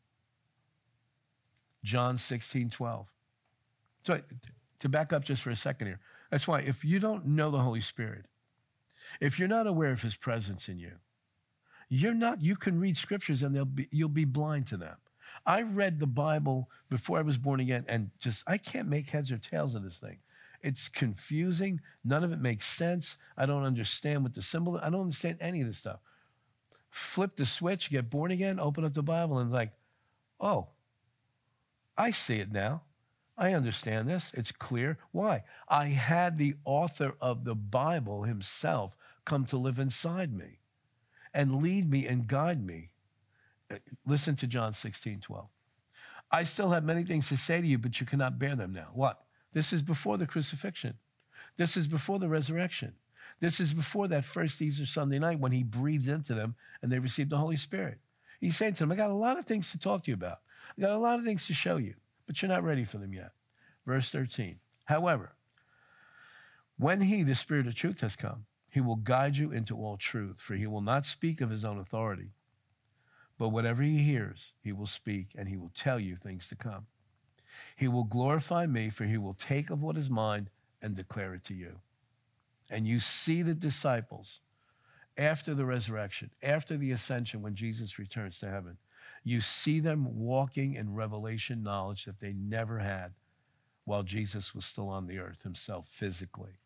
John 1.85 2.19
16, 2.19 2.71
12. 2.71 3.07
So 4.05 4.21
to 4.81 4.89
back 4.89 5.13
up 5.13 5.25
just 5.25 5.43
for 5.43 5.51
a 5.51 5.57
second 5.57 5.87
here, 5.87 6.01
that's 6.31 6.49
why 6.49 6.61
if 6.61 6.85
you 6.85 6.99
don't 6.99 7.27
know 7.27 7.51
the 7.51 7.61
Holy 7.61 7.81
Spirit, 7.81 8.27
if 9.21 9.39
you're 9.39 9.49
not 9.49 9.67
aware 9.67 9.93
of 9.93 10.03
his 10.03 10.17
presence 10.17 10.69
in 10.69 10.79
you, 10.79 10.93
you're 11.89 12.15
not, 12.15 12.43
you 12.43 12.57
can 12.57 12.79
read 12.79 12.97
scriptures 12.97 13.43
and 13.43 13.55
they'll 13.55 13.65
be, 13.65 13.89
you'll 13.91 14.09
be 14.09 14.25
blind 14.25 14.67
to 14.69 14.77
them. 14.77 14.97
I 15.49 15.63
read 15.63 15.99
the 15.99 16.07
Bible 16.07 16.69
before 16.91 17.19
I 17.19 17.23
was 17.23 17.39
born 17.39 17.59
again 17.59 17.87
and 17.89 18.11
just, 18.21 18.45
I 18.47 18.59
can't 18.59 18.87
make 18.87 19.09
heads 19.09 19.33
or 19.33 19.39
tails 19.39 19.75
of 19.75 19.83
this 19.83 19.99
thing. 19.99 20.19
It's 20.63 20.91
confusing. 20.91 21.81
None 22.05 22.23
of 22.23 22.33
it 22.33 22.39
makes 22.39 22.67
sense. 22.67 23.17
I 23.35 23.47
don't 23.47 23.65
understand 23.65 24.25
what 24.25 24.35
the 24.35 24.43
symbol, 24.43 24.79
I 24.83 24.91
don't 24.91 25.01
understand 25.01 25.39
any 25.41 25.63
of 25.63 25.67
this 25.67 25.79
stuff. 25.79 26.01
Flip 26.91 27.35
the 27.35 27.47
switch, 27.47 27.91
get 27.91 28.11
born 28.11 28.31
again, 28.31 28.61
open 28.61 28.85
up 28.85 28.93
the 28.93 29.03
Bible, 29.03 29.39
and 29.39 29.51
like, 29.51 29.73
oh, 30.39 30.69
I 31.97 32.11
see 32.11 32.37
it 32.37 32.53
now. 32.53 32.83
I 33.39 33.55
understand 33.55 34.07
this. 34.07 34.33
It's 34.35 34.53
clear. 34.53 34.99
Why? 35.13 35.45
I 35.67 35.87
had 35.87 36.37
the 36.37 36.57
author 36.67 37.15
of 37.23 37.45
the 37.45 37.55
Bible 37.55 38.25
himself 38.25 38.97
come 39.25 39.47
to 39.47 39.57
live 39.57 39.79
inside 39.79 40.35
me 40.35 40.59
and 41.33 41.63
lead 41.63 41.89
me 41.89 42.07
and 42.07 42.27
guide 42.27 42.63
me. 42.63 42.91
Listen 44.07 44.37
to 44.37 44.47
John 44.47 44.73
16, 44.73 45.21
12. 45.21 45.47
I 46.31 46.43
still 46.43 46.71
have 46.71 46.85
many 46.85 47.05
things 47.05 47.29
to 47.29 47.37
say 47.37 47.61
to 47.61 47.67
you, 47.67 47.79
but 47.79 48.01
you 48.01 48.07
cannot 48.07 48.39
bear 48.39 48.55
them 48.55 48.73
now. 48.73 48.89
What? 48.93 49.23
This 49.53 49.73
is 49.73 49.83
before 49.83 50.19
the 50.19 50.27
crucifixion. 50.27 50.95
This 51.57 51.77
is 51.77 51.87
before 51.87 52.19
the 52.19 52.29
resurrection. 52.29 52.95
This 53.41 53.61
is 53.61 53.73
before 53.73 54.09
that 54.09 54.25
first 54.25 54.61
Easter 54.61 54.87
Sunday 54.87 55.19
night 55.19 55.39
when 55.39 55.53
he 55.53 55.63
breathed 55.63 56.09
into 56.09 56.35
them 56.35 56.55
and 56.83 56.91
they 56.91 56.99
received 56.99 57.31
the 57.31 57.39
Holy 57.39 57.57
Spirit. 57.57 57.99
He's 58.41 58.57
saying 58.57 58.75
to 58.75 58.81
them, 58.81 58.93
I 58.93 58.97
got 58.97 59.11
a 59.11 59.15
lot 59.15 59.39
of 59.39 59.45
things 59.45 59.71
to 59.73 59.79
talk 59.79 60.05
to 60.05 60.11
you 60.11 60.15
about. 60.15 60.39
I 60.77 60.83
got 60.83 60.91
a 60.91 60.99
lot 60.99 61.19
of 61.19 61.25
things 61.25 61.47
to 61.47 61.55
show 61.55 61.77
you, 61.77 61.95
but 62.27 62.41
you're 62.41 62.49
not 62.49 62.65
ready 62.65 62.85
for 62.85 62.99
them 62.99 63.13
yet. 63.13 63.33
Verse 63.87 64.11
13. 64.11 64.59
However, 64.85 65.33
when 66.79 67.01
he, 67.01 67.23
the 67.23 67.35
Spirit 67.35 67.67
of 67.67 67.75
truth, 67.75 68.01
has 68.01 68.17
come, 68.17 68.47
he 68.71 68.81
will 68.81 68.97
guide 68.97 69.37
you 69.37 69.51
into 69.51 69.77
all 69.77 69.97
truth, 69.97 70.41
for 70.41 70.55
he 70.55 70.67
will 70.67 70.81
not 70.81 71.05
speak 71.05 71.41
of 71.41 71.51
his 71.51 71.65
own 71.65 71.79
authority, 71.79 72.31
but 73.39 73.51
whatever 73.51 73.83
he 73.83 73.99
hears, 73.99 74.53
he 74.61 74.73
will 74.73 74.87
speak, 74.87 75.29
and 75.37 75.49
he 75.49 75.57
will 75.57 75.73
tell 75.75 75.99
you 75.99 76.17
things 76.17 76.49
to 76.49 76.57
come. 76.57 76.87
He 77.77 77.89
will 77.89 78.05
glorify 78.05 78.67
me, 78.67 78.91
for 78.91 79.05
he 79.05 79.17
will 79.17 79.35
take 79.35 79.71
of 79.71 79.81
what 79.81 79.97
is 79.97 80.11
mine 80.11 80.49
and 80.83 80.95
declare 80.95 81.35
it 81.35 81.45
to 81.45 81.55
you. 81.55 81.79
And 82.69 82.87
you 82.87 83.01
see 83.01 83.43
the 83.43 83.55
disciples 83.55 84.41
after 85.17 85.55
the 85.55 85.65
resurrection, 85.65 86.31
after 86.43 86.77
the 86.77 86.93
ascension, 86.93 87.43
when 87.43 87.55
Jesus 87.55 87.99
returns 87.99 88.39
to 88.41 88.51
heaven, 88.51 88.77
you 89.25 89.41
see 89.41 89.81
them 89.81 90.19
walking 90.19 90.75
in 90.75 90.95
revelation 90.95 91.63
knowledge 91.63 92.05
that 92.05 92.21
they 92.21 92.33
never 92.33 92.79
had 92.79 93.13
while 93.85 94.03
Jesus 94.03 94.55
was 94.55 94.65
still 94.65 94.89
on 94.89 95.07
the 95.07 95.19
earth 95.19 95.43
himself 95.43 95.87
physically. 95.89 96.59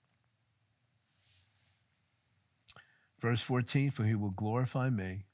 Verse 3.20 3.40
14 3.40 3.90
For 3.90 4.04
he 4.04 4.14
will 4.14 4.30
glorify 4.30 4.90
me, 4.90 5.24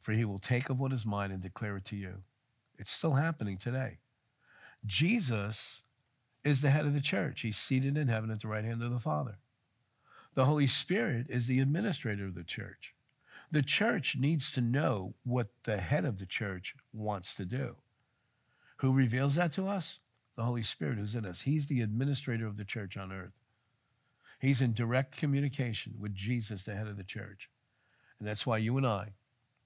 for 0.00 0.12
he 0.12 0.24
will 0.24 0.38
take 0.38 0.70
of 0.70 0.80
what 0.80 0.92
is 0.92 1.06
mine 1.06 1.30
and 1.30 1.42
declare 1.42 1.76
it 1.76 1.84
to 1.84 1.96
you. 1.96 2.22
It's 2.78 2.90
still 2.90 3.14
happening 3.14 3.58
today. 3.58 3.98
Jesus 4.86 5.82
is 6.42 6.62
the 6.62 6.70
head 6.70 6.86
of 6.86 6.94
the 6.94 7.00
church, 7.02 7.42
he's 7.42 7.58
seated 7.58 7.98
in 7.98 8.08
heaven 8.08 8.30
at 8.30 8.40
the 8.40 8.48
right 8.48 8.64
hand 8.64 8.82
of 8.82 8.90
the 8.90 8.98
Father. 8.98 9.36
The 10.34 10.46
Holy 10.46 10.66
Spirit 10.66 11.26
is 11.28 11.46
the 11.46 11.60
administrator 11.60 12.24
of 12.24 12.34
the 12.34 12.44
church. 12.44 12.94
The 13.52 13.62
church 13.62 14.16
needs 14.16 14.50
to 14.52 14.60
know 14.60 15.14
what 15.24 15.48
the 15.64 15.78
head 15.78 16.04
of 16.04 16.18
the 16.18 16.26
church 16.26 16.74
wants 16.92 17.34
to 17.34 17.44
do. 17.44 17.76
Who 18.76 18.92
reveals 18.92 19.34
that 19.34 19.52
to 19.52 19.66
us? 19.66 20.00
The 20.36 20.44
Holy 20.44 20.62
Spirit 20.62 20.96
who's 20.96 21.16
in 21.16 21.26
us. 21.26 21.42
He's 21.42 21.66
the 21.66 21.82
administrator 21.82 22.46
of 22.46 22.56
the 22.56 22.64
church 22.64 22.96
on 22.96 23.12
earth. 23.12 23.32
He's 24.38 24.62
in 24.62 24.72
direct 24.72 25.18
communication 25.18 25.94
with 25.98 26.14
Jesus, 26.14 26.62
the 26.62 26.74
head 26.74 26.86
of 26.86 26.96
the 26.96 27.04
church. 27.04 27.50
And 28.18 28.26
that's 28.26 28.46
why 28.46 28.56
you 28.58 28.78
and 28.78 28.86
I 28.86 29.12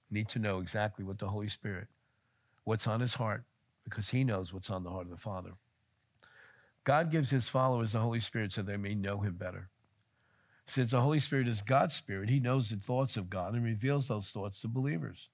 need 0.09 0.29
to 0.29 0.39
know 0.39 0.59
exactly 0.59 1.03
what 1.03 1.19
the 1.19 1.27
Holy 1.27 1.47
Spirit, 1.47 1.87
what's 2.63 2.87
on 2.87 2.99
his 2.99 3.15
heart, 3.15 3.43
because 3.83 4.09
he 4.09 4.23
knows 4.23 4.53
what's 4.53 4.69
on 4.69 4.83
the 4.83 4.89
heart 4.89 5.05
of 5.05 5.11
the 5.11 5.17
Father. 5.17 5.51
God 6.83 7.09
gives 7.09 7.31
his 7.31 7.49
followers 7.49 7.91
the 7.91 7.99
Holy 7.99 8.19
Spirit 8.19 8.53
so 8.53 8.61
they 8.61 8.77
may 8.77 8.95
know 8.95 9.19
him 9.19 9.35
better. 9.35 9.69
Since 10.67 10.91
the 10.91 11.01
Holy 11.01 11.19
Spirit 11.19 11.47
is 11.47 11.61
God's 11.61 11.93
Spirit, 11.93 12.29
He 12.29 12.39
knows 12.39 12.69
the 12.69 12.77
thoughts 12.77 13.17
of 13.17 13.29
God 13.29 13.53
and 13.53 13.63
reveals 13.63 14.07
those 14.07 14.29
thoughts 14.29 14.61
to 14.61 14.67
believers. 14.67 15.29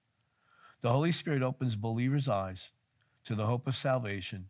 The 0.82 0.91
Holy 0.91 1.11
Spirit 1.11 1.41
opens 1.41 1.76
believers' 1.76 2.28
eyes 2.28 2.72
to 3.24 3.36
the 3.36 3.45
hope 3.45 3.67
of 3.67 3.76
salvation 3.76 4.47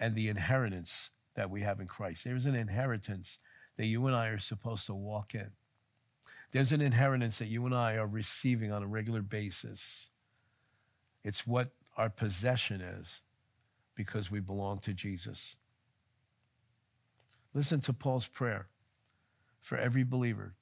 and 0.00 0.14
the 0.14 0.28
inheritance 0.28 1.10
that 1.34 1.50
we 1.50 1.60
have 1.62 1.80
in 1.80 1.86
Christ. 1.86 2.24
There's 2.24 2.46
an 2.46 2.54
inheritance 2.54 3.38
that 3.76 3.86
you 3.86 4.04
and 4.06 4.16
I 4.16 4.28
are 4.28 4.38
supposed 4.38 4.86
to 4.86 4.94
walk 4.94 5.34
in. 5.34 5.50
There's 6.52 6.72
an 6.72 6.80
inheritance 6.80 7.38
that 7.38 7.48
you 7.48 7.64
and 7.66 7.74
I 7.74 7.96
are 7.96 8.06
receiving 8.06 8.72
on 8.72 8.82
a 8.82 8.86
regular 8.86 9.22
basis. 9.22 10.08
It's 11.24 11.46
what 11.46 11.70
our 11.96 12.08
possession 12.08 12.80
is 12.80 13.20
because 13.94 14.30
we 14.30 14.40
belong 14.40 14.78
to 14.80 14.94
Jesus. 14.94 15.56
Listen 17.54 17.80
to 17.80 17.92
Paul's 17.92 18.28
prayer 18.28 18.68
for 19.60 19.76
every 19.78 20.04
believer. 20.04 20.54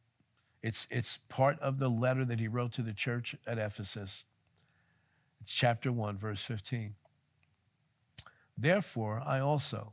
It's, 0.63 0.87
it's 0.91 1.19
part 1.29 1.59
of 1.61 1.79
the 1.79 1.91
letter 1.91 2.25
that 2.25 2.41
he 2.41 2.49
wrote 2.49 2.73
to 2.73 2.83
the 2.83 2.95
church 2.95 3.37
at 3.47 3.59
Ephesus. 3.59 4.25
It's 5.41 5.53
chapter 5.53 5.93
1, 5.93 6.17
verse 6.17 6.43
15. 6.43 6.95
Therefore, 8.57 9.23
I 9.27 9.41
also, 9.41 9.93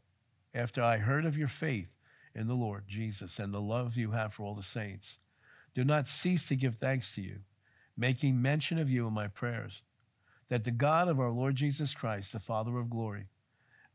after 0.53 0.81
I 0.81 0.97
heard 0.97 1.25
of 1.25 1.37
your 1.37 1.47
faith 1.47 1.89
in 2.33 2.47
the 2.47 2.53
Lord 2.53 2.83
Jesus 2.87 3.39
and 3.39 3.53
the 3.53 3.59
love 3.59 3.97
you 3.97 4.11
have 4.11 4.33
for 4.33 4.43
all 4.43 4.55
the 4.55 4.63
saints, 4.63 5.17
do 5.73 5.83
not 5.83 6.07
cease 6.07 6.47
to 6.47 6.55
give 6.55 6.75
thanks 6.75 7.15
to 7.15 7.21
you, 7.21 7.39
making 7.97 8.41
mention 8.41 8.77
of 8.77 8.89
you 8.89 9.07
in 9.07 9.13
my 9.13 9.27
prayers, 9.27 9.83
that 10.49 10.63
the 10.63 10.71
God 10.71 11.07
of 11.07 11.19
our 11.19 11.31
Lord 11.31 11.55
Jesus 11.55 11.93
Christ, 11.93 12.33
the 12.33 12.39
Father 12.39 12.77
of 12.77 12.89
glory, 12.89 13.27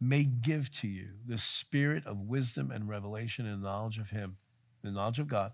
may 0.01 0.25
give 0.25 0.71
to 0.71 0.89
you 0.89 1.09
the 1.27 1.39
spirit 1.39 2.07
of 2.07 2.21
wisdom 2.21 2.71
and 2.71 2.89
revelation 2.89 3.47
and 3.47 3.63
knowledge 3.63 3.99
of 3.99 4.11
him 4.11 4.37
the 4.87 4.93
knowledge 4.93 5.19
of 5.19 5.29
God, 5.29 5.53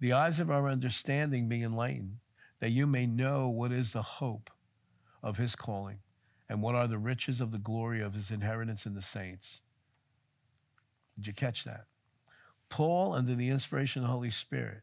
the 0.00 0.12
eyes 0.12 0.40
of 0.40 0.50
our 0.50 0.68
understanding 0.68 1.48
being 1.48 1.62
enlightened, 1.62 2.16
that 2.60 2.70
you 2.70 2.86
may 2.86 3.06
know 3.06 3.48
what 3.48 3.72
is 3.72 3.92
the 3.92 4.02
hope 4.02 4.50
of 5.22 5.38
his 5.38 5.54
calling 5.54 5.98
and 6.48 6.60
what 6.60 6.74
are 6.74 6.88
the 6.88 6.98
riches 6.98 7.40
of 7.40 7.52
the 7.52 7.58
glory 7.58 8.00
of 8.00 8.14
his 8.14 8.30
inheritance 8.30 8.84
in 8.84 8.94
the 8.94 9.02
saints. 9.02 9.62
Did 11.16 11.28
you 11.28 11.32
catch 11.32 11.64
that? 11.64 11.84
Paul, 12.68 13.14
under 13.14 13.34
the 13.34 13.48
inspiration 13.48 14.02
of 14.02 14.08
the 14.08 14.12
Holy 14.12 14.30
Spirit, 14.30 14.82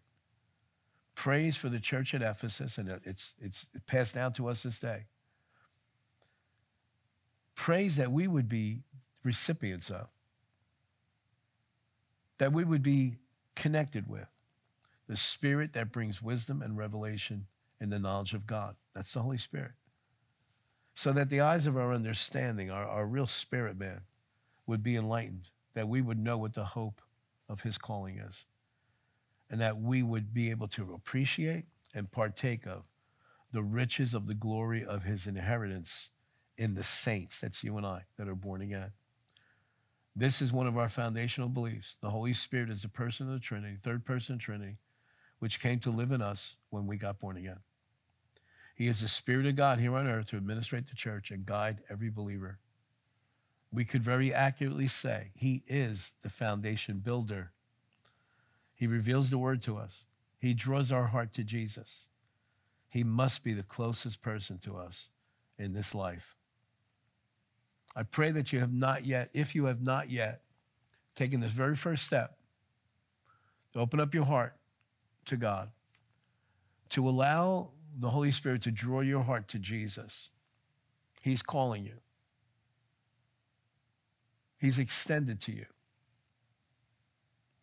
prays 1.15 1.55
for 1.55 1.69
the 1.69 1.79
church 1.79 2.13
at 2.13 2.21
Ephesus, 2.21 2.77
and 2.77 2.89
it's, 3.03 3.33
it's 3.41 3.65
passed 3.87 4.15
down 4.15 4.33
to 4.33 4.47
us 4.47 4.63
this 4.63 4.79
day. 4.79 5.05
Prays 7.55 7.95
that 7.95 8.11
we 8.11 8.27
would 8.27 8.49
be 8.49 8.83
recipients 9.23 9.89
of, 9.89 10.07
that 12.37 12.51
we 12.51 12.63
would 12.63 12.83
be 12.83 13.15
connected 13.55 14.09
with. 14.09 14.27
The 15.07 15.15
Spirit 15.15 15.73
that 15.73 15.91
brings 15.91 16.21
wisdom 16.21 16.61
and 16.61 16.77
revelation 16.77 17.45
in 17.79 17.89
the 17.89 17.99
knowledge 17.99 18.33
of 18.33 18.45
God. 18.45 18.75
That's 18.93 19.13
the 19.13 19.21
Holy 19.21 19.37
Spirit. 19.37 19.71
So 20.95 21.11
that 21.13 21.29
the 21.29 21.41
eyes 21.41 21.67
of 21.67 21.77
our 21.77 21.93
understanding, 21.93 22.71
our, 22.71 22.85
our 22.85 23.05
real 23.05 23.27
spirit 23.27 23.77
man, 23.77 24.01
would 24.65 24.81
be 24.81 24.95
enlightened, 24.95 25.49
that 25.75 25.87
we 25.87 26.01
would 26.01 26.17
know 26.17 26.37
what 26.37 26.53
the 26.53 26.65
hope 26.65 27.01
of 27.47 27.61
his 27.61 27.77
calling 27.77 28.17
is. 28.17 28.45
And 29.49 29.61
that 29.61 29.79
we 29.79 30.03
would 30.03 30.33
be 30.33 30.49
able 30.49 30.67
to 30.69 30.93
appreciate 30.93 31.65
and 31.93 32.11
partake 32.11 32.65
of 32.65 32.83
the 33.51 33.63
riches 33.63 34.13
of 34.13 34.27
the 34.27 34.33
glory 34.33 34.83
of 34.83 35.03
his 35.03 35.27
inheritance 35.27 36.09
in 36.57 36.73
the 36.73 36.83
saints, 36.83 37.39
that's 37.39 37.63
you 37.63 37.77
and 37.77 37.85
I, 37.85 38.03
that 38.17 38.27
are 38.27 38.35
born 38.35 38.61
again. 38.61 38.91
This 40.15 40.41
is 40.41 40.53
one 40.53 40.67
of 40.67 40.77
our 40.77 40.87
foundational 40.87 41.49
beliefs. 41.49 41.97
The 42.01 42.09
Holy 42.09 42.33
Spirit 42.33 42.69
is 42.69 42.83
a 42.83 42.89
person 42.89 43.27
of 43.27 43.33
the 43.33 43.39
Trinity, 43.39 43.75
third 43.81 44.05
person 44.05 44.37
Trinity, 44.37 44.77
which 45.39 45.61
came 45.61 45.79
to 45.79 45.89
live 45.89 46.11
in 46.11 46.21
us 46.21 46.55
when 46.69 46.87
we 46.87 46.97
got 46.97 47.19
born 47.19 47.35
again. 47.35 47.59
He 48.75 48.87
is 48.87 49.01
the 49.01 49.07
Spirit 49.07 49.45
of 49.45 49.55
God 49.55 49.79
here 49.79 49.95
on 49.95 50.07
earth 50.07 50.29
to 50.29 50.37
administrate 50.37 50.87
the 50.87 50.95
church 50.95 51.31
and 51.31 51.45
guide 51.45 51.79
every 51.89 52.09
believer. 52.09 52.59
We 53.71 53.85
could 53.85 54.03
very 54.03 54.33
accurately 54.33 54.87
say 54.87 55.31
he 55.35 55.63
is 55.67 56.13
the 56.21 56.29
foundation 56.29 56.99
builder. 56.99 57.51
He 58.75 58.87
reveals 58.87 59.29
the 59.29 59.37
word 59.37 59.61
to 59.63 59.77
us. 59.77 60.05
He 60.37 60.53
draws 60.53 60.91
our 60.91 61.07
heart 61.07 61.31
to 61.33 61.43
Jesus. 61.43 62.09
He 62.89 63.03
must 63.03 63.43
be 63.43 63.53
the 63.53 63.63
closest 63.63 64.21
person 64.21 64.59
to 64.59 64.75
us 64.75 65.09
in 65.57 65.73
this 65.73 65.95
life. 65.95 66.35
I 67.95 68.03
pray 68.03 68.31
that 68.31 68.51
you 68.51 68.59
have 68.59 68.73
not 68.73 69.05
yet, 69.05 69.29
if 69.33 69.55
you 69.55 69.65
have 69.65 69.81
not 69.81 70.09
yet, 70.09 70.41
taken 71.15 71.39
this 71.39 71.51
very 71.51 71.77
first 71.77 72.03
step 72.03 72.37
to 73.73 73.79
open 73.79 74.01
up 74.01 74.13
your 74.13 74.25
heart 74.25 74.55
to 75.25 75.37
God, 75.37 75.69
to 76.89 77.07
allow 77.07 77.71
the 77.97 78.09
Holy 78.09 78.31
Spirit 78.31 78.61
to 78.63 78.71
draw 78.71 78.99
your 78.99 79.23
heart 79.23 79.47
to 79.49 79.59
Jesus. 79.59 80.29
He's 81.21 81.41
calling 81.41 81.85
you, 81.85 81.95
He's 84.57 84.79
extended 84.79 85.39
to 85.41 85.53
you 85.53 85.65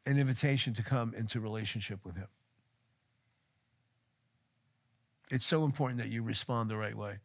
an 0.06 0.18
invitation 0.18 0.74
to 0.74 0.82
come 0.82 1.14
into 1.14 1.40
relationship 1.40 2.00
with 2.04 2.16
Him. 2.16 2.28
It's 5.30 5.46
so 5.46 5.64
important 5.64 6.00
that 6.00 6.10
you 6.10 6.22
respond 6.22 6.70
the 6.70 6.76
right 6.76 6.96
way. 6.96 7.18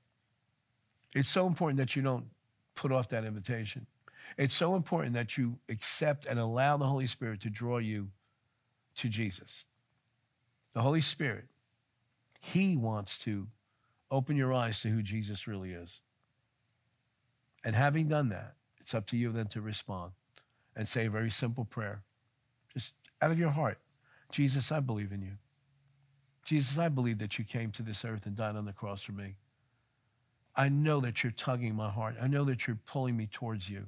It's 1.13 1.29
so 1.29 1.47
important 1.47 1.79
that 1.79 1.95
you 1.95 2.01
don't 2.01 2.27
put 2.75 2.91
off 2.91 3.09
that 3.09 3.25
invitation. 3.25 3.87
It's 4.37 4.53
so 4.53 4.75
important 4.75 5.13
that 5.13 5.37
you 5.37 5.57
accept 5.69 6.25
and 6.25 6.39
allow 6.39 6.77
the 6.77 6.85
Holy 6.85 7.07
Spirit 7.07 7.41
to 7.41 7.49
draw 7.49 7.77
you 7.77 8.09
to 8.97 9.09
Jesus. 9.09 9.65
The 10.73 10.81
Holy 10.81 11.01
Spirit, 11.01 11.45
He 12.39 12.75
wants 12.75 13.17
to 13.19 13.47
open 14.11 14.35
your 14.35 14.53
eyes 14.53 14.81
to 14.81 14.89
who 14.89 15.01
Jesus 15.01 15.47
really 15.47 15.71
is. 15.71 16.01
And 17.63 17.75
having 17.75 18.07
done 18.07 18.29
that, 18.29 18.53
it's 18.79 18.93
up 18.93 19.07
to 19.07 19.17
you 19.17 19.31
then 19.31 19.47
to 19.47 19.61
respond 19.61 20.11
and 20.75 20.87
say 20.87 21.07
a 21.07 21.09
very 21.09 21.31
simple 21.31 21.65
prayer, 21.65 22.03
out 23.21 23.31
of 23.31 23.39
your 23.39 23.49
heart 23.49 23.79
Jesus, 24.31 24.71
I 24.71 24.79
believe 24.79 25.11
in 25.11 25.21
you. 25.21 25.33
Jesus, 26.43 26.77
I 26.77 26.89
believe 26.89 27.19
that 27.19 27.37
you 27.37 27.45
came 27.45 27.71
to 27.71 27.83
this 27.83 28.05
earth 28.05 28.25
and 28.25 28.35
died 28.35 28.55
on 28.55 28.65
the 28.65 28.73
cross 28.73 29.01
for 29.03 29.11
me. 29.11 29.35
I 30.55 30.69
know 30.69 30.99
that 31.01 31.23
you're 31.23 31.31
tugging 31.31 31.75
my 31.75 31.89
heart. 31.89 32.15
I 32.21 32.27
know 32.27 32.43
that 32.45 32.67
you're 32.67 32.79
pulling 32.85 33.15
me 33.15 33.27
towards 33.31 33.69
you. 33.69 33.85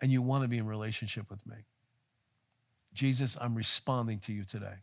And 0.00 0.10
you 0.10 0.20
want 0.20 0.42
to 0.42 0.48
be 0.48 0.58
in 0.58 0.66
relationship 0.66 1.30
with 1.30 1.44
me. 1.46 1.56
Jesus, 2.92 3.36
I'm 3.40 3.54
responding 3.54 4.18
to 4.20 4.32
you 4.32 4.44
today. 4.44 4.74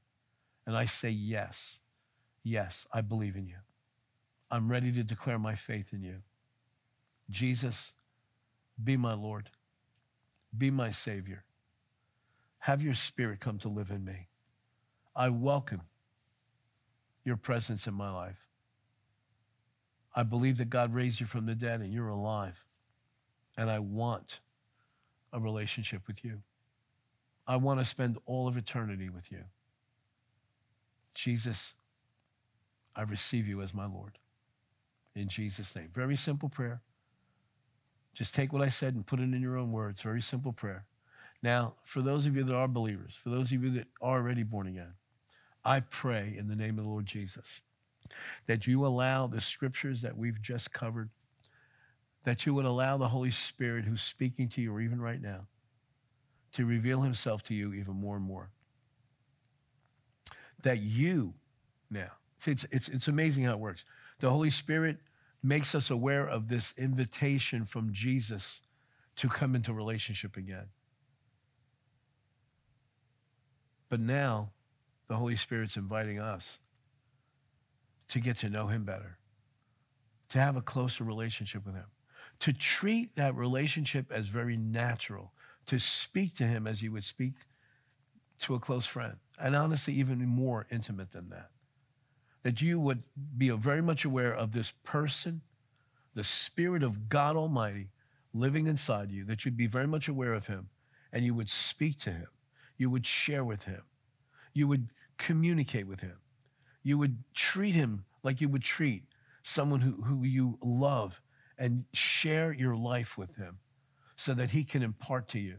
And 0.65 0.75
I 0.75 0.85
say, 0.85 1.09
yes, 1.09 1.79
yes, 2.43 2.87
I 2.93 3.01
believe 3.01 3.35
in 3.35 3.47
you. 3.47 3.57
I'm 4.49 4.69
ready 4.69 4.91
to 4.93 5.03
declare 5.03 5.37
my 5.37 5.55
faith 5.55 5.93
in 5.93 6.01
you. 6.01 6.15
Jesus, 7.29 7.93
be 8.83 8.97
my 8.97 9.13
Lord. 9.13 9.49
Be 10.57 10.71
my 10.71 10.89
Savior. 10.89 11.43
Have 12.59 12.81
your 12.81 12.93
spirit 12.93 13.39
come 13.39 13.57
to 13.59 13.69
live 13.69 13.89
in 13.89 14.03
me. 14.03 14.27
I 15.15 15.29
welcome 15.29 15.81
your 17.23 17.37
presence 17.37 17.87
in 17.87 17.93
my 17.93 18.11
life. 18.11 18.47
I 20.15 20.23
believe 20.23 20.57
that 20.57 20.69
God 20.69 20.93
raised 20.93 21.19
you 21.19 21.25
from 21.25 21.45
the 21.45 21.55
dead 21.55 21.81
and 21.81 21.93
you're 21.93 22.09
alive. 22.09 22.65
And 23.57 23.69
I 23.69 23.79
want 23.79 24.39
a 25.31 25.39
relationship 25.39 26.07
with 26.07 26.23
you. 26.23 26.41
I 27.47 27.55
want 27.55 27.79
to 27.79 27.85
spend 27.85 28.17
all 28.25 28.47
of 28.47 28.57
eternity 28.57 29.09
with 29.09 29.31
you. 29.31 29.43
Jesus, 31.13 31.73
I 32.95 33.03
receive 33.03 33.47
you 33.47 33.61
as 33.61 33.73
my 33.73 33.85
Lord. 33.85 34.17
In 35.15 35.27
Jesus' 35.27 35.75
name. 35.75 35.89
Very 35.93 36.15
simple 36.15 36.49
prayer. 36.49 36.81
Just 38.13 38.35
take 38.35 38.53
what 38.53 38.61
I 38.61 38.69
said 38.69 38.95
and 38.95 39.05
put 39.05 39.19
it 39.19 39.23
in 39.23 39.41
your 39.41 39.57
own 39.57 39.71
words. 39.71 40.01
Very 40.01 40.21
simple 40.21 40.53
prayer. 40.53 40.85
Now, 41.41 41.75
for 41.83 42.01
those 42.01 42.25
of 42.25 42.35
you 42.35 42.43
that 42.43 42.55
are 42.55 42.67
believers, 42.67 43.17
for 43.21 43.29
those 43.29 43.51
of 43.51 43.63
you 43.63 43.69
that 43.71 43.87
are 44.01 44.17
already 44.17 44.43
born 44.43 44.67
again, 44.67 44.93
I 45.63 45.81
pray 45.81 46.35
in 46.37 46.47
the 46.47 46.55
name 46.55 46.77
of 46.77 46.85
the 46.85 46.91
Lord 46.91 47.05
Jesus 47.05 47.61
that 48.47 48.65
you 48.65 48.85
allow 48.85 49.27
the 49.27 49.39
scriptures 49.39 50.01
that 50.01 50.17
we've 50.17 50.41
just 50.41 50.73
covered, 50.73 51.09
that 52.23 52.45
you 52.45 52.53
would 52.55 52.65
allow 52.65 52.97
the 52.97 53.07
Holy 53.07 53.31
Spirit 53.31 53.85
who's 53.85 54.01
speaking 54.01 54.49
to 54.49 54.61
you, 54.61 54.73
or 54.73 54.81
even 54.81 54.99
right 54.99 55.21
now, 55.21 55.47
to 56.53 56.65
reveal 56.65 57.01
himself 57.01 57.43
to 57.43 57.53
you 57.53 57.73
even 57.73 57.93
more 57.93 58.15
and 58.15 58.25
more. 58.25 58.49
That 60.63 60.79
you 60.79 61.35
now, 61.89 62.09
see, 62.37 62.51
it's, 62.51 62.65
it's, 62.71 62.89
it's 62.89 63.07
amazing 63.07 63.45
how 63.45 63.53
it 63.53 63.59
works. 63.59 63.85
The 64.19 64.29
Holy 64.29 64.49
Spirit 64.49 64.97
makes 65.41 65.73
us 65.73 65.89
aware 65.89 66.27
of 66.27 66.47
this 66.47 66.73
invitation 66.77 67.65
from 67.65 67.91
Jesus 67.93 68.61
to 69.15 69.27
come 69.27 69.55
into 69.55 69.73
relationship 69.73 70.37
again. 70.37 70.65
But 73.89 73.99
now, 73.99 74.51
the 75.07 75.15
Holy 75.15 75.35
Spirit's 75.35 75.75
inviting 75.75 76.19
us 76.19 76.59
to 78.09 78.19
get 78.19 78.37
to 78.37 78.49
know 78.49 78.67
him 78.67 78.83
better, 78.83 79.17
to 80.29 80.39
have 80.39 80.55
a 80.55 80.61
closer 80.61 81.03
relationship 81.03 81.65
with 81.65 81.75
him, 81.75 81.87
to 82.39 82.53
treat 82.53 83.15
that 83.15 83.35
relationship 83.35 84.11
as 84.11 84.27
very 84.27 84.55
natural, 84.57 85.33
to 85.65 85.79
speak 85.79 86.35
to 86.35 86.43
him 86.43 86.67
as 86.67 86.81
you 86.81 86.91
would 86.91 87.03
speak 87.03 87.33
to 88.39 88.55
a 88.55 88.59
close 88.59 88.85
friend, 88.85 89.17
and 89.39 89.55
honestly, 89.55 89.93
even 89.95 90.25
more 90.25 90.65
intimate 90.71 91.11
than 91.11 91.29
that. 91.29 91.49
That 92.43 92.61
you 92.61 92.79
would 92.79 93.03
be 93.37 93.49
very 93.49 93.81
much 93.81 94.05
aware 94.05 94.33
of 94.33 94.51
this 94.51 94.71
person, 94.83 95.41
the 96.13 96.23
Spirit 96.23 96.83
of 96.83 97.09
God 97.09 97.35
Almighty 97.35 97.89
living 98.33 98.67
inside 98.67 99.11
you, 99.11 99.25
that 99.25 99.43
you'd 99.43 99.57
be 99.57 99.67
very 99.67 99.87
much 99.87 100.07
aware 100.07 100.33
of 100.33 100.47
him, 100.47 100.69
and 101.11 101.25
you 101.25 101.33
would 101.33 101.49
speak 101.49 101.97
to 101.97 102.11
him, 102.11 102.27
you 102.79 102.89
would 102.89 103.05
share 103.05 103.43
with 103.43 103.65
him, 103.65 103.83
you 104.55 104.67
would 104.67 104.89
communicate 105.17 105.85
with 105.85 106.01
him 106.01 106.17
you 106.83 106.97
would 106.97 107.17
treat 107.33 107.75
him 107.75 108.05
like 108.23 108.41
you 108.41 108.49
would 108.49 108.63
treat 108.63 109.03
someone 109.43 109.81
who, 109.81 110.01
who 110.03 110.23
you 110.23 110.57
love 110.61 111.21
and 111.57 111.85
share 111.93 112.51
your 112.51 112.75
life 112.75 113.17
with 113.17 113.35
him 113.35 113.59
so 114.15 114.33
that 114.33 114.51
he 114.51 114.63
can 114.63 114.81
impart 114.81 115.27
to 115.29 115.39
you 115.39 115.57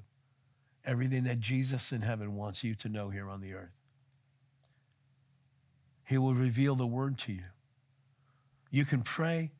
everything 0.84 1.24
that 1.24 1.40
Jesus 1.40 1.92
in 1.92 2.02
heaven 2.02 2.34
wants 2.34 2.64
you 2.64 2.74
to 2.74 2.88
know 2.88 3.10
here 3.10 3.28
on 3.28 3.40
the 3.40 3.54
earth. 3.54 3.80
He 6.04 6.18
will 6.18 6.34
reveal 6.34 6.74
the 6.74 6.86
word 6.86 7.18
to 7.18 7.32
you. 7.32 7.44
You 8.70 8.84
can 8.84 9.02
pray, 9.02 9.52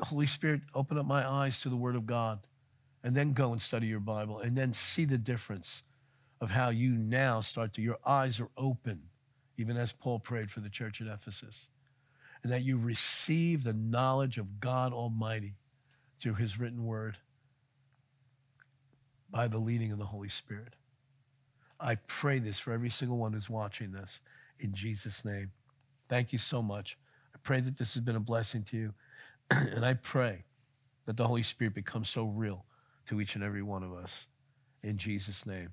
Holy 0.00 0.26
Spirit, 0.26 0.60
open 0.74 0.98
up 0.98 1.06
my 1.06 1.28
eyes 1.28 1.60
to 1.62 1.68
the 1.68 1.76
word 1.76 1.96
of 1.96 2.06
God, 2.06 2.40
and 3.02 3.16
then 3.16 3.32
go 3.32 3.52
and 3.52 3.60
study 3.60 3.86
your 3.86 4.00
Bible, 4.00 4.38
and 4.38 4.56
then 4.56 4.72
see 4.72 5.04
the 5.04 5.18
difference 5.18 5.82
of 6.40 6.50
how 6.50 6.68
you 6.68 6.92
now 6.92 7.40
start 7.40 7.72
to, 7.74 7.82
your 7.82 7.98
eyes 8.06 8.40
are 8.40 8.50
open 8.56 9.02
even 9.58 9.76
as 9.76 9.92
Paul 9.92 10.20
prayed 10.20 10.50
for 10.50 10.60
the 10.60 10.70
church 10.70 11.00
at 11.00 11.08
Ephesus, 11.08 11.68
and 12.42 12.52
that 12.52 12.62
you 12.62 12.78
receive 12.78 13.64
the 13.64 13.72
knowledge 13.72 14.38
of 14.38 14.60
God 14.60 14.92
Almighty 14.92 15.54
through 16.20 16.34
his 16.34 16.58
written 16.58 16.84
word 16.84 17.18
by 19.30 19.48
the 19.48 19.58
leading 19.58 19.92
of 19.92 19.98
the 19.98 20.06
Holy 20.06 20.28
Spirit. 20.28 20.74
I 21.80 21.96
pray 21.96 22.38
this 22.38 22.58
for 22.58 22.72
every 22.72 22.90
single 22.90 23.18
one 23.18 23.32
who's 23.32 23.50
watching 23.50 23.92
this 23.92 24.20
in 24.60 24.72
Jesus' 24.72 25.24
name. 25.24 25.50
Thank 26.08 26.32
you 26.32 26.38
so 26.38 26.62
much. 26.62 26.96
I 27.34 27.38
pray 27.42 27.60
that 27.60 27.76
this 27.76 27.94
has 27.94 28.02
been 28.02 28.16
a 28.16 28.20
blessing 28.20 28.62
to 28.64 28.76
you. 28.76 28.94
and 29.50 29.84
I 29.84 29.94
pray 29.94 30.44
that 31.04 31.16
the 31.16 31.26
Holy 31.26 31.42
Spirit 31.42 31.74
becomes 31.74 32.08
so 32.08 32.24
real 32.24 32.64
to 33.06 33.20
each 33.20 33.34
and 33.34 33.44
every 33.44 33.62
one 33.62 33.82
of 33.82 33.92
us. 33.92 34.28
In 34.82 34.96
Jesus' 34.96 35.46
name, 35.46 35.72